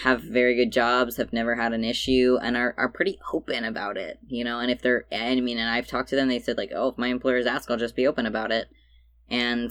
have 0.02 0.22
very 0.22 0.56
good 0.56 0.72
jobs, 0.72 1.16
have 1.16 1.32
never 1.32 1.54
had 1.54 1.72
an 1.72 1.84
issue, 1.84 2.38
and 2.42 2.56
are, 2.56 2.74
are 2.76 2.88
pretty 2.88 3.18
open 3.32 3.64
about 3.64 3.96
it, 3.96 4.18
you 4.26 4.42
know. 4.42 4.58
And 4.58 4.70
if 4.70 4.82
they're, 4.82 5.04
I 5.12 5.38
mean, 5.40 5.58
and 5.58 5.70
I've 5.70 5.86
talked 5.86 6.08
to 6.10 6.16
them, 6.16 6.28
they 6.28 6.40
said, 6.40 6.58
like, 6.58 6.72
oh, 6.74 6.88
if 6.88 6.98
my 6.98 7.08
employers 7.08 7.46
ask, 7.46 7.70
I'll 7.70 7.76
just 7.76 7.96
be 7.96 8.06
open 8.06 8.26
about 8.26 8.50
it. 8.50 8.68
And 9.30 9.70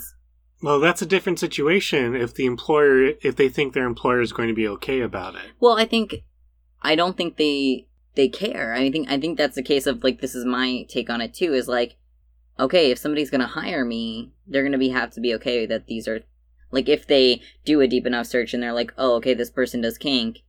well, 0.62 0.80
that's 0.80 1.02
a 1.02 1.06
different 1.06 1.40
situation 1.40 2.16
if 2.16 2.34
the 2.34 2.46
employer, 2.46 3.14
if 3.22 3.36
they 3.36 3.50
think 3.50 3.74
their 3.74 3.86
employer 3.86 4.22
is 4.22 4.32
going 4.32 4.48
to 4.48 4.56
be 4.56 4.68
okay 4.68 5.02
about 5.02 5.36
it. 5.36 5.52
Well, 5.60 5.78
I 5.78 5.86
think, 5.86 6.24
I 6.82 6.96
don't 6.96 7.18
think 7.18 7.38
they 7.38 7.88
they 8.16 8.30
care. 8.30 8.74
I 8.74 8.92
think 8.92 9.10
I 9.10 9.20
think 9.20 9.38
that's 9.38 9.56
the 9.56 9.64
case 9.64 9.88
of 9.88 10.04
like 10.04 10.22
this 10.22 10.36
is 10.36 10.46
my 10.46 10.86
take 10.88 11.10
on 11.10 11.22
it 11.22 11.34
too. 11.34 11.54
Is 11.54 11.68
like, 11.68 11.98
okay, 12.60 12.92
if 12.92 12.98
somebody's 12.98 13.30
gonna 13.30 13.48
hire 13.48 13.84
me, 13.84 14.32
they're 14.48 14.64
gonna 14.64 14.78
be 14.78 14.90
have 14.90 15.12
to 15.12 15.22
be 15.22 15.34
okay 15.36 15.66
that 15.66 15.88
these 15.88 16.08
are 16.08 16.22
like 16.74 16.90
if 16.90 17.06
they 17.06 17.42
do 17.64 17.80
a 17.82 17.88
deep 17.88 18.06
enough 18.08 18.26
search 18.26 18.54
and 18.54 18.62
they're 18.62 18.74
like, 18.74 18.94
oh, 18.98 19.16
okay, 19.16 19.36
this 19.36 19.52
person 19.52 19.82
does 19.82 19.98
kink, 19.98 20.40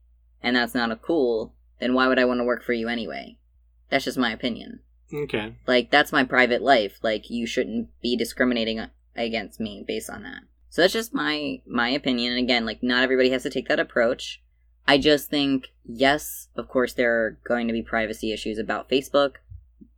and 0.43 0.57
that's 0.57 0.75
not 0.75 0.91
a 0.91 0.97
cool, 0.97 1.55
then 1.81 1.95
why 1.95 2.09
would 2.09 2.19
I 2.19 2.25
want 2.25 2.41
to 2.41 2.45
work 2.45 2.65
for 2.65 2.73
you 2.73 2.89
anyway? 2.89 3.37
That's 3.91 4.07
just 4.07 4.19
my 4.19 4.33
opinion. 4.33 4.81
Okay. 5.13 5.55
Like 5.67 5.91
that's 5.91 6.13
my 6.13 6.25
private 6.25 6.63
life. 6.63 6.99
Like 7.03 7.29
you 7.29 7.47
shouldn't 7.47 7.89
be 8.01 8.17
discriminating 8.17 8.85
against 9.15 9.61
me 9.61 9.85
based 9.87 10.09
on 10.09 10.23
that. 10.23 10.41
So 10.71 10.83
that's 10.83 10.95
just 10.95 11.15
my 11.15 11.61
my 11.67 11.91
opinion. 11.91 12.33
And 12.33 12.43
again, 12.43 12.65
like 12.65 12.83
not 12.83 13.03
everybody 13.03 13.31
has 13.31 13.43
to 13.43 13.51
take 13.51 13.69
that 13.69 13.79
approach. 13.79 14.43
I 14.89 14.99
just 14.99 15.29
think 15.29 15.69
yes, 15.85 16.49
of 16.57 16.69
course 16.69 16.95
there 16.95 17.15
are 17.15 17.39
going 17.45 17.67
to 17.67 17.73
be 17.73 17.83
privacy 17.83 18.33
issues 18.33 18.59
about 18.59 18.89
Facebook, 18.89 19.35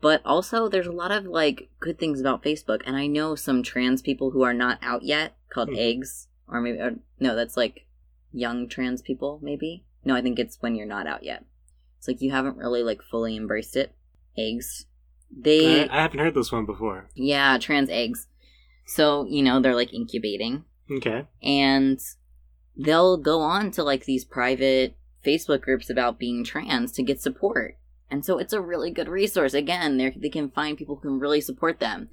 but 0.00 0.20
also 0.24 0.68
there's 0.68 0.86
a 0.88 0.92
lot 0.92 1.12
of 1.12 1.24
like 1.24 1.70
good 1.78 1.98
things 1.98 2.20
about 2.20 2.42
Facebook. 2.42 2.82
And 2.84 2.96
I 2.96 3.06
know 3.06 3.36
some 3.36 3.62
trans 3.62 4.02
people 4.02 4.32
who 4.32 4.42
are 4.42 4.54
not 4.54 4.78
out 4.82 5.02
yet 5.02 5.36
called 5.56 5.70
mm. 5.70 5.78
eggs 5.78 6.28
or 6.46 6.60
maybe 6.60 6.78
or, 6.78 6.96
no, 7.18 7.34
that's 7.34 7.56
like 7.56 7.86
young 8.32 8.68
trans 8.68 9.02
people 9.02 9.40
maybe. 9.42 9.84
No, 10.04 10.14
I 10.14 10.22
think 10.22 10.38
it's 10.38 10.62
when 10.62 10.76
you're 10.76 10.86
not 10.86 11.08
out 11.08 11.24
yet. 11.24 11.44
It's 11.98 12.06
like 12.06 12.20
you 12.20 12.30
haven't 12.30 12.58
really 12.58 12.84
like 12.84 13.02
fully 13.02 13.36
embraced 13.36 13.74
it. 13.74 13.92
Eggs. 14.38 14.86
They 15.36 15.88
I, 15.88 15.98
I 15.98 16.02
haven't 16.02 16.20
heard 16.20 16.34
this 16.34 16.52
one 16.52 16.66
before. 16.66 17.08
Yeah, 17.14 17.58
trans 17.58 17.90
eggs. 17.90 18.28
So, 18.84 19.26
you 19.28 19.42
know, 19.42 19.60
they're 19.60 19.74
like 19.74 19.92
incubating. 19.92 20.64
Okay. 20.90 21.26
And 21.42 21.98
they'll 22.76 23.16
go 23.16 23.40
on 23.40 23.72
to 23.72 23.82
like 23.82 24.04
these 24.04 24.24
private 24.24 24.96
Facebook 25.24 25.62
groups 25.62 25.90
about 25.90 26.20
being 26.20 26.44
trans 26.44 26.92
to 26.92 27.02
get 27.02 27.20
support. 27.20 27.78
And 28.08 28.24
so 28.24 28.38
it's 28.38 28.52
a 28.52 28.60
really 28.60 28.92
good 28.92 29.08
resource. 29.08 29.54
Again, 29.54 29.96
they 29.96 30.28
can 30.28 30.50
find 30.50 30.78
people 30.78 30.96
who 30.96 31.08
can 31.08 31.18
really 31.18 31.40
support 31.40 31.80
them. 31.80 32.10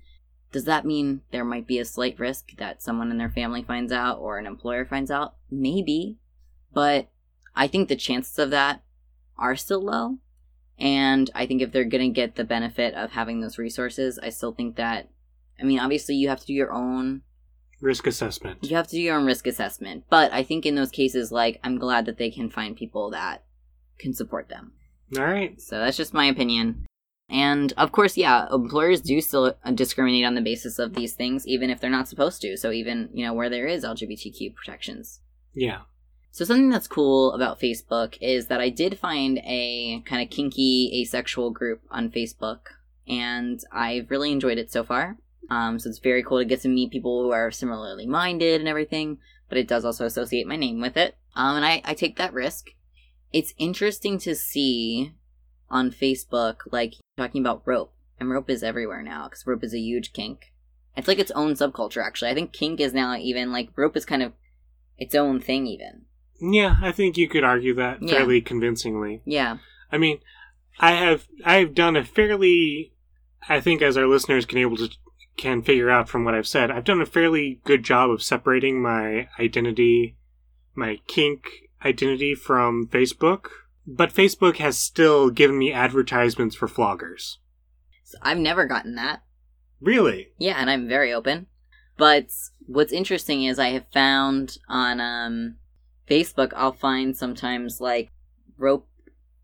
Does 0.54 0.66
that 0.66 0.86
mean 0.86 1.22
there 1.32 1.44
might 1.44 1.68
be 1.68 1.80
a 1.80 1.86
slight 1.86 2.18
risk 2.20 2.56
that 2.58 2.82
someone 2.82 3.10
in 3.10 3.18
their 3.18 3.32
family 3.32 3.64
finds 3.64 3.92
out 3.92 4.20
or 4.20 4.38
an 4.38 4.46
employer 4.46 4.86
finds 4.86 5.12
out? 5.12 5.34
Maybe. 5.52 6.20
But 6.74 7.10
I 7.56 7.68
think 7.68 7.90
the 7.90 7.96
chances 7.96 8.38
of 8.38 8.52
that 8.52 8.84
are 9.36 9.56
still 9.56 9.82
low. 9.82 10.20
And 10.78 11.32
I 11.34 11.48
think 11.48 11.62
if 11.62 11.72
they're 11.72 11.84
going 11.84 12.14
to 12.14 12.16
get 12.16 12.36
the 12.36 12.44
benefit 12.44 12.94
of 12.94 13.12
having 13.12 13.42
those 13.42 13.58
resources, 13.58 14.20
I 14.22 14.30
still 14.30 14.54
think 14.54 14.76
that, 14.76 15.10
I 15.60 15.64
mean, 15.64 15.80
obviously 15.80 16.16
you 16.16 16.30
have 16.30 16.40
to 16.42 16.46
do 16.46 16.54
your 16.54 16.72
own 16.72 17.24
risk 17.82 18.06
assessment. 18.06 18.60
You 18.62 18.76
have 18.76 18.88
to 18.88 18.96
do 18.96 19.02
your 19.02 19.18
own 19.18 19.26
risk 19.26 19.48
assessment. 19.48 20.06
But 20.10 20.32
I 20.32 20.44
think 20.44 20.66
in 20.66 20.76
those 20.76 20.92
cases, 20.92 21.32
like, 21.32 21.60
I'm 21.64 21.80
glad 21.80 22.06
that 22.06 22.18
they 22.18 22.30
can 22.30 22.50
find 22.50 22.78
people 22.78 23.10
that 23.10 23.44
can 23.98 24.14
support 24.14 24.50
them. 24.50 24.74
All 25.18 25.24
right. 25.24 25.60
So 25.60 25.80
that's 25.80 25.98
just 25.98 26.14
my 26.14 26.26
opinion. 26.26 26.86
And 27.30 27.74
of 27.78 27.92
course, 27.92 28.18
yeah, 28.18 28.48
employers 28.52 29.02
do 29.02 29.22
still 29.22 29.56
discriminate 29.74 30.26
on 30.26 30.36
the 30.36 30.42
basis 30.42 30.78
of 30.78 30.94
these 30.94 31.14
things, 31.14 31.48
even 31.48 31.70
if 31.70 31.80
they're 31.80 31.90
not 31.90 32.08
supposed 32.08 32.42
to. 32.42 32.58
So 32.58 32.72
even, 32.72 33.10
you 33.14 33.26
know, 33.26 33.34
where 33.34 33.50
there 33.50 33.68
is 33.68 33.84
LGBTQ 33.84 34.54
protections. 34.56 35.22
Yeah. 35.54 35.82
So 36.32 36.46
something 36.46 36.70
that's 36.70 36.88
cool 36.88 37.32
about 37.34 37.60
Facebook 37.60 38.18
is 38.20 38.48
that 38.48 38.60
I 38.60 38.70
did 38.70 38.98
find 38.98 39.38
a 39.46 40.02
kind 40.06 40.22
of 40.22 40.32
kinky 40.32 40.92
asexual 41.02 41.52
group 41.52 41.82
on 41.92 42.10
Facebook, 42.10 42.62
and 43.08 43.60
I've 43.72 44.10
really 44.10 44.32
enjoyed 44.32 44.58
it 44.58 44.72
so 44.72 44.84
far. 44.84 45.18
Um, 45.50 45.78
so 45.78 45.90
it's 45.90 46.00
very 46.00 46.24
cool 46.24 46.40
to 46.40 46.46
get 46.46 46.62
to 46.62 46.70
meet 46.70 46.92
people 46.92 47.22
who 47.22 47.32
are 47.32 47.52
similarly 47.52 48.08
minded 48.08 48.60
and 48.60 48.68
everything, 48.68 49.20
but 49.48 49.60
it 49.60 49.68
does 49.68 49.86
also 49.86 50.06
associate 50.06 50.48
my 50.48 50.56
name 50.56 50.82
with 50.82 50.98
it. 50.98 51.16
Um, 51.36 51.58
and 51.58 51.66
I, 51.66 51.82
I 51.86 51.94
take 51.94 52.18
that 52.18 52.34
risk. 52.34 52.70
It's 53.32 53.54
interesting 53.60 54.18
to 54.20 54.34
see 54.34 55.14
on 55.74 55.92
Facebook, 55.92 56.58
like 56.72 56.94
talking 57.18 57.42
about 57.42 57.64
rope, 57.66 57.92
and 58.20 58.30
rope 58.30 58.50
is 58.50 58.64
everywhere 58.64 59.02
now 59.02 59.28
because 59.28 59.46
rope 59.46 59.64
is 59.64 59.74
a 59.74 59.80
huge 59.80 60.14
kink. 60.14 60.54
It's 60.96 61.08
like 61.08 61.20
its 61.20 61.32
own 61.32 61.56
subculture, 61.56 62.06
actually. 62.06 62.30
I 62.30 62.36
think 62.36 62.54
kink 62.54 62.80
is 62.80 62.94
now 62.94 63.16
even 63.16 63.52
like 63.52 63.70
rope 63.76 63.98
is 63.98 64.06
kind 64.06 64.22
of 64.22 64.34
its 64.98 65.16
own 65.16 65.40
thing, 65.42 65.66
even. 65.66 66.04
Yeah, 66.40 66.78
I 66.82 66.92
think 66.92 67.18
you 67.18 67.28
could 67.28 67.44
argue 67.44 67.74
that 67.76 68.02
yeah. 68.02 68.12
fairly 68.14 68.42
convincingly. 68.42 69.22
Yeah. 69.26 69.58
I 69.92 69.98
mean, 69.98 70.20
I 70.80 70.92
have 70.92 71.28
I've 71.44 71.74
done 71.74 71.96
a 71.96 72.04
fairly 72.04 72.94
I 73.50 73.60
think 73.60 73.82
as 73.82 73.98
our 73.98 74.08
listeners 74.08 74.46
can 74.46 74.60
able 74.60 74.78
to 74.78 74.90
can 75.38 75.64
figure 75.64 75.90
out 75.90 76.08
from 76.08 76.24
what 76.24 76.36
I've 76.36 76.48
said, 76.48 76.70
I've 76.70 76.84
done 76.84 77.02
a 77.02 77.08
fairly 77.08 77.60
good 77.66 77.84
job 77.84 78.12
of 78.12 78.22
separating 78.22 78.82
my 78.82 79.28
identity, 79.40 80.16
my 80.76 81.00
kink 81.08 81.46
identity 81.84 82.36
from 82.36 82.88
Facebook. 82.88 83.48
But 83.86 84.14
Facebook 84.14 84.58
has 84.58 84.78
still 84.78 85.30
given 85.30 85.58
me 85.58 85.74
advertisements 85.74 86.56
for 86.56 86.68
floggers. 86.68 87.38
So 88.04 88.18
I've 88.22 88.38
never 88.38 88.66
gotten 88.66 88.96
that. 88.96 89.24
Really? 89.82 90.30
Yeah, 90.38 90.56
and 90.58 90.70
I'm 90.70 90.88
very 90.88 91.12
open. 91.12 91.48
But 91.98 92.28
what's 92.66 92.94
interesting 92.94 93.44
is 93.44 93.60
I 93.60 93.70
have 93.70 93.86
found 93.92 94.58
on 94.70 95.02
um, 95.02 95.56
Facebook, 96.10 96.54
I'll 96.56 96.74
find 96.74 97.16
sometimes 97.16 97.82
like 97.82 98.10
rope 98.58 98.88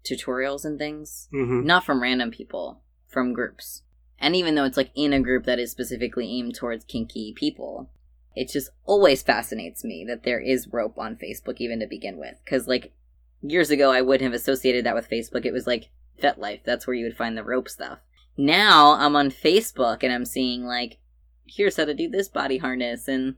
tutorials 0.09 0.65
and 0.65 0.79
things. 0.79 1.27
Mm-hmm. 1.33 1.65
Not 1.65 1.83
from 1.83 2.01
random 2.01 2.31
people, 2.31 2.81
from 3.07 3.33
groups. 3.33 3.83
And 4.19 4.35
even 4.35 4.55
though 4.55 4.65
it's 4.65 4.77
like 4.77 4.91
in 4.95 5.13
a 5.13 5.21
group 5.21 5.45
that 5.45 5.59
is 5.59 5.71
specifically 5.71 6.29
aimed 6.29 6.55
towards 6.55 6.85
kinky 6.85 7.33
people, 7.35 7.89
it 8.35 8.49
just 8.49 8.69
always 8.85 9.21
fascinates 9.21 9.83
me 9.83 10.05
that 10.07 10.23
there 10.23 10.39
is 10.39 10.67
rope 10.71 10.97
on 10.97 11.17
Facebook 11.17 11.57
even 11.57 11.79
to 11.79 11.87
begin 11.87 12.17
with. 12.17 12.35
Because 12.43 12.67
like 12.67 12.93
years 13.41 13.69
ago, 13.69 13.91
I 13.91 14.01
wouldn't 14.01 14.31
have 14.31 14.39
associated 14.39 14.85
that 14.85 14.95
with 14.95 15.09
Facebook. 15.09 15.45
It 15.45 15.53
was 15.53 15.67
like 15.67 15.89
FetLife. 16.21 16.61
That's 16.63 16.85
where 16.85 16.95
you 16.95 17.05
would 17.05 17.17
find 17.17 17.37
the 17.37 17.43
rope 17.43 17.69
stuff. 17.69 17.99
Now 18.37 18.93
I'm 18.93 19.15
on 19.15 19.31
Facebook 19.31 20.03
and 20.03 20.13
I'm 20.13 20.25
seeing 20.25 20.65
like, 20.65 20.99
here's 21.45 21.77
how 21.77 21.85
to 21.85 21.93
do 21.93 22.09
this 22.09 22.29
body 22.29 22.57
harness, 22.57 23.07
and 23.07 23.35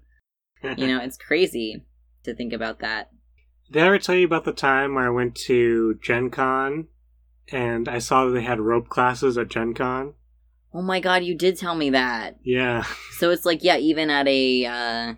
you 0.78 0.88
know, 0.88 1.00
it's 1.00 1.18
crazy 1.18 1.86
to 2.24 2.36
think 2.36 2.54
about 2.54 2.80
that. 2.80 3.12
Did 3.72 3.84
I 3.84 3.88
ever 3.88 4.00
tell 4.00 4.16
you 4.16 4.26
about 4.26 4.44
the 4.44 4.52
time 4.52 4.96
where 4.96 5.06
I 5.06 5.10
went 5.10 5.36
to 5.48 5.96
Gen 6.04 6.30
Con 6.30 6.88
and 7.52 7.88
I 7.88 8.00
saw 8.00 8.26
that 8.26 8.32
they 8.32 8.44
had 8.44 8.60
rope 8.60 8.90
classes 8.90 9.38
at 9.38 9.50
Gen 9.50 9.74
Con? 9.74 10.14
Oh 10.74 10.82
my 10.82 11.00
god, 11.00 11.24
you 11.24 11.38
did 11.38 11.58
tell 11.58 11.76
me 11.76 11.90
that. 11.92 12.38
Yeah. 12.44 12.84
So 13.18 13.30
it's 13.30 13.46
like, 13.46 13.64
yeah, 13.64 13.78
even 13.78 14.10
at 14.10 14.28
a, 14.28 14.66
uh, 14.66 15.14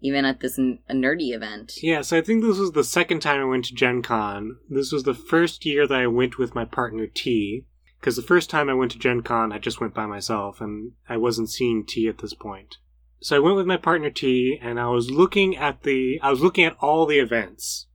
even 0.00 0.24
at 0.24 0.40
this 0.40 0.58
nerdy 0.58 1.34
event. 1.34 1.72
Yeah, 1.82 2.00
so 2.02 2.18
I 2.18 2.22
think 2.22 2.42
this 2.42 2.58
was 2.58 2.72
the 2.72 2.84
second 2.84 3.20
time 3.20 3.40
I 3.40 3.44
went 3.44 3.66
to 3.66 3.74
Gen 3.74 4.02
Con. 4.02 4.58
This 4.68 4.92
was 4.92 5.04
the 5.04 5.14
first 5.14 5.64
year 5.64 5.86
that 5.86 6.00
I 6.00 6.06
went 6.06 6.38
with 6.38 6.54
my 6.54 6.64
partner 6.64 7.06
T. 7.06 7.66
Because 8.00 8.16
the 8.16 8.22
first 8.22 8.48
time 8.48 8.70
I 8.70 8.74
went 8.74 8.92
to 8.92 8.98
Gen 8.98 9.20
Con, 9.20 9.52
I 9.52 9.58
just 9.58 9.80
went 9.80 9.92
by 9.92 10.06
myself 10.06 10.60
and 10.60 10.92
I 11.08 11.18
wasn't 11.18 11.50
seeing 11.50 11.84
T 11.84 12.08
at 12.08 12.18
this 12.18 12.32
point. 12.32 12.78
So 13.20 13.36
I 13.36 13.40
went 13.40 13.56
with 13.56 13.66
my 13.66 13.76
partner 13.76 14.08
T 14.08 14.58
and 14.62 14.80
I 14.80 14.88
was 14.88 15.10
looking 15.10 15.54
at 15.56 15.82
the, 15.82 16.18
I 16.22 16.30
was 16.30 16.40
looking 16.40 16.64
at 16.64 16.76
all 16.80 17.04
the 17.04 17.18
events. 17.18 17.88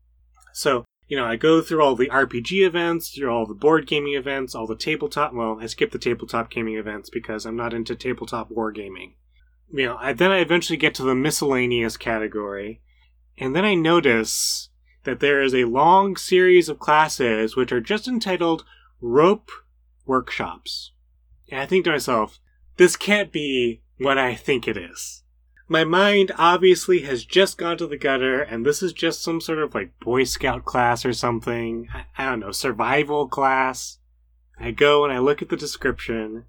So 0.54 0.86
you 1.08 1.18
know, 1.18 1.26
I 1.26 1.36
go 1.36 1.62
through 1.62 1.84
all 1.84 1.96
the 1.96 2.10
RPG 2.10 2.66
events, 2.66 3.10
through 3.10 3.30
all 3.30 3.46
the 3.46 3.54
board 3.54 3.86
gaming 3.88 4.16
events, 4.16 4.56
all 4.56 4.66
the 4.66 4.76
tabletop. 4.76 5.34
Well, 5.34 5.60
I 5.62 5.68
skip 5.68 5.92
the 5.92 6.00
tabletop 6.00 6.50
gaming 6.50 6.78
events 6.78 7.10
because 7.10 7.46
I'm 7.46 7.56
not 7.56 7.74
into 7.74 7.96
tabletop 7.96 8.50
wargaming. 8.50 9.14
You 9.76 9.88
know, 9.88 9.98
I, 10.00 10.14
then 10.14 10.32
I 10.32 10.38
eventually 10.38 10.78
get 10.78 10.96
to 10.96 11.04
the 11.04 11.14
miscellaneous 11.14 11.98
category, 11.98 12.80
and 13.38 13.54
then 13.54 13.66
I 13.66 13.76
notice 13.76 14.70
that 15.04 15.20
there 15.20 15.42
is 15.42 15.54
a 15.54 15.66
long 15.66 16.16
series 16.16 16.70
of 16.70 16.80
classes 16.80 17.58
which 17.58 17.74
are 17.74 17.82
just 17.82 18.08
entitled 18.08 18.64
Rope 19.02 19.52
Workshops. 20.06 20.94
And 21.52 21.60
I 21.60 21.66
think 21.66 21.84
to 21.84 21.92
myself, 21.92 22.40
this 22.78 22.96
can't 22.96 23.34
be 23.34 23.82
what 23.98 24.18
I 24.18 24.34
think 24.34 24.66
it 24.66 24.78
is. 24.78 25.24
My 25.68 25.84
mind 25.84 26.32
obviously 26.38 27.02
has 27.02 27.26
just 27.26 27.58
gone 27.58 27.78
to 27.80 27.88
the 27.88 27.98
gutter, 27.98 28.42
and 28.42 28.66
this 28.66 28.82
is 28.82 28.94
just 28.94 29.24
some 29.24 29.42
sort 29.42 29.60
of 29.60 29.76
like 29.76 30.00
Boy 30.00 30.24
Scout 30.24 30.64
class 30.64 31.06
or 31.06 31.12
something. 31.12 31.90
I, 31.94 32.06
I 32.18 32.30
don't 32.30 32.40
know, 32.40 32.52
survival 32.54 33.28
class. 33.28 34.00
I 34.58 34.72
go 34.72 35.04
and 35.04 35.12
I 35.12 35.20
look 35.20 35.42
at 35.42 35.50
the 35.50 35.58
description, 35.58 36.46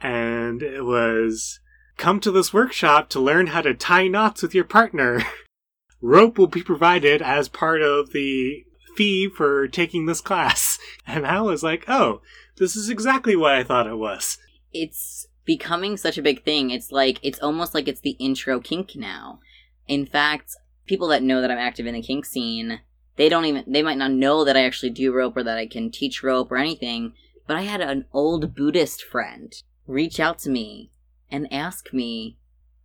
and 0.00 0.62
it 0.62 0.86
was 0.86 1.60
come 2.00 2.18
to 2.18 2.30
this 2.30 2.52
workshop 2.52 3.10
to 3.10 3.20
learn 3.20 3.48
how 3.48 3.60
to 3.60 3.74
tie 3.74 4.08
knots 4.08 4.42
with 4.42 4.54
your 4.54 4.64
partner. 4.64 5.22
Rope 6.00 6.38
will 6.38 6.46
be 6.46 6.62
provided 6.62 7.20
as 7.20 7.48
part 7.48 7.82
of 7.82 8.12
the 8.12 8.64
fee 8.96 9.28
for 9.28 9.68
taking 9.68 10.06
this 10.06 10.20
class. 10.20 10.78
And 11.06 11.26
I 11.26 11.40
was 11.40 11.62
like, 11.64 11.84
oh, 11.88 12.22
this 12.56 12.76
is 12.76 12.88
exactly 12.88 13.34
what 13.34 13.52
I 13.52 13.64
thought 13.64 13.88
it 13.88 13.96
was. 13.96 14.38
It's 14.72 15.26
becoming 15.44 15.96
such 15.96 16.16
a 16.16 16.22
big 16.22 16.44
thing. 16.44 16.70
It's 16.70 16.92
like 16.92 17.18
it's 17.22 17.40
almost 17.40 17.74
like 17.74 17.88
it's 17.88 18.00
the 18.00 18.16
intro 18.20 18.60
kink 18.60 18.94
now. 18.94 19.40
In 19.88 20.06
fact, 20.06 20.54
people 20.86 21.08
that 21.08 21.24
know 21.24 21.40
that 21.40 21.50
I'm 21.50 21.58
active 21.58 21.86
in 21.86 21.94
the 21.94 22.02
kink 22.02 22.24
scene, 22.26 22.80
they 23.16 23.28
don't 23.28 23.44
even 23.44 23.64
they 23.66 23.82
might 23.82 23.98
not 23.98 24.12
know 24.12 24.44
that 24.44 24.56
I 24.56 24.62
actually 24.62 24.90
do 24.90 25.12
rope 25.12 25.36
or 25.36 25.42
that 25.42 25.58
I 25.58 25.66
can 25.66 25.90
teach 25.90 26.22
rope 26.22 26.52
or 26.52 26.58
anything. 26.58 27.14
But 27.48 27.56
I 27.56 27.62
had 27.62 27.80
an 27.80 28.04
old 28.12 28.54
Buddhist 28.54 29.02
friend 29.02 29.52
reach 29.88 30.20
out 30.20 30.38
to 30.40 30.50
me 30.50 30.92
and 31.30 31.52
ask 31.52 31.92
me 31.92 32.36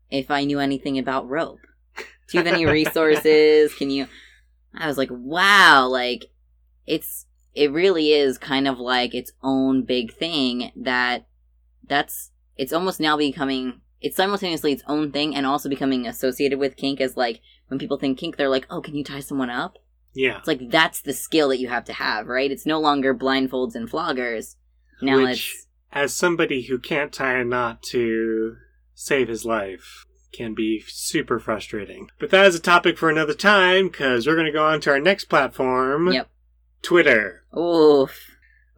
if 0.09 0.29
I 0.31 0.43
knew 0.43 0.59
anything 0.59 0.97
about 0.97 1.29
rope. 1.29 1.59
Do 1.97 2.37
you 2.37 2.43
have 2.43 2.53
any 2.53 2.65
resources? 2.65 3.73
Can 3.75 3.89
you 3.89 4.07
I 4.77 4.87
was 4.87 4.97
like, 4.97 5.09
wow, 5.11 5.87
like 5.87 6.25
it's 6.85 7.25
it 7.53 7.71
really 7.71 8.11
is 8.11 8.37
kind 8.37 8.67
of 8.67 8.79
like 8.79 9.15
its 9.15 9.31
own 9.41 9.83
big 9.83 10.13
thing 10.13 10.71
that 10.75 11.25
that's 11.87 12.31
it's 12.57 12.73
almost 12.73 12.99
now 12.99 13.17
becoming 13.17 13.81
it's 14.01 14.17
simultaneously 14.17 14.71
its 14.73 14.83
own 14.87 15.11
thing 15.11 15.35
and 15.35 15.45
also 15.45 15.69
becoming 15.69 16.05
associated 16.05 16.59
with 16.59 16.75
kink 16.77 16.99
as 16.99 17.15
like 17.15 17.41
when 17.67 17.79
people 17.79 17.97
think 17.97 18.17
kink 18.17 18.35
they're 18.35 18.49
like 18.49 18.67
oh 18.69 18.81
can 18.81 18.95
you 18.95 19.03
tie 19.03 19.19
someone 19.19 19.49
up 19.49 19.77
Yeah. 20.13 20.37
it's 20.37 20.47
like 20.47 20.69
that's 20.69 21.01
the 21.01 21.13
skill 21.13 21.49
that 21.49 21.59
you 21.59 21.69
have 21.69 21.85
to 21.85 21.93
have 21.93 22.27
right 22.27 22.51
it's 22.51 22.65
no 22.65 22.79
longer 22.79 23.15
blindfolds 23.15 23.73
and 23.75 23.89
floggers 23.89 24.55
now 25.01 25.17
Which, 25.17 25.53
it's 25.55 25.64
as 25.95 26.13
somebody 26.13 26.63
who 26.63 26.77
can't 26.77 27.11
tie 27.13 27.37
a 27.37 27.43
knot 27.45 27.81
to 27.91 28.57
save 28.93 29.27
his 29.29 29.45
life, 29.45 30.05
can 30.33 30.53
be 30.53 30.83
super 30.87 31.39
frustrating. 31.39 32.09
But 32.19 32.29
that 32.31 32.45
is 32.45 32.55
a 32.55 32.59
topic 32.59 32.97
for 32.97 33.09
another 33.09 33.33
time, 33.33 33.87
because 33.87 34.27
we're 34.27 34.35
going 34.35 34.45
to 34.45 34.51
go 34.51 34.65
on 34.67 34.81
to 34.81 34.91
our 34.91 34.99
next 34.99 35.25
platform 35.25 36.11
yep 36.11 36.29
Twitter. 36.81 37.45
oof 37.57 38.29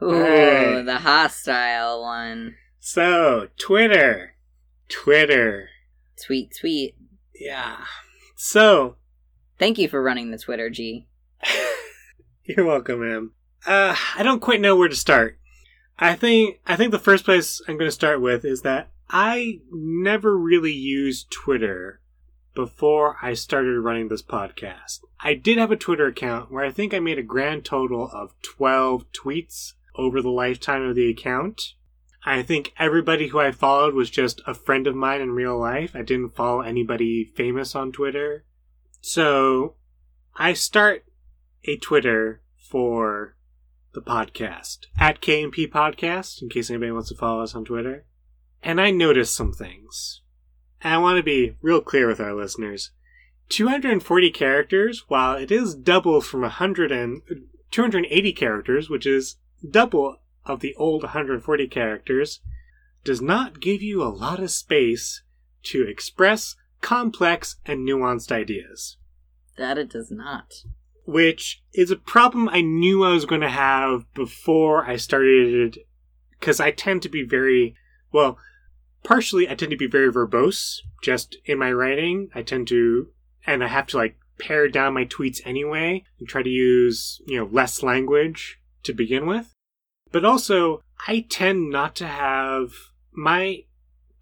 ooh 0.02 0.84
the 0.84 1.00
hostile 1.00 2.04
one 2.04 2.56
So, 2.80 3.48
Twitter. 3.60 4.36
Twitter. 4.88 5.70
tweet 6.24 6.56
tweet 6.60 6.96
Yeah. 7.36 7.78
So, 8.36 8.98
thank 9.58 9.80
you 9.80 9.90
for 9.90 10.02
running 10.02 10.30
the 10.32 10.38
twitter 10.38 10.70
g 10.70 11.08
You're 12.46 12.66
welcome, 12.66 13.02
ma'am. 13.02 13.34
Uh, 13.66 13.96
I 14.16 14.24
don't 14.24 14.40
quite 14.40 14.62
know 14.62 14.76
where 14.78 14.88
to 14.88 14.96
start. 14.96 15.38
I 16.00 16.16
think 16.16 16.60
I 16.66 16.76
think 16.76 16.92
the 16.92 17.00
first 17.00 17.26
place 17.26 17.62
I'm 17.68 17.78
going 17.78 17.88
to 17.88 17.92
start 17.92 18.22
with 18.22 18.46
is 18.46 18.62
that 18.62 18.90
I 19.10 19.62
never 19.72 20.38
really 20.38 20.74
used 20.74 21.32
Twitter 21.32 22.02
before 22.54 23.18
I 23.22 23.34
started 23.34 23.80
running 23.80 24.08
this 24.08 24.22
podcast. 24.22 25.00
I 25.20 25.34
did 25.34 25.58
have 25.58 25.72
a 25.72 25.78
Twitter 25.78 26.08
account 26.08 26.52
where 26.52 26.66
I 26.66 26.72
think 26.72 26.94
I 26.94 27.00
made 27.00 27.18
a 27.18 27.24
grand 27.24 27.66
total 27.66 28.10
of 28.12 28.34
12 28.42 29.12
tweets 29.12 29.74
over 29.96 30.22
the 30.22 30.30
lifetime 30.30 30.84
of 30.84 30.96
the 30.96 31.10
account. 31.10 31.74
I 32.26 32.44
think 32.44 32.74
everybody 32.78 33.28
who 33.28 33.40
I 33.40 33.52
followed 33.52 33.94
was 33.94 34.10
just 34.10 34.42
a 34.46 34.54
friend 34.54 34.86
of 34.86 34.96
mine 34.96 35.22
in 35.22 35.32
real 35.32 35.58
life. 35.58 35.96
I 35.96 36.02
didn't 36.02 36.36
follow 36.36 36.62
anybody 36.62 37.32
famous 37.36 37.74
on 37.74 37.92
Twitter. 37.92 38.44
So 39.02 39.76
I 40.36 40.54
start 40.54 41.06
a 41.64 41.78
Twitter 41.78 42.42
for 42.58 43.37
the 43.98 44.12
podcast 44.12 44.86
at 45.00 45.22
KNP 45.22 45.72
Podcast, 45.72 46.44
in 46.44 46.50
case 46.50 46.70
anybody 46.70 46.92
wants 46.92 47.10
to 47.10 47.16
follow 47.16 47.42
us 47.42 47.56
on 47.56 47.66
Twitter. 47.66 48.06
And 48.62 48.80
I 48.80 48.92
noticed 48.92 49.36
some 49.36 49.52
things. 49.52 50.22
And 50.82 50.94
I 50.94 51.00
want 51.00 51.18
to 51.18 51.24
be 51.24 51.58
real 51.64 51.82
clear 51.82 52.08
with 52.08 52.20
our 52.20 52.36
listeners. 52.36 52.92
240 53.50 54.30
characters, 54.30 55.06
while 55.08 55.36
it 55.36 55.52
is 55.52 55.74
double 55.74 56.22
from 56.22 56.42
100 56.42 56.92
and 56.92 57.24
280 57.72 58.34
characters, 58.34 58.88
which 58.88 59.08
is 59.08 59.38
double 59.68 60.18
of 60.46 60.60
the 60.60 60.76
old 60.76 61.02
140 61.02 61.68
characters, 61.68 62.42
does 63.04 63.20
not 63.20 63.60
give 63.60 63.82
you 63.82 64.04
a 64.04 64.14
lot 64.14 64.40
of 64.40 64.52
space 64.52 65.24
to 65.64 65.82
express 65.88 66.56
complex 66.82 67.56
and 67.66 67.88
nuanced 67.88 68.32
ideas 68.32 68.98
that 69.58 69.78
it 69.78 69.90
does 69.90 70.12
not 70.12 70.54
which 71.08 71.64
is 71.74 71.90
a 71.90 71.96
problem 71.96 72.50
I 72.50 72.60
knew 72.60 73.02
I 73.02 73.14
was 73.14 73.24
going 73.24 73.40
to 73.40 73.50
have 73.50 74.14
before 74.14 74.86
I 74.86 74.98
started, 74.98 75.80
because 76.38 76.60
I 76.60 76.72
tend 76.72 77.02
to 77.04 77.10
be 77.10 77.24
very, 77.24 77.76
well, 78.12 78.38
partially 79.06 79.50
I 79.50 79.56
tend 79.56 79.72
to 79.72 79.78
be 79.78 79.88
very 79.88 80.12
verbose 80.12 80.82
just 81.02 81.38
in 81.46 81.58
my 81.60 81.72
writing. 81.72 82.30
I 82.36 82.42
tend 82.42 82.68
to, 82.68 83.08
and 83.46 83.64
I 83.64 83.68
have 83.68 83.88
to 83.88 83.98
like 83.98 84.18
pare 84.38 84.68
down 84.68 84.96
my 84.96 85.06
tweets 85.06 85.40
anyway 85.46 86.04
and 86.20 86.28
try 86.28 86.44
to 86.44 86.50
use, 86.50 87.22
you 87.26 87.40
know, 87.40 87.50
less 87.50 87.82
language 87.82 88.60
to 88.84 88.94
begin 88.94 89.26
with. 89.26 89.54
But 90.12 90.26
also, 90.26 90.82
I 91.08 91.26
tend 91.30 91.70
not 91.70 91.96
to 91.96 92.08
have 92.08 92.72
my, 93.14 93.64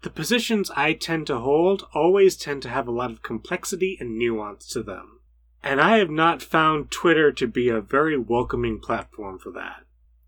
the 0.02 0.10
positions 0.10 0.70
I 0.76 0.92
tend 0.92 1.26
to 1.26 1.38
hold 1.38 1.88
always 1.92 2.36
tend 2.36 2.62
to 2.62 2.68
have 2.68 2.86
a 2.86 2.92
lot 2.92 3.10
of 3.10 3.24
complexity 3.24 3.96
and 3.98 4.16
nuance 4.16 4.68
to 4.68 4.84
them. 4.84 5.15
And 5.62 5.80
I 5.80 5.98
have 5.98 6.10
not 6.10 6.42
found 6.42 6.90
Twitter 6.90 7.32
to 7.32 7.46
be 7.46 7.68
a 7.68 7.80
very 7.80 8.16
welcoming 8.16 8.78
platform 8.78 9.38
for 9.38 9.50
that. 9.52 9.84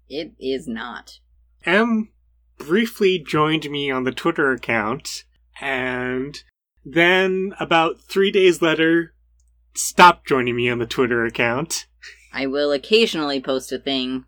it 0.09 0.33
is 0.41 0.67
not 0.67 1.21
Em 1.65 2.11
briefly 2.57 3.19
joined 3.19 3.71
me 3.71 3.91
on 3.91 4.05
the 4.05 4.13
Twitter 4.13 4.53
account, 4.53 5.25
and 5.61 6.43
then 6.85 7.55
about 7.61 8.01
three 8.01 8.31
days 8.31 8.63
later, 8.63 9.15
stopped 9.75 10.27
joining 10.27 10.57
me 10.57 10.69
on 10.69 10.79
the 10.79 10.87
Twitter 10.87 11.25
account. 11.25 11.87
I 12.33 12.47
will 12.47 12.73
occasionally 12.73 13.41
post 13.41 13.73
a 13.73 13.79
thing. 13.79 14.25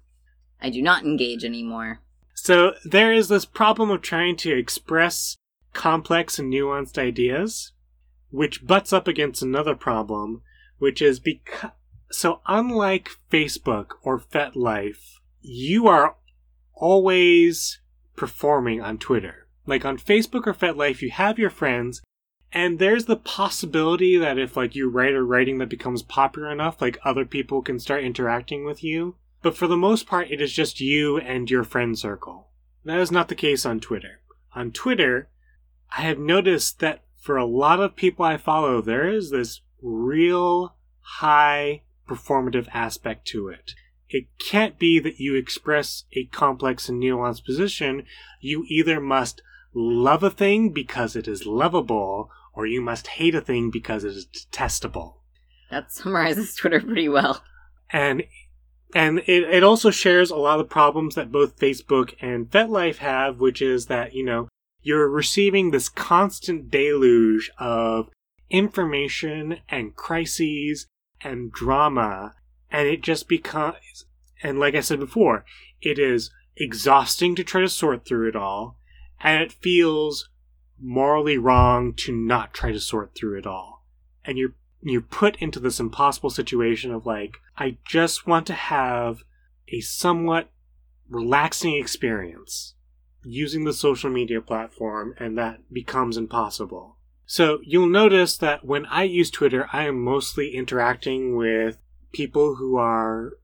I 0.60 0.70
do 0.70 0.82
not 0.82 1.04
engage 1.04 1.44
anymore. 1.44 2.00
So 2.34 2.74
there 2.84 3.12
is 3.12 3.28
this 3.28 3.44
problem 3.44 3.90
of 3.90 4.02
trying 4.02 4.36
to 4.36 4.56
express 4.56 5.36
complex 5.72 6.38
and 6.38 6.52
nuanced 6.52 6.98
ideas, 6.98 7.72
which 8.30 8.66
butts 8.66 8.92
up 8.92 9.06
against 9.06 9.42
another 9.42 9.74
problem, 9.74 10.42
which 10.80 11.00
is 11.00 11.20
because. 11.20 11.70
So, 12.10 12.40
unlike 12.48 13.08
Facebook 13.30 13.92
or 14.02 14.18
FetLife, 14.18 15.20
you 15.40 15.86
are 15.86 16.16
always 16.74 17.78
performing 18.16 18.80
on 18.80 18.98
Twitter. 18.98 19.46
Like 19.64 19.84
on 19.84 19.96
Facebook 19.96 20.48
or 20.48 20.54
FetLife, 20.54 21.02
you 21.02 21.10
have 21.12 21.38
your 21.38 21.50
friends, 21.50 22.02
and 22.52 22.80
there's 22.80 23.04
the 23.04 23.16
possibility 23.16 24.16
that 24.16 24.38
if 24.38 24.56
like 24.56 24.74
you 24.74 24.90
write 24.90 25.14
a 25.14 25.22
writing 25.22 25.58
that 25.58 25.68
becomes 25.68 26.02
popular 26.02 26.50
enough, 26.50 26.82
like 26.82 26.98
other 27.04 27.24
people 27.24 27.62
can 27.62 27.78
start 27.78 28.02
interacting 28.02 28.64
with 28.64 28.82
you. 28.82 29.14
But 29.42 29.56
for 29.56 29.68
the 29.68 29.76
most 29.76 30.06
part, 30.06 30.30
it 30.30 30.40
is 30.40 30.52
just 30.52 30.80
you 30.80 31.18
and 31.18 31.48
your 31.48 31.64
friend 31.64 31.98
circle. 31.98 32.48
That 32.84 32.98
is 32.98 33.12
not 33.12 33.28
the 33.28 33.34
case 33.34 33.64
on 33.64 33.80
Twitter. 33.80 34.20
On 34.54 34.72
Twitter, 34.72 35.28
I 35.96 36.02
have 36.02 36.18
noticed 36.18 36.80
that 36.80 37.04
for 37.18 37.36
a 37.36 37.46
lot 37.46 37.80
of 37.80 37.96
people 37.96 38.24
I 38.24 38.36
follow, 38.36 38.80
there 38.80 39.08
is 39.08 39.30
this 39.30 39.60
real 39.82 40.74
high 41.00 41.82
performative 42.08 42.68
aspect 42.72 43.26
to 43.28 43.48
it. 43.48 43.74
It 44.08 44.26
can't 44.38 44.78
be 44.78 44.98
that 44.98 45.20
you 45.20 45.36
express 45.36 46.04
a 46.12 46.24
complex 46.26 46.88
and 46.88 47.00
nuanced 47.00 47.44
position. 47.44 48.04
You 48.40 48.64
either 48.68 49.00
must 49.00 49.42
love 49.72 50.22
a 50.22 50.30
thing 50.30 50.70
because 50.70 51.14
it 51.14 51.28
is 51.28 51.46
lovable, 51.46 52.30
or 52.52 52.66
you 52.66 52.80
must 52.80 53.06
hate 53.06 53.36
a 53.36 53.40
thing 53.40 53.70
because 53.70 54.02
it 54.02 54.08
is 54.08 54.24
detestable. 54.24 55.22
That 55.70 55.92
summarizes 55.92 56.54
Twitter 56.56 56.80
pretty 56.80 57.08
well. 57.08 57.44
And 57.92 58.24
and 58.94 59.20
it, 59.20 59.44
it 59.44 59.62
also 59.62 59.90
shares 59.90 60.30
a 60.30 60.36
lot 60.36 60.58
of 60.58 60.68
problems 60.68 61.14
that 61.14 61.30
both 61.30 61.58
Facebook 61.58 62.14
and 62.20 62.50
FetLife 62.50 62.96
have, 62.96 63.38
which 63.38 63.62
is 63.62 63.86
that, 63.86 64.14
you 64.14 64.24
know, 64.24 64.48
you're 64.82 65.08
receiving 65.08 65.70
this 65.70 65.88
constant 65.88 66.70
deluge 66.70 67.50
of 67.58 68.08
information 68.50 69.58
and 69.68 69.96
crises 69.96 70.86
and 71.22 71.52
drama 71.52 72.34
and 72.70 72.86
it 72.86 73.02
just 73.02 73.28
becomes 73.28 74.06
and 74.42 74.58
like 74.58 74.74
I 74.74 74.80
said 74.80 75.00
before, 75.00 75.44
it 75.80 75.98
is 75.98 76.30
exhausting 76.56 77.34
to 77.34 77.44
try 77.44 77.60
to 77.60 77.68
sort 77.68 78.04
through 78.04 78.28
it 78.28 78.36
all, 78.36 78.78
and 79.20 79.42
it 79.42 79.52
feels 79.52 80.28
morally 80.80 81.36
wrong 81.36 81.92
to 81.94 82.12
not 82.12 82.54
try 82.54 82.72
to 82.72 82.80
sort 82.80 83.14
through 83.14 83.38
it 83.38 83.46
all. 83.46 83.84
And 84.24 84.38
you're 84.38 84.54
you're 84.82 85.02
put 85.02 85.36
into 85.36 85.60
this 85.60 85.78
impossible 85.78 86.30
situation 86.30 86.90
of 86.90 87.04
like, 87.04 87.36
I 87.58 87.76
just 87.86 88.26
want 88.26 88.46
to 88.46 88.54
have 88.54 89.24
a 89.68 89.80
somewhat 89.80 90.50
relaxing 91.06 91.74
experience 91.74 92.74
using 93.22 93.64
the 93.64 93.74
social 93.74 94.08
media 94.08 94.40
platform, 94.40 95.14
and 95.18 95.36
that 95.36 95.70
becomes 95.70 96.16
impossible. 96.16 96.96
So 97.30 97.60
you'll 97.62 97.86
notice 97.86 98.36
that 98.38 98.64
when 98.64 98.86
I 98.86 99.04
use 99.04 99.30
Twitter, 99.30 99.68
I 99.72 99.84
am 99.84 100.02
mostly 100.02 100.56
interacting 100.56 101.36
with 101.36 101.78
people 102.10 102.56
who 102.56 102.76
are 102.76 103.34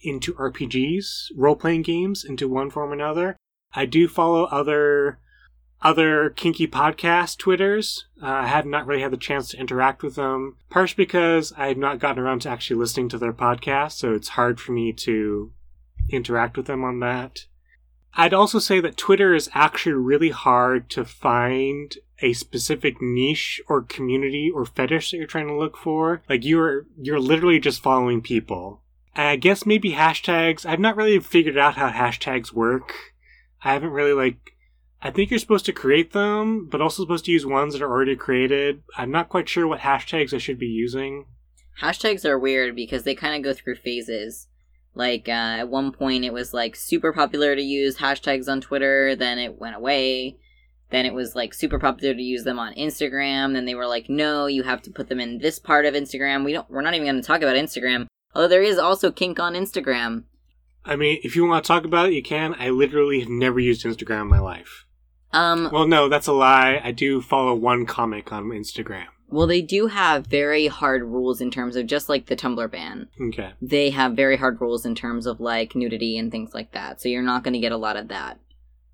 into 0.00 0.32
RPGs, 0.32 1.26
role 1.36 1.54
playing 1.54 1.82
games, 1.82 2.24
into 2.24 2.48
one 2.48 2.70
form 2.70 2.88
or 2.88 2.94
another. 2.94 3.36
I 3.74 3.84
do 3.84 4.08
follow 4.08 4.44
other 4.44 5.18
other 5.82 6.30
kinky 6.30 6.66
podcast 6.66 7.36
twitters. 7.36 8.06
Uh, 8.22 8.28
I 8.28 8.46
have 8.46 8.64
not 8.64 8.86
really 8.86 9.02
had 9.02 9.12
the 9.12 9.18
chance 9.18 9.50
to 9.50 9.58
interact 9.58 10.02
with 10.02 10.14
them, 10.14 10.56
partially 10.70 11.04
because 11.04 11.52
I 11.54 11.66
have 11.66 11.76
not 11.76 11.98
gotten 11.98 12.24
around 12.24 12.40
to 12.42 12.48
actually 12.48 12.76
listening 12.76 13.10
to 13.10 13.18
their 13.18 13.34
podcast, 13.34 13.92
so 13.92 14.14
it's 14.14 14.28
hard 14.28 14.58
for 14.58 14.72
me 14.72 14.90
to 14.94 15.52
interact 16.08 16.56
with 16.56 16.64
them 16.64 16.82
on 16.82 17.00
that. 17.00 17.44
I'd 18.14 18.32
also 18.32 18.58
say 18.58 18.80
that 18.80 18.96
Twitter 18.96 19.34
is 19.34 19.50
actually 19.52 19.96
really 19.96 20.30
hard 20.30 20.88
to 20.90 21.04
find 21.04 21.94
a 22.20 22.32
specific 22.32 23.00
niche 23.00 23.60
or 23.68 23.82
community 23.82 24.50
or 24.54 24.64
fetish 24.64 25.10
that 25.10 25.16
you're 25.16 25.26
trying 25.26 25.48
to 25.48 25.56
look 25.56 25.76
for. 25.76 26.22
Like 26.28 26.44
you're 26.44 26.86
you're 27.00 27.20
literally 27.20 27.58
just 27.58 27.82
following 27.82 28.22
people. 28.22 28.82
I 29.16 29.36
guess 29.36 29.66
maybe 29.66 29.92
hashtags. 29.92 30.66
I've 30.66 30.80
not 30.80 30.96
really 30.96 31.18
figured 31.20 31.58
out 31.58 31.76
how 31.76 31.90
hashtags 31.90 32.52
work. 32.52 32.94
I 33.62 33.72
haven't 33.72 33.90
really 33.90 34.12
like 34.12 34.54
I 35.02 35.10
think 35.10 35.30
you're 35.30 35.38
supposed 35.38 35.66
to 35.66 35.72
create 35.72 36.12
them, 36.12 36.66
but 36.70 36.80
also 36.80 37.02
supposed 37.02 37.26
to 37.26 37.30
use 37.30 37.44
ones 37.44 37.74
that 37.74 37.82
are 37.82 37.90
already 37.90 38.16
created. 38.16 38.82
I'm 38.96 39.10
not 39.10 39.28
quite 39.28 39.48
sure 39.48 39.66
what 39.66 39.80
hashtags 39.80 40.32
I 40.32 40.38
should 40.38 40.58
be 40.58 40.66
using. 40.66 41.26
Hashtags 41.82 42.24
are 42.24 42.38
weird 42.38 42.74
because 42.74 43.02
they 43.02 43.14
kind 43.14 43.36
of 43.36 43.42
go 43.42 43.52
through 43.52 43.76
phases. 43.76 44.48
Like 44.94 45.28
uh, 45.28 45.58
at 45.60 45.68
one 45.68 45.92
point, 45.92 46.24
it 46.24 46.32
was 46.32 46.54
like 46.54 46.74
super 46.74 47.12
popular 47.12 47.54
to 47.54 47.60
use 47.60 47.98
hashtags 47.98 48.48
on 48.48 48.60
Twitter. 48.60 49.14
Then 49.14 49.38
it 49.38 49.58
went 49.58 49.76
away. 49.76 50.38
Then 50.90 51.06
it 51.06 51.14
was 51.14 51.34
like 51.34 51.54
super 51.54 51.78
popular 51.78 52.14
to 52.14 52.22
use 52.22 52.44
them 52.44 52.58
on 52.58 52.74
Instagram. 52.74 53.54
Then 53.54 53.64
they 53.64 53.74
were 53.74 53.86
like, 53.86 54.08
no, 54.08 54.46
you 54.46 54.62
have 54.62 54.82
to 54.82 54.90
put 54.90 55.08
them 55.08 55.20
in 55.20 55.38
this 55.38 55.58
part 55.58 55.86
of 55.86 55.94
Instagram. 55.94 56.44
We 56.44 56.52
don't. 56.52 56.68
We're 56.70 56.82
not 56.82 56.94
even 56.94 57.06
going 57.06 57.20
to 57.20 57.26
talk 57.26 57.42
about 57.42 57.56
Instagram. 57.56 58.06
Although 58.34 58.48
there 58.48 58.62
is 58.62 58.78
also 58.78 59.10
kink 59.10 59.38
on 59.40 59.54
Instagram. 59.54 60.24
I 60.84 60.96
mean, 60.96 61.18
if 61.22 61.34
you 61.34 61.46
want 61.46 61.64
to 61.64 61.68
talk 61.68 61.84
about 61.84 62.08
it, 62.08 62.12
you 62.12 62.22
can. 62.22 62.54
I 62.58 62.70
literally 62.70 63.20
have 63.20 63.28
never 63.28 63.58
used 63.58 63.84
Instagram 63.84 64.22
in 64.22 64.28
my 64.28 64.38
life. 64.40 64.84
Um, 65.32 65.70
Well, 65.72 65.86
no, 65.86 66.08
that's 66.08 66.26
a 66.26 66.32
lie. 66.32 66.80
I 66.84 66.92
do 66.92 67.20
follow 67.22 67.54
one 67.54 67.86
comic 67.86 68.32
on 68.32 68.44
Instagram. 68.50 69.06
well, 69.28 69.46
they 69.48 69.62
do 69.62 69.86
have 69.88 70.26
very 70.26 70.68
hard 70.68 71.02
rules 71.02 71.40
in 71.40 71.50
terms 71.50 71.74
of 71.74 71.86
just 71.86 72.08
like 72.08 72.26
the 72.26 72.36
Tumblr 72.36 72.70
ban. 72.70 73.08
Okay. 73.20 73.52
They 73.60 73.90
have 73.90 74.12
very 74.12 74.36
hard 74.36 74.60
rules 74.60 74.86
in 74.86 74.94
terms 74.94 75.26
of 75.26 75.40
like 75.40 75.74
nudity 75.74 76.18
and 76.18 76.30
things 76.30 76.54
like 76.54 76.70
that. 76.72 77.00
So 77.00 77.08
you're 77.08 77.22
not 77.22 77.42
going 77.42 77.54
to 77.54 77.58
get 77.60 77.72
a 77.72 77.76
lot 77.76 77.96
of 77.96 78.08
that. 78.08 78.38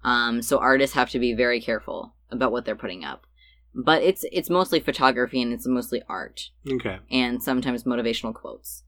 Um, 0.02 0.42
so 0.42 0.58
artists 0.58 0.94
have 0.96 1.10
to 1.10 1.18
be 1.18 1.34
very 1.34 1.60
careful 1.60 2.14
about 2.30 2.52
what 2.52 2.64
they're 2.64 2.76
putting 2.76 3.04
up. 3.04 3.26
But 3.74 4.02
it's 4.02 4.24
it's 4.32 4.50
mostly 4.50 4.80
photography 4.80 5.40
and 5.42 5.52
it's 5.52 5.66
mostly 5.66 6.02
art 6.08 6.50
Okay. 6.68 6.98
and 7.10 7.42
sometimes 7.42 7.84
motivational 7.84 8.34
quotes. 8.34 8.82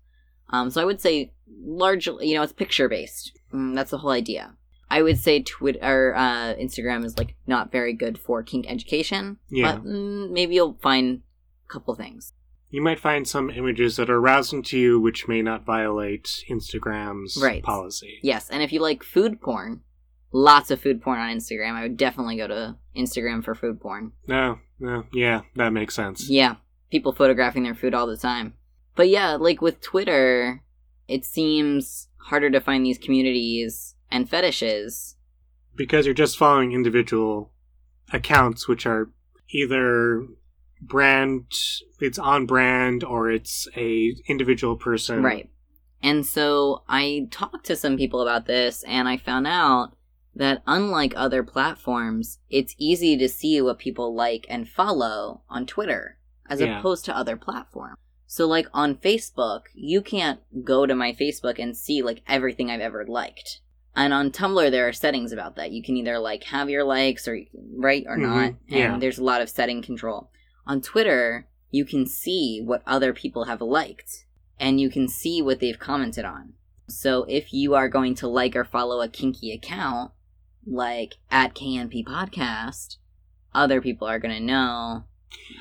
Um, 0.50 0.70
so 0.70 0.80
I 0.82 0.84
would 0.84 1.00
say 1.00 1.32
largely, 1.64 2.28
you 2.28 2.34
know, 2.34 2.42
it's 2.42 2.52
picture 2.52 2.88
based. 2.88 3.32
Mm, 3.54 3.74
that's 3.74 3.90
the 3.92 3.98
whole 3.98 4.10
idea. 4.10 4.56
I 4.90 5.00
would 5.02 5.18
say 5.18 5.40
Twitter, 5.42 6.14
uh, 6.16 6.54
Instagram 6.54 7.04
is 7.04 7.16
like 7.16 7.34
not 7.46 7.72
very 7.72 7.92
good 7.94 8.18
for 8.18 8.42
kink 8.42 8.66
education. 8.68 9.38
Yeah. 9.48 9.76
But 9.76 9.84
mm, 9.84 10.30
maybe 10.30 10.54
you'll 10.56 10.78
find 10.82 11.22
a 11.68 11.72
couple 11.72 11.94
things. 11.94 12.32
You 12.70 12.82
might 12.82 12.98
find 13.00 13.26
some 13.28 13.50
images 13.50 13.96
that 13.96 14.10
are 14.10 14.16
arousing 14.16 14.62
to 14.64 14.78
you 14.78 14.98
which 15.00 15.28
may 15.28 15.42
not 15.42 15.64
violate 15.64 16.42
Instagram's 16.50 17.38
Right. 17.40 17.62
policy. 17.62 18.18
Yes, 18.22 18.50
and 18.50 18.62
if 18.62 18.72
you 18.72 18.80
like 18.80 19.02
food 19.02 19.40
porn, 19.40 19.82
lots 20.32 20.70
of 20.70 20.80
food 20.80 21.02
porn 21.02 21.20
on 21.20 21.36
Instagram. 21.36 21.72
I 21.72 21.82
would 21.82 21.96
definitely 21.96 22.36
go 22.36 22.48
to 22.48 22.76
Instagram 22.96 23.44
for 23.44 23.54
food 23.54 23.80
porn. 23.80 24.12
No, 24.26 24.58
no, 24.80 25.04
yeah, 25.12 25.42
that 25.56 25.72
makes 25.72 25.94
sense. 25.94 26.28
Yeah, 26.28 26.56
people 26.90 27.12
photographing 27.12 27.62
their 27.62 27.74
food 27.74 27.94
all 27.94 28.06
the 28.06 28.16
time. 28.16 28.54
But 28.96 29.08
yeah, 29.08 29.34
like 29.34 29.62
with 29.62 29.80
Twitter, 29.80 30.62
it 31.08 31.24
seems 31.24 32.08
harder 32.18 32.50
to 32.50 32.60
find 32.60 32.84
these 32.84 32.98
communities 32.98 33.94
and 34.10 34.28
fetishes. 34.28 35.16
Because 35.74 36.04
you're 36.04 36.14
just 36.14 36.36
following 36.36 36.72
individual 36.72 37.50
accounts 38.12 38.68
which 38.68 38.84
are 38.84 39.10
either 39.50 40.26
brand 40.80 41.46
it's 42.00 42.18
on 42.18 42.46
brand 42.46 43.04
or 43.04 43.30
it's 43.30 43.68
a 43.76 44.14
individual 44.26 44.76
person. 44.76 45.22
Right. 45.22 45.48
And 46.02 46.26
so 46.26 46.82
I 46.88 47.28
talked 47.30 47.64
to 47.66 47.76
some 47.76 47.96
people 47.96 48.20
about 48.20 48.46
this 48.46 48.82
and 48.84 49.08
I 49.08 49.16
found 49.16 49.46
out 49.46 49.92
that 50.34 50.62
unlike 50.66 51.12
other 51.16 51.42
platforms, 51.42 52.38
it's 52.48 52.74
easy 52.78 53.16
to 53.18 53.28
see 53.28 53.60
what 53.60 53.78
people 53.78 54.14
like 54.14 54.46
and 54.48 54.68
follow 54.68 55.42
on 55.48 55.66
Twitter 55.66 56.16
as 56.48 56.60
Yeah. 56.60 56.78
opposed 56.78 57.04
to 57.04 57.16
other 57.16 57.36
platforms. 57.36 57.96
So 58.26 58.46
like 58.46 58.66
on 58.72 58.94
Facebook, 58.96 59.62
you 59.74 60.00
can't 60.00 60.40
go 60.64 60.86
to 60.86 60.94
my 60.94 61.12
Facebook 61.12 61.58
and 61.58 61.76
see 61.76 62.00
like 62.02 62.22
everything 62.26 62.70
I've 62.70 62.80
ever 62.80 63.04
liked. 63.04 63.60
And 63.94 64.14
on 64.14 64.30
Tumblr 64.30 64.70
there 64.70 64.88
are 64.88 64.92
settings 64.92 65.32
about 65.32 65.56
that. 65.56 65.70
You 65.72 65.82
can 65.82 65.98
either 65.98 66.18
like 66.18 66.44
have 66.44 66.70
your 66.70 66.84
likes 66.84 67.28
or 67.28 67.38
right 67.76 68.04
or 68.08 68.16
Mhm, 68.16 68.22
not. 68.22 68.44
And 68.44 68.56
yeah. 68.68 68.98
there's 68.98 69.18
a 69.18 69.24
lot 69.24 69.42
of 69.42 69.50
setting 69.50 69.82
control. 69.82 70.30
On 70.66 70.80
Twitter, 70.80 71.46
you 71.70 71.84
can 71.84 72.06
see 72.06 72.62
what 72.64 72.82
other 72.86 73.12
people 73.12 73.44
have 73.44 73.60
liked 73.60 74.24
and 74.58 74.80
you 74.80 74.88
can 74.88 75.08
see 75.08 75.42
what 75.42 75.60
they've 75.60 75.78
commented 75.78 76.24
on. 76.24 76.54
So 76.88 77.24
if 77.28 77.52
you 77.52 77.74
are 77.74 77.88
going 77.88 78.14
to 78.16 78.28
like 78.28 78.56
or 78.56 78.64
follow 78.64 79.02
a 79.02 79.08
kinky 79.08 79.52
account, 79.52 80.12
like 80.66 81.14
at 81.30 81.54
KNP 81.54 82.04
Podcast, 82.04 82.96
other 83.54 83.80
people 83.80 84.08
are 84.08 84.18
going 84.18 84.34
to 84.34 84.44
know 84.44 85.04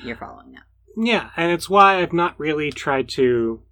you're 0.04 0.16
following 0.16 0.52
that. 0.52 0.64
Yeah, 0.96 1.30
and 1.36 1.50
it's 1.50 1.70
why 1.70 2.00
I've 2.00 2.12
not 2.12 2.38
really 2.38 2.70
tried 2.70 3.08
to 3.10 3.62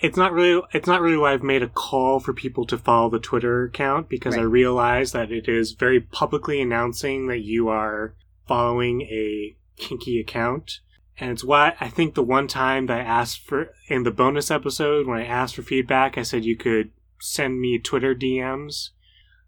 it's 0.00 0.16
not 0.16 0.32
really 0.32 0.62
it's 0.72 0.86
not 0.86 1.00
really 1.00 1.16
why 1.16 1.32
I've 1.32 1.42
made 1.42 1.62
a 1.62 1.68
call 1.68 2.20
for 2.20 2.32
people 2.32 2.64
to 2.66 2.78
follow 2.78 3.10
the 3.10 3.18
Twitter 3.18 3.64
account 3.64 4.08
because 4.08 4.36
I 4.36 4.42
realize 4.42 5.12
that 5.12 5.32
it 5.32 5.48
is 5.48 5.72
very 5.72 6.00
publicly 6.00 6.60
announcing 6.60 7.26
that 7.26 7.40
you 7.40 7.68
are 7.68 8.14
following 8.46 9.02
a 9.02 9.56
kinky 9.76 10.20
account. 10.20 10.80
And 11.20 11.32
it's 11.32 11.42
why 11.42 11.74
I 11.80 11.88
think 11.88 12.14
the 12.14 12.22
one 12.22 12.46
time 12.46 12.86
that 12.86 13.00
I 13.00 13.02
asked 13.02 13.40
for 13.44 13.70
in 13.88 14.04
the 14.04 14.12
bonus 14.12 14.52
episode 14.52 15.06
when 15.06 15.18
I 15.18 15.26
asked 15.26 15.56
for 15.56 15.62
feedback, 15.62 16.16
I 16.16 16.22
said 16.22 16.44
you 16.44 16.56
could 16.56 16.92
send 17.18 17.60
me 17.60 17.78
Twitter 17.78 18.14
DMs 18.14 18.90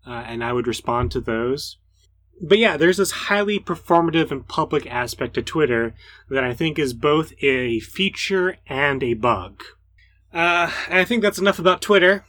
uh, 0.07 0.24
and 0.26 0.42
I 0.42 0.53
would 0.53 0.66
respond 0.66 1.11
to 1.12 1.20
those. 1.20 1.76
But 2.40 2.59
yeah, 2.59 2.76
there's 2.76 2.96
this 2.96 3.11
highly 3.11 3.61
performative 3.61 4.30
and 4.30 4.48
public 4.48 4.86
aspect 4.86 5.34
to 5.34 5.42
Twitter 5.42 5.94
that 6.30 6.42
I 6.42 6.55
think 6.55 6.78
is 6.78 6.94
both 6.94 7.34
a 7.42 7.80
feature 7.80 8.57
and 8.66 9.03
a 9.03 9.14
bug. 9.14 9.62
Uh, 10.32 10.70
and 10.88 10.98
I 10.98 11.05
think 11.05 11.22
that's 11.22 11.38
enough 11.38 11.59
about 11.59 11.82
Twitter, 11.82 12.24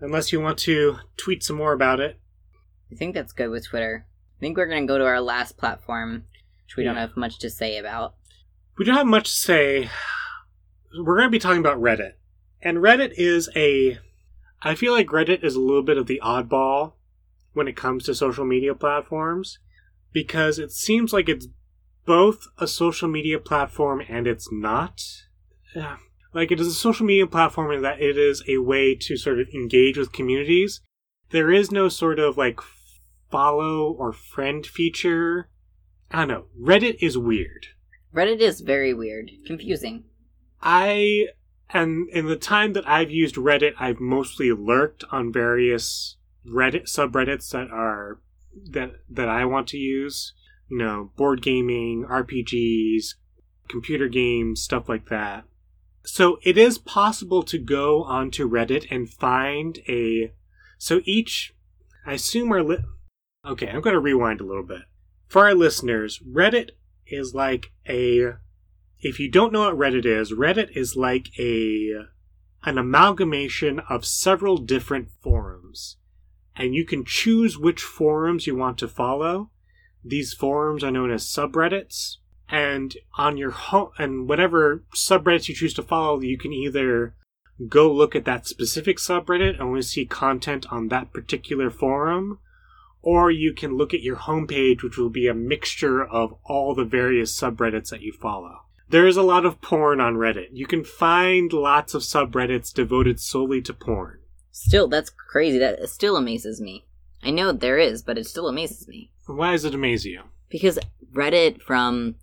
unless 0.00 0.32
you 0.32 0.40
want 0.40 0.58
to 0.60 0.98
tweet 1.18 1.42
some 1.42 1.56
more 1.56 1.72
about 1.72 2.00
it. 2.00 2.18
I 2.90 2.94
think 2.94 3.14
that's 3.14 3.32
good 3.32 3.50
with 3.50 3.66
Twitter. 3.66 4.06
I 4.38 4.40
think 4.40 4.56
we're 4.56 4.66
going 4.66 4.86
to 4.86 4.90
go 4.90 4.98
to 4.98 5.04
our 5.04 5.20
last 5.20 5.58
platform, 5.58 6.24
which 6.64 6.76
we 6.76 6.84
don't 6.84 6.96
have 6.96 7.16
much 7.16 7.38
to 7.40 7.50
say 7.50 7.76
about. 7.76 8.14
We 8.78 8.86
don't 8.86 8.96
have 8.96 9.06
much 9.06 9.24
to 9.24 9.36
say. 9.36 9.90
We're 10.98 11.16
going 11.16 11.26
to 11.26 11.30
be 11.30 11.38
talking 11.38 11.60
about 11.60 11.80
Reddit. 11.80 12.12
And 12.62 12.78
Reddit 12.78 13.12
is 13.16 13.50
a. 13.54 13.98
I 14.62 14.74
feel 14.76 14.92
like 14.92 15.08
Reddit 15.08 15.44
is 15.44 15.56
a 15.56 15.60
little 15.60 15.82
bit 15.82 15.98
of 15.98 16.06
the 16.06 16.20
oddball 16.24 16.92
when 17.52 17.68
it 17.68 17.76
comes 17.76 18.04
to 18.04 18.14
social 18.14 18.44
media 18.44 18.74
platforms 18.74 19.58
because 20.12 20.58
it 20.58 20.70
seems 20.70 21.12
like 21.12 21.28
it's 21.28 21.48
both 22.04 22.46
a 22.58 22.66
social 22.66 23.08
media 23.08 23.38
platform 23.38 24.02
and 24.08 24.26
it's 24.26 24.50
not. 24.52 25.02
Yeah. 25.74 25.96
Like 26.34 26.50
it 26.50 26.60
is 26.60 26.66
a 26.66 26.74
social 26.74 27.06
media 27.06 27.26
platform 27.26 27.70
in 27.72 27.82
that 27.82 28.00
it 28.00 28.16
is 28.16 28.42
a 28.48 28.58
way 28.58 28.94
to 28.94 29.16
sort 29.16 29.40
of 29.40 29.48
engage 29.54 29.98
with 29.98 30.12
communities. 30.12 30.80
There 31.30 31.50
is 31.50 31.70
no 31.70 31.88
sort 31.88 32.18
of 32.18 32.36
like 32.36 32.60
follow 33.30 33.92
or 33.92 34.12
friend 34.12 34.66
feature. 34.66 35.48
I 36.10 36.20
don't 36.20 36.28
know. 36.28 36.44
Reddit 36.60 36.96
is 37.00 37.16
weird. 37.16 37.66
Reddit 38.14 38.40
is 38.40 38.60
very 38.60 38.92
weird, 38.92 39.30
confusing. 39.46 40.04
I 40.60 41.28
and 41.70 42.08
in 42.10 42.26
the 42.26 42.36
time 42.36 42.74
that 42.74 42.86
I've 42.86 43.10
used 43.10 43.36
Reddit, 43.36 43.72
I've 43.78 44.00
mostly 44.00 44.52
lurked 44.52 45.04
on 45.10 45.32
various 45.32 46.16
Reddit 46.46 46.84
subreddits 46.84 47.50
that 47.50 47.70
are 47.70 48.20
that 48.70 48.92
that 49.08 49.28
I 49.28 49.44
want 49.44 49.68
to 49.68 49.78
use. 49.78 50.34
You 50.68 50.78
know, 50.78 51.10
board 51.16 51.42
gaming, 51.42 52.06
RPGs, 52.08 53.14
computer 53.68 54.08
games, 54.08 54.62
stuff 54.62 54.88
like 54.88 55.08
that. 55.08 55.44
So 56.04 56.38
it 56.42 56.58
is 56.58 56.78
possible 56.78 57.42
to 57.44 57.58
go 57.58 58.02
onto 58.04 58.48
Reddit 58.48 58.86
and 58.90 59.08
find 59.08 59.78
a. 59.88 60.32
So 60.78 61.00
each, 61.04 61.54
I 62.06 62.14
assume 62.14 62.50
our 62.52 62.62
li- 62.62 62.84
Okay, 63.46 63.68
I'm 63.68 63.80
going 63.80 63.94
to 63.94 64.00
rewind 64.00 64.40
a 64.40 64.44
little 64.44 64.62
bit. 64.62 64.82
For 65.26 65.44
our 65.44 65.54
listeners, 65.54 66.20
Reddit 66.20 66.70
is 67.06 67.34
like 67.34 67.72
a. 67.88 68.34
If 69.00 69.18
you 69.18 69.28
don't 69.28 69.52
know 69.52 69.62
what 69.62 69.76
Reddit 69.76 70.06
is, 70.06 70.32
Reddit 70.32 70.76
is 70.76 70.96
like 70.96 71.30
a 71.38 71.92
an 72.64 72.78
amalgamation 72.78 73.80
of 73.90 74.06
several 74.06 74.56
different 74.56 75.08
forums, 75.20 75.96
and 76.56 76.74
you 76.74 76.84
can 76.84 77.04
choose 77.04 77.58
which 77.58 77.82
forums 77.82 78.46
you 78.46 78.54
want 78.56 78.78
to 78.78 78.88
follow. 78.88 79.50
These 80.04 80.34
forums 80.34 80.82
are 80.82 80.90
known 80.90 81.10
as 81.10 81.24
subreddits, 81.24 82.16
and 82.48 82.96
on 83.16 83.36
your 83.36 83.52
home 83.52 83.90
and 83.98 84.28
whatever 84.28 84.84
subreddits 84.94 85.48
you 85.48 85.54
choose 85.54 85.74
to 85.74 85.82
follow, 85.82 86.20
you 86.20 86.36
can 86.36 86.52
either 86.52 87.14
go 87.68 87.90
look 87.90 88.16
at 88.16 88.24
that 88.24 88.46
specific 88.46 88.98
subreddit 88.98 89.50
and 89.50 89.62
only 89.62 89.82
see 89.82 90.04
content 90.04 90.66
on 90.70 90.88
that 90.88 91.12
particular 91.12 91.70
forum, 91.70 92.38
or 93.00 93.30
you 93.30 93.52
can 93.52 93.76
look 93.76 93.94
at 93.94 94.02
your 94.02 94.16
homepage, 94.16 94.82
which 94.82 94.96
will 94.96 95.10
be 95.10 95.28
a 95.28 95.34
mixture 95.34 96.04
of 96.04 96.34
all 96.44 96.74
the 96.74 96.84
various 96.84 97.38
subreddits 97.38 97.90
that 97.90 98.02
you 98.02 98.12
follow. 98.12 98.60
There 98.88 99.06
is 99.06 99.16
a 99.16 99.22
lot 99.22 99.46
of 99.46 99.60
porn 99.62 100.00
on 100.00 100.16
Reddit. 100.16 100.48
You 100.52 100.66
can 100.66 100.84
find 100.84 101.52
lots 101.52 101.94
of 101.94 102.02
subreddits 102.02 102.74
devoted 102.74 103.20
solely 103.20 103.62
to 103.62 103.72
porn. 103.72 104.18
Still, 104.52 104.86
that's 104.86 105.10
crazy. 105.10 105.58
That 105.58 105.88
still 105.88 106.16
amazes 106.16 106.60
me. 106.60 106.84
I 107.22 107.30
know 107.30 107.52
there 107.52 107.78
is, 107.78 108.02
but 108.02 108.18
it 108.18 108.26
still 108.26 108.48
amazes 108.48 108.86
me. 108.86 109.10
Why 109.26 109.52
does 109.52 109.64
it 109.64 109.74
amaze 109.74 110.04
you? 110.04 110.22
Because 110.50 110.78
Reddit, 111.12 111.62
from, 111.62 112.16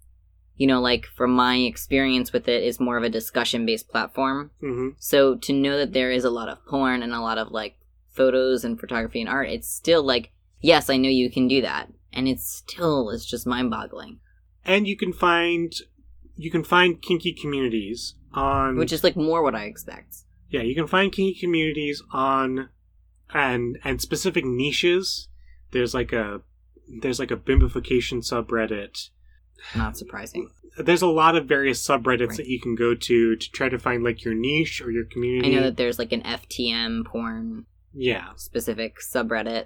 you 0.56 0.68
know, 0.68 0.80
like, 0.80 1.06
from 1.06 1.32
my 1.32 1.56
experience 1.58 2.32
with 2.32 2.48
it, 2.48 2.64
is 2.64 2.80
more 2.80 2.98
of 2.98 3.04
a 3.04 3.10
discussion 3.10 3.66
based 3.66 3.90
platform. 3.90 4.52
hmm 4.60 4.90
So 5.00 5.36
to 5.36 5.54
know 5.54 5.78
that 5.78 5.94
there 5.94 6.12
is 6.12 6.24
a 6.24 6.30
lot 6.30 6.50
of 6.50 6.66
porn 6.66 7.02
and 7.02 7.14
a 7.14 7.22
lot 7.22 7.38
of, 7.38 7.52
like, 7.52 7.76
photos 8.12 8.64
and 8.64 8.80
photography 8.80 9.22
and 9.22 9.30
art, 9.30 9.50
it's 9.50 9.68
still 9.70 10.04
like, 10.04 10.32
yes, 10.62 10.90
I 10.90 10.98
know 10.98 11.10
you 11.10 11.32
can 11.32 11.48
do 11.48 11.62
that. 11.62 11.90
And 12.12 12.28
it's 12.28 12.48
still, 12.48 13.10
it's 13.10 13.26
just 13.26 13.48
mind 13.48 13.70
boggling. 13.70 14.20
And 14.66 14.88
you 14.88 14.96
can 14.98 15.14
find 15.14 15.74
you 16.36 16.50
can 16.50 16.64
find 16.64 17.02
kinky 17.02 17.34
communities 17.34 18.14
on 18.34 18.78
Which 18.78 18.94
is, 18.94 19.04
like, 19.04 19.18
more 19.18 19.44
what 19.44 19.56
I 19.56 19.66
expect. 19.66 20.24
Yeah 20.50 20.62
you 20.62 20.76
can 20.76 20.88
find 20.88 21.12
kinky 21.12 21.40
communities 21.40 22.02
on 22.12 22.70
and 23.34 23.78
and 23.84 24.02
specific 24.02 24.44
niches. 24.46 25.28
There's 25.72 25.94
like 25.94 26.12
a 26.14 26.42
there's 27.02 27.20
like 27.20 27.32
a 27.32 27.38
bimbification 27.38 28.24
subreddit. 28.28 29.10
Not 29.76 29.98
surprising. 29.98 30.50
There's 30.78 31.02
a 31.02 31.08
lot 31.08 31.36
of 31.36 31.46
various 31.46 31.86
subreddits 31.86 32.30
Right. 32.30 32.38
that 32.38 32.48
you 32.48 32.60
can 32.60 32.76
go 32.76 32.96
to 32.96 33.36
to 33.36 33.52
try 33.52 33.70
to 33.70 33.78
find 33.78 34.04
like 34.04 34.24
your 34.24 34.34
niche 34.34 34.82
or 34.82 34.90
your 34.92 35.04
community. 35.06 35.52
I 35.52 35.56
know 35.56 35.64
that 35.66 35.78
there's, 35.78 36.00
like, 36.00 36.14
an 36.14 36.22
FTM 36.22 37.06
porn 37.06 37.66
yeah, 37.94 38.30
specific 38.38 38.98
subreddit. 39.02 39.66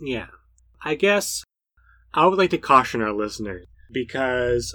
Yeah. 0.00 0.26
I 0.84 0.94
guess 0.96 1.44
I 2.12 2.26
would 2.26 2.38
like 2.38 2.50
to 2.50 2.58
caution 2.58 3.00
our 3.00 3.12
listeners 3.12 3.66
because 3.90 4.74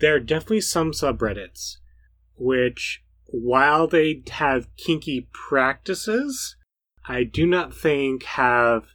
there 0.00 0.14
are 0.14 0.20
definitely 0.20 0.62
some 0.62 0.92
subreddits 0.92 1.76
which, 2.36 3.02
while 3.30 3.86
they 3.86 4.22
have 4.30 4.74
kinky 4.76 5.28
practices, 5.32 6.56
I 7.06 7.24
do 7.24 7.46
not 7.46 7.74
think 7.74 8.22
have. 8.24 8.86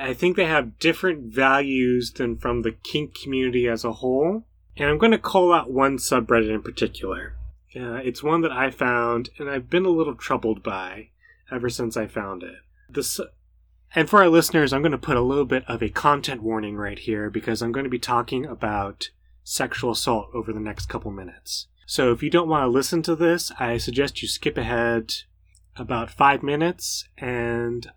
I 0.00 0.12
think 0.12 0.36
they 0.36 0.46
have 0.46 0.78
different 0.78 1.32
values 1.32 2.12
than 2.12 2.36
from 2.36 2.62
the 2.62 2.72
kink 2.72 3.14
community 3.14 3.68
as 3.68 3.84
a 3.84 3.92
whole. 3.92 4.44
And 4.76 4.90
I'm 4.90 4.98
going 4.98 5.12
to 5.12 5.18
call 5.18 5.52
out 5.52 5.70
one 5.70 5.98
subreddit 5.98 6.52
in 6.52 6.62
particular. 6.62 7.36
Uh, 7.76 8.00
it's 8.02 8.22
one 8.22 8.40
that 8.40 8.50
I 8.50 8.70
found 8.70 9.30
and 9.38 9.48
I've 9.48 9.70
been 9.70 9.84
a 9.84 9.90
little 9.90 10.16
troubled 10.16 10.62
by 10.64 11.10
ever 11.52 11.68
since 11.68 11.96
I 11.96 12.08
found 12.08 12.42
it. 12.42 12.56
The 12.90 13.04
su- 13.04 13.28
and 13.94 14.10
for 14.10 14.20
our 14.20 14.28
listeners, 14.28 14.72
I'm 14.72 14.82
going 14.82 14.92
to 14.92 14.98
put 14.98 15.16
a 15.16 15.22
little 15.22 15.44
bit 15.44 15.64
of 15.68 15.82
a 15.82 15.88
content 15.88 16.42
warning 16.42 16.76
right 16.76 16.98
here 16.98 17.30
because 17.30 17.62
I'm 17.62 17.72
going 17.72 17.84
to 17.84 17.90
be 17.90 17.98
talking 17.98 18.46
about 18.46 19.10
sexual 19.44 19.92
assault 19.92 20.30
over 20.34 20.52
the 20.52 20.60
next 20.60 20.86
couple 20.86 21.10
minutes. 21.10 21.68
So 21.90 22.12
if 22.12 22.22
you 22.22 22.28
don't 22.28 22.50
want 22.50 22.64
to 22.64 22.68
listen 22.68 23.00
to 23.04 23.16
this, 23.16 23.50
I 23.58 23.78
suggest 23.78 24.20
you 24.20 24.28
skip 24.28 24.58
ahead 24.58 25.14
about 25.74 26.10
five 26.10 26.42
minutes 26.42 27.08
and 27.16 27.90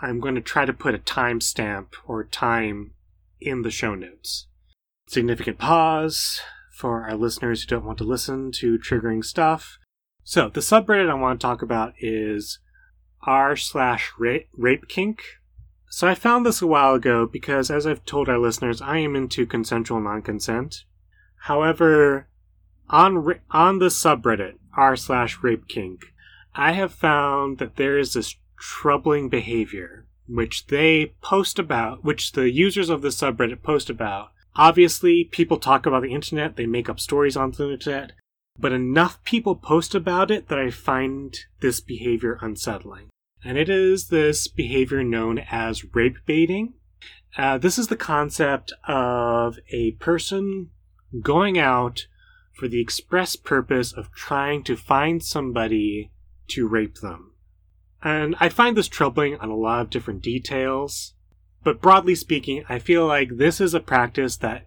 I'm 0.00 0.18
going 0.18 0.34
to 0.34 0.40
try 0.40 0.64
to 0.64 0.72
put 0.72 0.94
a 0.94 0.98
timestamp 0.98 1.88
or 2.06 2.24
time 2.24 2.94
in 3.42 3.60
the 3.60 3.70
show 3.70 3.94
notes. 3.94 4.46
Significant 5.08 5.58
pause 5.58 6.40
for 6.72 7.02
our 7.02 7.16
listeners 7.16 7.60
who 7.60 7.66
don't 7.66 7.84
want 7.84 7.98
to 7.98 8.04
listen 8.04 8.50
to 8.52 8.78
triggering 8.78 9.22
stuff. 9.22 9.78
So 10.22 10.48
the 10.48 10.60
subreddit 10.60 11.10
I 11.10 11.14
want 11.14 11.38
to 11.38 11.46
talk 11.46 11.60
about 11.60 11.92
is 12.00 12.60
r 13.26 13.56
slash 13.56 14.10
ra- 14.18 14.38
rape 14.54 14.88
kink. 14.88 15.22
So 15.90 16.08
I 16.08 16.14
found 16.14 16.46
this 16.46 16.62
a 16.62 16.66
while 16.66 16.94
ago 16.94 17.28
because, 17.30 17.70
as 17.70 17.86
I've 17.86 18.06
told 18.06 18.30
our 18.30 18.38
listeners, 18.38 18.80
I 18.80 19.00
am 19.00 19.14
into 19.14 19.44
consensual 19.44 20.00
non-consent. 20.00 20.84
However, 21.42 22.28
on 22.88 23.40
on 23.50 23.78
the 23.78 23.86
subreddit 23.86 24.54
r 24.76 24.96
slash 24.96 25.42
rape 25.42 25.68
kink, 25.68 26.12
I 26.54 26.72
have 26.72 26.92
found 26.92 27.58
that 27.58 27.76
there 27.76 27.98
is 27.98 28.12
this 28.12 28.36
troubling 28.58 29.28
behavior 29.28 30.06
which 30.26 30.68
they 30.68 31.14
post 31.20 31.58
about, 31.58 32.02
which 32.02 32.32
the 32.32 32.50
users 32.50 32.88
of 32.88 33.02
the 33.02 33.08
subreddit 33.08 33.62
post 33.62 33.90
about. 33.90 34.30
Obviously, 34.56 35.24
people 35.24 35.58
talk 35.58 35.84
about 35.84 36.02
the 36.02 36.14
internet; 36.14 36.56
they 36.56 36.66
make 36.66 36.88
up 36.88 37.00
stories 37.00 37.36
on 37.36 37.50
the 37.50 37.72
internet. 37.72 38.12
But 38.58 38.72
enough 38.72 39.22
people 39.24 39.56
post 39.56 39.94
about 39.94 40.30
it 40.30 40.48
that 40.48 40.58
I 40.58 40.70
find 40.70 41.36
this 41.60 41.80
behavior 41.80 42.38
unsettling 42.40 43.10
and 43.44 43.58
it 43.58 43.68
is 43.68 44.08
this 44.08 44.48
behavior 44.48 45.04
known 45.04 45.38
as 45.50 45.94
rape 45.94 46.16
baiting. 46.24 46.74
Uh, 47.36 47.58
this 47.58 47.78
is 47.78 47.88
the 47.88 47.96
concept 47.96 48.72
of 48.88 49.58
a 49.70 49.92
person 49.92 50.70
going 51.20 51.58
out 51.58 52.06
for 52.54 52.68
the 52.68 52.80
express 52.80 53.36
purpose 53.36 53.92
of 53.92 54.12
trying 54.12 54.62
to 54.64 54.76
find 54.76 55.22
somebody 55.22 56.10
to 56.48 56.68
rape 56.68 56.96
them. 56.96 57.32
And 58.02 58.36
I 58.38 58.48
find 58.48 58.76
this 58.76 58.88
troubling 58.88 59.36
on 59.38 59.50
a 59.50 59.56
lot 59.56 59.80
of 59.80 59.90
different 59.90 60.22
details, 60.22 61.14
but 61.62 61.80
broadly 61.80 62.14
speaking, 62.14 62.64
I 62.68 62.78
feel 62.78 63.06
like 63.06 63.36
this 63.36 63.60
is 63.60 63.72
a 63.72 63.80
practice 63.80 64.36
that 64.38 64.66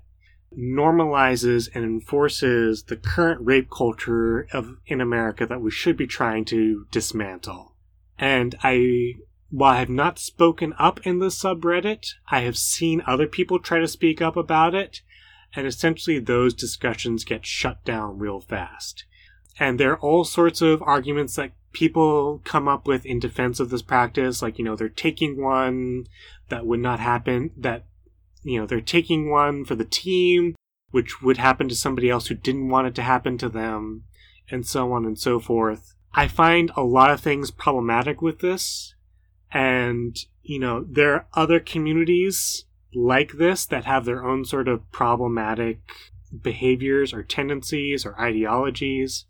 normalizes 0.58 1.70
and 1.74 1.84
enforces 1.84 2.84
the 2.84 2.96
current 2.96 3.40
rape 3.44 3.70
culture 3.70 4.48
of 4.52 4.78
in 4.88 5.02
America 5.02 5.46
that 5.46 5.62
we 5.62 5.70
should 5.70 5.98
be 5.98 6.08
trying 6.08 6.46
to 6.46 6.88
dismantle. 6.92 7.76
And 8.18 8.56
I, 8.64 9.14
while 9.50 9.74
I 9.74 9.80
have 9.80 9.90
not 9.90 10.18
spoken 10.18 10.74
up 10.80 11.06
in 11.06 11.20
the 11.20 11.28
subreddit, 11.28 12.14
I 12.32 12.40
have 12.42 12.58
seen 12.58 13.04
other 13.06 13.28
people 13.28 13.60
try 13.60 13.80
to 13.80 13.88
speak 13.88 14.22
up 14.22 14.36
about 14.36 14.74
it, 14.74 15.02
and 15.56 15.66
essentially 15.66 16.20
those 16.20 16.54
discussions 16.54 17.24
get 17.24 17.46
shut 17.46 17.84
down 17.84 18.20
real 18.20 18.40
fast. 18.40 19.06
And 19.60 19.80
there 19.80 19.92
are 19.94 20.00
all 20.00 20.24
sorts 20.24 20.62
of 20.62 20.82
arguments 20.84 21.36
that 21.36 21.52
people 21.74 22.42
come 22.44 22.68
up 22.68 22.88
with 22.88 23.06
in 23.06 23.20
defense 23.20 23.60
of 23.60 23.70
this 23.70 23.82
practice, 23.82 24.42
like, 24.42 24.58
you 24.58 24.66
know, 24.66 24.76
they're 24.76 24.90
taking 24.90 25.42
one 25.42 26.06
that 26.50 26.66
would 26.66 26.80
not 26.80 27.00
happen, 27.00 27.52
that, 27.58 27.86
you 28.44 28.60
know, 28.60 28.66
they're 28.66 28.82
taking 28.82 29.30
one 29.30 29.66
for 29.66 29.76
the 29.76 29.86
team, 29.86 30.56
which 30.92 31.22
would 31.22 31.38
happen 31.38 31.68
to 31.68 31.76
somebody 31.76 32.10
else 32.10 32.28
who 32.28 32.36
didn't 32.36 32.70
want 32.70 32.88
it 32.88 32.96
to 32.96 33.02
happen 33.02 33.38
to 33.38 33.50
them, 33.50 34.04
and 34.50 34.66
so 34.66 34.92
on 34.92 35.06
and 35.06 35.20
so 35.20 35.40
forth. 35.40 35.96
I 36.14 36.28
find 36.28 36.72
a 36.76 36.84
lot 36.84 37.12
of 37.12 37.20
things 37.20 37.52
problematic 37.52 38.22
with 38.22 38.40
this. 38.40 38.96
And, 39.52 40.18
you 40.42 40.60
know, 40.60 40.86
there 40.90 41.14
are 41.14 41.28
other 41.34 41.60
communities 41.60 42.66
like 42.94 43.34
this 43.34 43.66
that 43.66 43.86
have 43.86 44.06
their 44.06 44.24
own 44.24 44.46
sort 44.46 44.68
of 44.68 44.90
problematic 44.92 45.80
behaviors 46.42 47.14
or 47.14 47.24
tendencies 47.24 48.06
or 48.06 48.20
ideologies. 48.20 49.26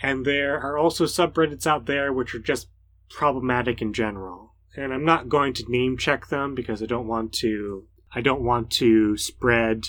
And 0.00 0.24
there 0.24 0.60
are 0.60 0.78
also 0.78 1.04
subreddits 1.04 1.66
out 1.66 1.86
there 1.86 2.12
which 2.12 2.34
are 2.34 2.40
just 2.40 2.68
problematic 3.10 3.82
in 3.82 3.92
general. 3.92 4.54
And 4.76 4.92
I'm 4.92 5.04
not 5.04 5.28
going 5.28 5.54
to 5.54 5.64
name 5.68 5.96
check 5.96 6.28
them 6.28 6.54
because 6.54 6.82
I 6.82 6.86
don't 6.86 7.08
want 7.08 7.32
to 7.34 7.86
I 8.14 8.20
don't 8.20 8.42
want 8.42 8.70
to 8.72 9.16
spread 9.16 9.88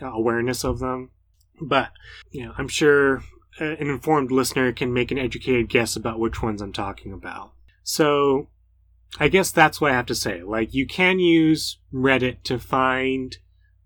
awareness 0.00 0.64
of 0.64 0.78
them. 0.78 1.10
But, 1.60 1.90
you 2.30 2.44
know, 2.44 2.52
I'm 2.56 2.68
sure 2.68 3.22
an 3.58 3.76
informed 3.88 4.30
listener 4.30 4.72
can 4.72 4.92
make 4.92 5.10
an 5.10 5.18
educated 5.18 5.68
guess 5.68 5.96
about 5.96 6.18
which 6.18 6.42
ones 6.42 6.62
I'm 6.62 6.72
talking 6.72 7.12
about. 7.12 7.52
So, 7.82 8.48
I 9.18 9.28
guess 9.28 9.50
that's 9.50 9.80
what 9.80 9.92
I 9.92 9.94
have 9.94 10.06
to 10.06 10.14
say. 10.14 10.42
Like, 10.42 10.72
you 10.72 10.86
can 10.86 11.18
use 11.18 11.78
Reddit 11.92 12.42
to 12.44 12.58
find 12.58 13.36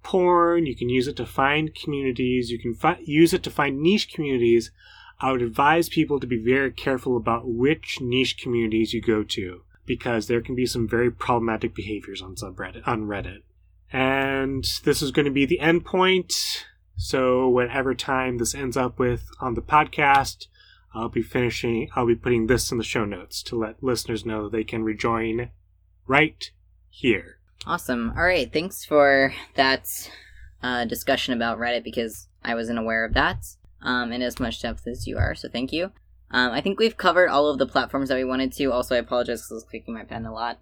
porn, 0.03 0.66
you 0.66 0.77
can 0.77 0.89
use 0.89 1.09
it 1.09 1.16
to 1.16 1.27
find 1.27 1.74
communities, 1.74 2.51
you 2.51 2.59
can 2.59 2.74
fi- 2.74 3.01
use 3.05 3.33
it 3.33 3.43
to 3.43 3.51
find 3.51 3.81
niche 3.81 4.12
communities. 4.12 4.70
I 5.18 5.33
would 5.33 5.43
advise 5.43 5.89
people 5.89 6.20
to 6.20 6.27
be 6.27 6.39
very 6.39 6.70
careful 6.70 7.16
about 7.16 7.49
which 7.49 7.99
niche 8.01 8.39
communities 8.39 8.93
you 8.93 9.01
go 9.01 9.24
to 9.24 9.62
because 9.85 10.27
there 10.27 10.41
can 10.41 10.55
be 10.55 10.66
some 10.66 10.87
very 10.87 11.11
problematic 11.11 11.74
behaviors 11.74 12.22
on 12.22 12.35
subreddit 12.35 12.87
on 12.87 13.07
Reddit. 13.07 13.43
And 13.93 14.64
this 14.85 15.01
is 15.01 15.11
going 15.11 15.24
to 15.24 15.31
be 15.31 15.47
the 15.47 15.61
end 15.61 15.85
point. 15.85 16.66
So, 16.97 17.49
whatever 17.49 17.95
time 17.95 18.39
this 18.39 18.55
ends 18.55 18.77
up 18.77 18.99
with 18.99 19.29
on 19.41 19.55
the 19.55 19.62
podcast, 19.62 20.47
I'll 20.97 21.09
be 21.11 21.22
finishing. 21.22 21.88
I'll 21.94 22.07
be 22.07 22.14
putting 22.14 22.47
this 22.47 22.72
in 22.72 22.78
the 22.78 22.84
show 22.84 23.05
notes 23.05 23.42
to 23.44 23.57
let 23.57 23.82
listeners 23.82 24.24
know 24.24 24.44
that 24.44 24.53
they 24.53 24.64
can 24.64 24.82
rejoin 24.82 25.51
right 26.07 26.51
here. 26.88 27.38
Awesome. 27.66 28.12
All 28.16 28.24
right. 28.24 28.51
Thanks 28.53 28.84
for 28.84 29.34
that 29.55 29.88
uh, 30.62 30.84
discussion 30.86 31.34
about 31.34 31.59
Reddit 31.59 31.84
because 31.84 32.28
I 32.42 32.55
wasn't 32.55 32.78
aware 32.78 33.05
of 33.05 33.12
that 33.14 33.44
um, 33.82 34.11
in 34.12 34.22
as 34.22 34.40
much 34.40 34.62
depth 34.62 34.86
as 34.86 35.07
you 35.07 35.18
are. 35.18 35.34
So 35.34 35.49
thank 35.49 35.72
you. 35.72 35.92
Um, 36.30 36.53
I 36.53 36.61
think 36.61 36.78
we've 36.80 36.97
covered 36.97 37.28
all 37.28 37.49
of 37.49 37.59
the 37.59 37.66
platforms 37.66 38.09
that 38.09 38.16
we 38.16 38.24
wanted 38.24 38.53
to. 38.55 38.72
Also, 38.72 38.94
I 38.94 38.99
apologize 38.99 39.40
because 39.42 39.53
I 39.53 39.55
was 39.55 39.64
clicking 39.64 39.94
my 39.94 40.05
pen 40.05 40.26
a 40.26 40.32
lot. 40.32 40.59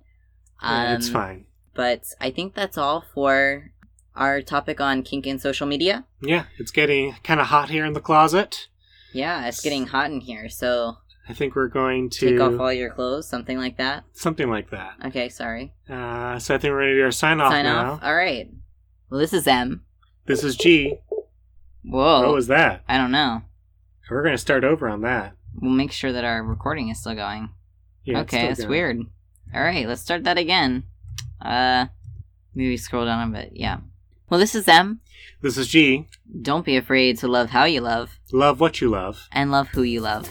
Yeah, 0.62 0.94
it's 0.94 1.06
Um, 1.08 1.12
fine. 1.12 1.46
But 1.74 2.04
I 2.20 2.30
think 2.30 2.54
that's 2.54 2.76
all 2.78 3.04
for 3.14 3.70
our 4.16 4.42
topic 4.42 4.80
on 4.80 5.02
kink 5.02 5.26
and 5.26 5.40
social 5.40 5.66
media. 5.66 6.04
Yeah, 6.22 6.44
it's 6.58 6.70
getting 6.70 7.14
kind 7.24 7.40
of 7.40 7.46
hot 7.46 7.70
here 7.70 7.84
in 7.84 7.92
the 7.94 8.00
closet. 8.00 8.68
Yeah, 9.14 9.46
it's 9.46 9.60
getting 9.60 9.86
hot 9.86 10.10
in 10.10 10.20
here, 10.20 10.48
so 10.48 10.96
I 11.28 11.32
think 11.32 11.54
we're 11.54 11.68
going 11.68 12.10
to 12.10 12.30
take 12.30 12.40
off 12.40 12.60
all 12.60 12.72
your 12.72 12.90
clothes, 12.90 13.26
something 13.28 13.56
like 13.56 13.78
that. 13.78 14.04
something 14.12 14.50
like 14.50 14.70
that. 14.70 14.94
Okay, 15.06 15.28
sorry. 15.28 15.72
Uh, 15.88 16.38
so 16.38 16.54
I 16.54 16.58
think 16.58 16.72
we're 16.72 16.78
ready 16.80 16.92
to 16.94 16.98
do 16.98 17.04
our 17.04 17.10
sign 17.10 17.40
off 17.40 17.52
Sign 17.52 17.64
now. 17.64 17.92
off. 17.92 18.00
All 18.02 18.14
right. 18.14 18.50
Well, 19.08 19.20
this 19.20 19.32
is 19.32 19.46
Em. 19.46 19.84
This 20.26 20.42
is 20.44 20.56
G. 20.56 20.96
Whoa. 21.84 22.22
What 22.26 22.34
was 22.34 22.48
that? 22.48 22.82
I 22.88 22.98
don't 22.98 23.12
know. 23.12 23.42
We're 24.10 24.22
going 24.22 24.34
to 24.34 24.38
start 24.38 24.64
over 24.64 24.88
on 24.88 25.00
that. 25.02 25.34
We'll 25.54 25.70
make 25.70 25.92
sure 25.92 26.12
that 26.12 26.24
our 26.24 26.42
recording 26.42 26.88
is 26.88 26.98
still 27.00 27.14
going. 27.14 27.50
Yeah, 28.04 28.20
okay, 28.20 28.48
it's 28.48 28.60
going. 28.60 28.70
weird. 28.70 29.00
All 29.54 29.62
right, 29.62 29.86
let's 29.88 30.02
start 30.02 30.24
that 30.24 30.36
again. 30.36 30.84
Uh, 31.40 31.86
maybe 32.54 32.76
scroll 32.76 33.06
down 33.06 33.30
a 33.30 33.32
bit. 33.32 33.52
Yeah. 33.54 33.78
Well, 34.30 34.38
this 34.40 34.54
is 34.54 34.66
Em. 34.68 35.00
This 35.42 35.56
is 35.58 35.66
G. 35.68 36.06
Don't 36.42 36.64
be 36.64 36.76
afraid 36.76 37.18
to 37.18 37.28
love 37.28 37.50
how 37.50 37.64
you 37.64 37.80
love 37.80 38.18
Love 38.32 38.60
what 38.60 38.80
you 38.80 38.88
love. 38.88 39.28
and 39.32 39.50
love 39.50 39.68
who 39.68 39.82
you 39.82 40.00
love. 40.00 40.28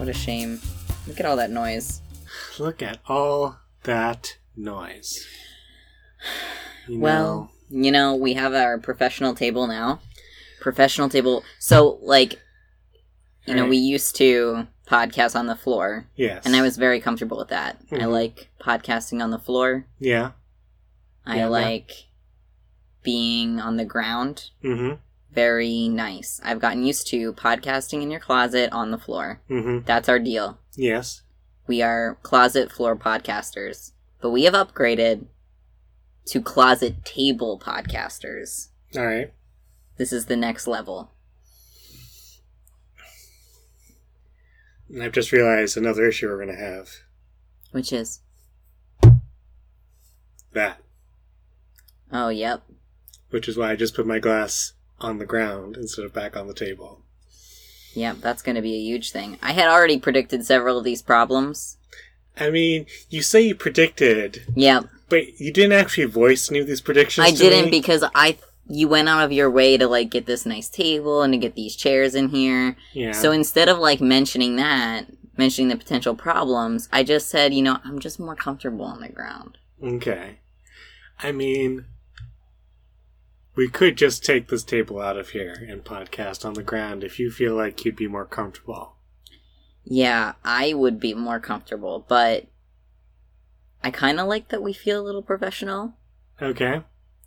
What 0.00 0.08
a 0.08 0.14
shame. 0.14 0.62
Look 1.06 1.20
at 1.20 1.26
all 1.26 1.36
that 1.36 1.50
noise. 1.50 2.00
Look 2.58 2.80
at 2.80 3.00
all 3.06 3.58
that 3.82 4.38
noise. 4.56 5.26
You 6.88 6.98
Well, 7.00 7.50
you 7.68 7.92
know, 7.92 8.14
we 8.14 8.32
have 8.32 8.54
our 8.54 8.78
professional 8.78 9.34
table 9.34 9.66
now. 9.66 10.00
Professional 10.58 11.10
table. 11.10 11.44
So, 11.58 11.98
like, 12.00 12.40
you 13.44 13.54
know, 13.54 13.64
Right. 13.64 13.70
we 13.72 13.76
used 13.76 14.16
to 14.16 14.68
podcast 14.86 15.38
on 15.38 15.46
the 15.48 15.54
floor, 15.54 16.06
yes. 16.16 16.46
and 16.46 16.56
I 16.56 16.62
was 16.62 16.78
very 16.78 16.98
comfortable 16.98 17.36
with 17.36 17.48
that. 17.48 17.78
I 17.92 17.96
Mhm. 17.96 18.10
like 18.10 18.48
podcasting 18.58 19.22
on 19.22 19.28
the 19.30 19.38
floor. 19.38 19.84
Yeah. 19.98 20.30
I 21.26 21.36
Yeah, 21.36 21.42
yeah. 21.42 21.48
like 21.48 21.90
being 23.02 23.60
on 23.60 23.76
the 23.76 23.84
ground. 23.84 24.48
Mm 24.64 24.98
Very 25.32 25.88
nice. 25.88 26.40
I've 26.42 26.58
gotten 26.60 26.84
used 26.84 27.06
to 27.08 27.32
podcasting 27.34 28.02
in 28.02 28.10
your 28.10 28.20
closet 28.20 28.72
on 28.72 28.90
the 28.90 28.98
floor. 28.98 29.40
hmm. 29.48 29.58
Mm 29.58 29.62
hmm. 29.62 29.78
That's 29.86 30.08
our 30.08 30.18
deal. 30.18 30.58
Yes. 30.76 31.22
We 31.66 31.82
are 31.82 32.18
closet 32.22 32.72
floor 32.72 32.96
podcasters, 32.96 33.92
but 34.20 34.30
we 34.30 34.44
have 34.44 34.54
upgraded 34.54 35.26
to 36.26 36.40
closet 36.40 37.04
table 37.04 37.60
podcasters. 37.64 38.68
All 38.96 39.06
right. 39.06 39.32
This 39.96 40.12
is 40.12 40.26
the 40.26 40.36
next 40.36 40.66
level. 40.66 41.12
And 44.88 45.02
I've 45.02 45.12
just 45.12 45.30
realized 45.30 45.76
another 45.76 46.08
issue 46.08 46.26
we're 46.28 46.44
going 46.44 46.56
to 46.56 46.62
have. 46.62 46.88
Which 47.70 47.92
is, 47.92 48.20
That. 50.52 50.78
oh, 52.10 52.30
yep. 52.30 52.62
Which 53.30 53.46
is 53.48 53.56
why 53.56 53.70
I 53.70 53.76
just 53.76 53.94
put 53.94 54.06
my 54.06 54.18
glass 54.18 54.72
on 55.00 55.18
the 55.18 55.26
ground 55.26 55.76
instead 55.76 56.04
of 56.04 56.12
back 56.12 56.36
on 56.36 56.46
the 56.46 56.54
table. 56.54 57.02
Yep, 57.94 58.18
that's 58.20 58.42
going 58.42 58.56
to 58.56 58.62
be 58.62 58.74
a 58.74 58.80
huge 58.80 59.10
thing. 59.10 59.38
I 59.42 59.52
had 59.52 59.68
already 59.68 59.98
predicted 59.98 60.44
several 60.46 60.78
of 60.78 60.84
these 60.84 61.02
problems. 61.02 61.76
I 62.38 62.50
mean, 62.50 62.86
you 63.08 63.22
say 63.22 63.40
you 63.42 63.54
predicted, 63.54 64.44
Yep, 64.54 64.88
but 65.08 65.40
you 65.40 65.52
didn't 65.52 65.72
actually 65.72 66.04
voice 66.04 66.50
any 66.50 66.60
of 66.60 66.66
these 66.66 66.80
predictions. 66.80 67.26
I 67.26 67.32
didn't 67.32 67.66
me? 67.66 67.70
because 67.70 68.04
I 68.14 68.38
you 68.68 68.86
went 68.86 69.08
out 69.08 69.24
of 69.24 69.32
your 69.32 69.50
way 69.50 69.76
to 69.76 69.88
like 69.88 70.10
get 70.10 70.26
this 70.26 70.46
nice 70.46 70.68
table 70.68 71.22
and 71.22 71.32
to 71.32 71.38
get 71.38 71.56
these 71.56 71.74
chairs 71.74 72.14
in 72.14 72.28
here. 72.28 72.76
Yeah. 72.92 73.10
So 73.12 73.32
instead 73.32 73.68
of 73.68 73.78
like 73.78 74.00
mentioning 74.00 74.54
that, 74.56 75.06
mentioning 75.36 75.68
the 75.68 75.76
potential 75.76 76.14
problems, 76.14 76.88
I 76.92 77.02
just 77.02 77.28
said, 77.28 77.52
you 77.52 77.62
know, 77.62 77.78
I'm 77.84 77.98
just 77.98 78.20
more 78.20 78.36
comfortable 78.36 78.84
on 78.84 79.00
the 79.00 79.08
ground. 79.08 79.58
okay. 79.82 80.38
I 81.22 81.32
mean, 81.32 81.84
we 83.60 83.68
could 83.68 83.94
just 83.94 84.24
take 84.24 84.48
this 84.48 84.64
table 84.64 84.98
out 84.98 85.18
of 85.18 85.28
here 85.28 85.66
and 85.68 85.84
podcast 85.84 86.46
on 86.46 86.54
the 86.54 86.62
ground 86.62 87.04
if 87.04 87.18
you 87.18 87.30
feel 87.30 87.54
like 87.54 87.84
you'd 87.84 87.94
be 87.94 88.08
more 88.08 88.24
comfortable. 88.24 88.94
Yeah, 89.84 90.32
I 90.42 90.72
would 90.72 90.98
be 90.98 91.12
more 91.12 91.38
comfortable, 91.40 92.06
but 92.08 92.46
I 93.84 93.90
kind 93.90 94.18
of 94.18 94.28
like 94.28 94.48
that 94.48 94.62
we 94.62 94.72
feel 94.72 94.98
a 94.98 95.04
little 95.04 95.20
professional. 95.20 95.92
Okay. 96.40 96.80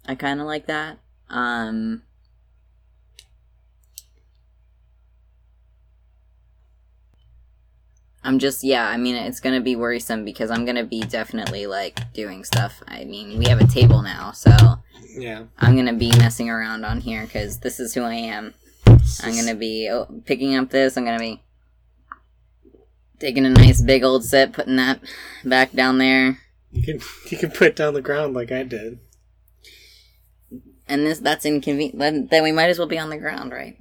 I 0.07 0.15
kind 0.15 0.41
of 0.41 0.47
like 0.47 0.65
that. 0.65 0.97
Um 1.29 2.01
I'm 8.23 8.39
just 8.39 8.63
yeah, 8.63 8.87
I 8.87 8.97
mean 8.97 9.15
it's 9.15 9.39
to 9.41 9.59
be 9.59 9.75
worrisome 9.75 10.23
because 10.23 10.49
I'm 10.49 10.65
to 10.65 10.83
be 10.83 11.01
definitely 11.01 11.67
like 11.67 12.13
doing 12.13 12.43
stuff. 12.43 12.81
I 12.87 13.03
mean, 13.03 13.37
we 13.37 13.45
have 13.45 13.61
a 13.61 13.67
table 13.67 14.01
now, 14.01 14.31
so 14.31 14.51
Yeah. 15.09 15.43
I'm 15.59 15.75
to 15.85 15.93
be 15.93 16.09
messing 16.17 16.49
around 16.49 16.85
on 16.85 17.01
here 17.01 17.27
cuz 17.27 17.59
this 17.59 17.79
is 17.79 17.93
who 17.93 18.01
I 18.01 18.15
am. 18.15 18.53
I'm 18.87 19.45
to 19.45 19.55
be 19.55 19.89
oh, 19.91 20.05
picking 20.25 20.55
up 20.55 20.69
this, 20.69 20.97
I'm 20.97 21.05
to 21.05 21.17
be 21.17 21.41
taking 23.19 23.45
a 23.45 23.49
nice 23.49 23.81
big 23.81 24.03
old 24.03 24.23
sip, 24.23 24.53
putting 24.53 24.75
that 24.77 24.99
back 25.43 25.71
down 25.73 25.97
there. 25.97 26.39
You 26.71 26.83
can 26.83 26.99
you 27.29 27.37
can 27.37 27.51
put 27.51 27.67
it 27.67 27.75
down 27.75 27.93
the 27.93 28.01
ground 28.01 28.33
like 28.33 28.51
I 28.51 28.63
did. 28.63 28.99
And 30.87 31.05
this 31.05 31.19
that's 31.19 31.45
inconvenient. 31.45 31.99
Then, 31.99 32.27
then 32.27 32.43
we 32.43 32.51
might 32.51 32.69
as 32.69 32.79
well 32.79 32.87
be 32.87 32.99
on 32.99 33.09
the 33.09 33.17
ground, 33.17 33.51
right? 33.51 33.77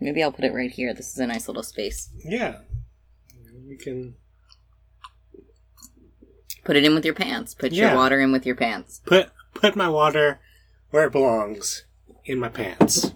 Maybe 0.00 0.22
I'll 0.22 0.32
put 0.32 0.44
it 0.44 0.52
right 0.52 0.70
here. 0.70 0.92
This 0.92 1.12
is 1.12 1.18
a 1.18 1.26
nice 1.26 1.48
little 1.48 1.62
space. 1.62 2.10
Yeah. 2.24 2.58
We 3.68 3.76
can 3.76 4.14
Put 6.64 6.76
it 6.76 6.84
in 6.84 6.94
with 6.94 7.04
your 7.04 7.14
pants. 7.14 7.52
Put 7.54 7.72
Yeah. 7.72 7.88
your 7.88 7.96
water 7.96 8.20
in 8.20 8.32
with 8.32 8.46
your 8.46 8.56
pants. 8.56 9.00
put 9.04 9.30
put 9.54 9.76
my 9.76 9.88
water 9.88 10.40
where 10.90 11.04
it 11.06 11.12
belongs 11.12 11.84
in 12.24 12.38
my 12.38 12.48
pants. 12.48 13.12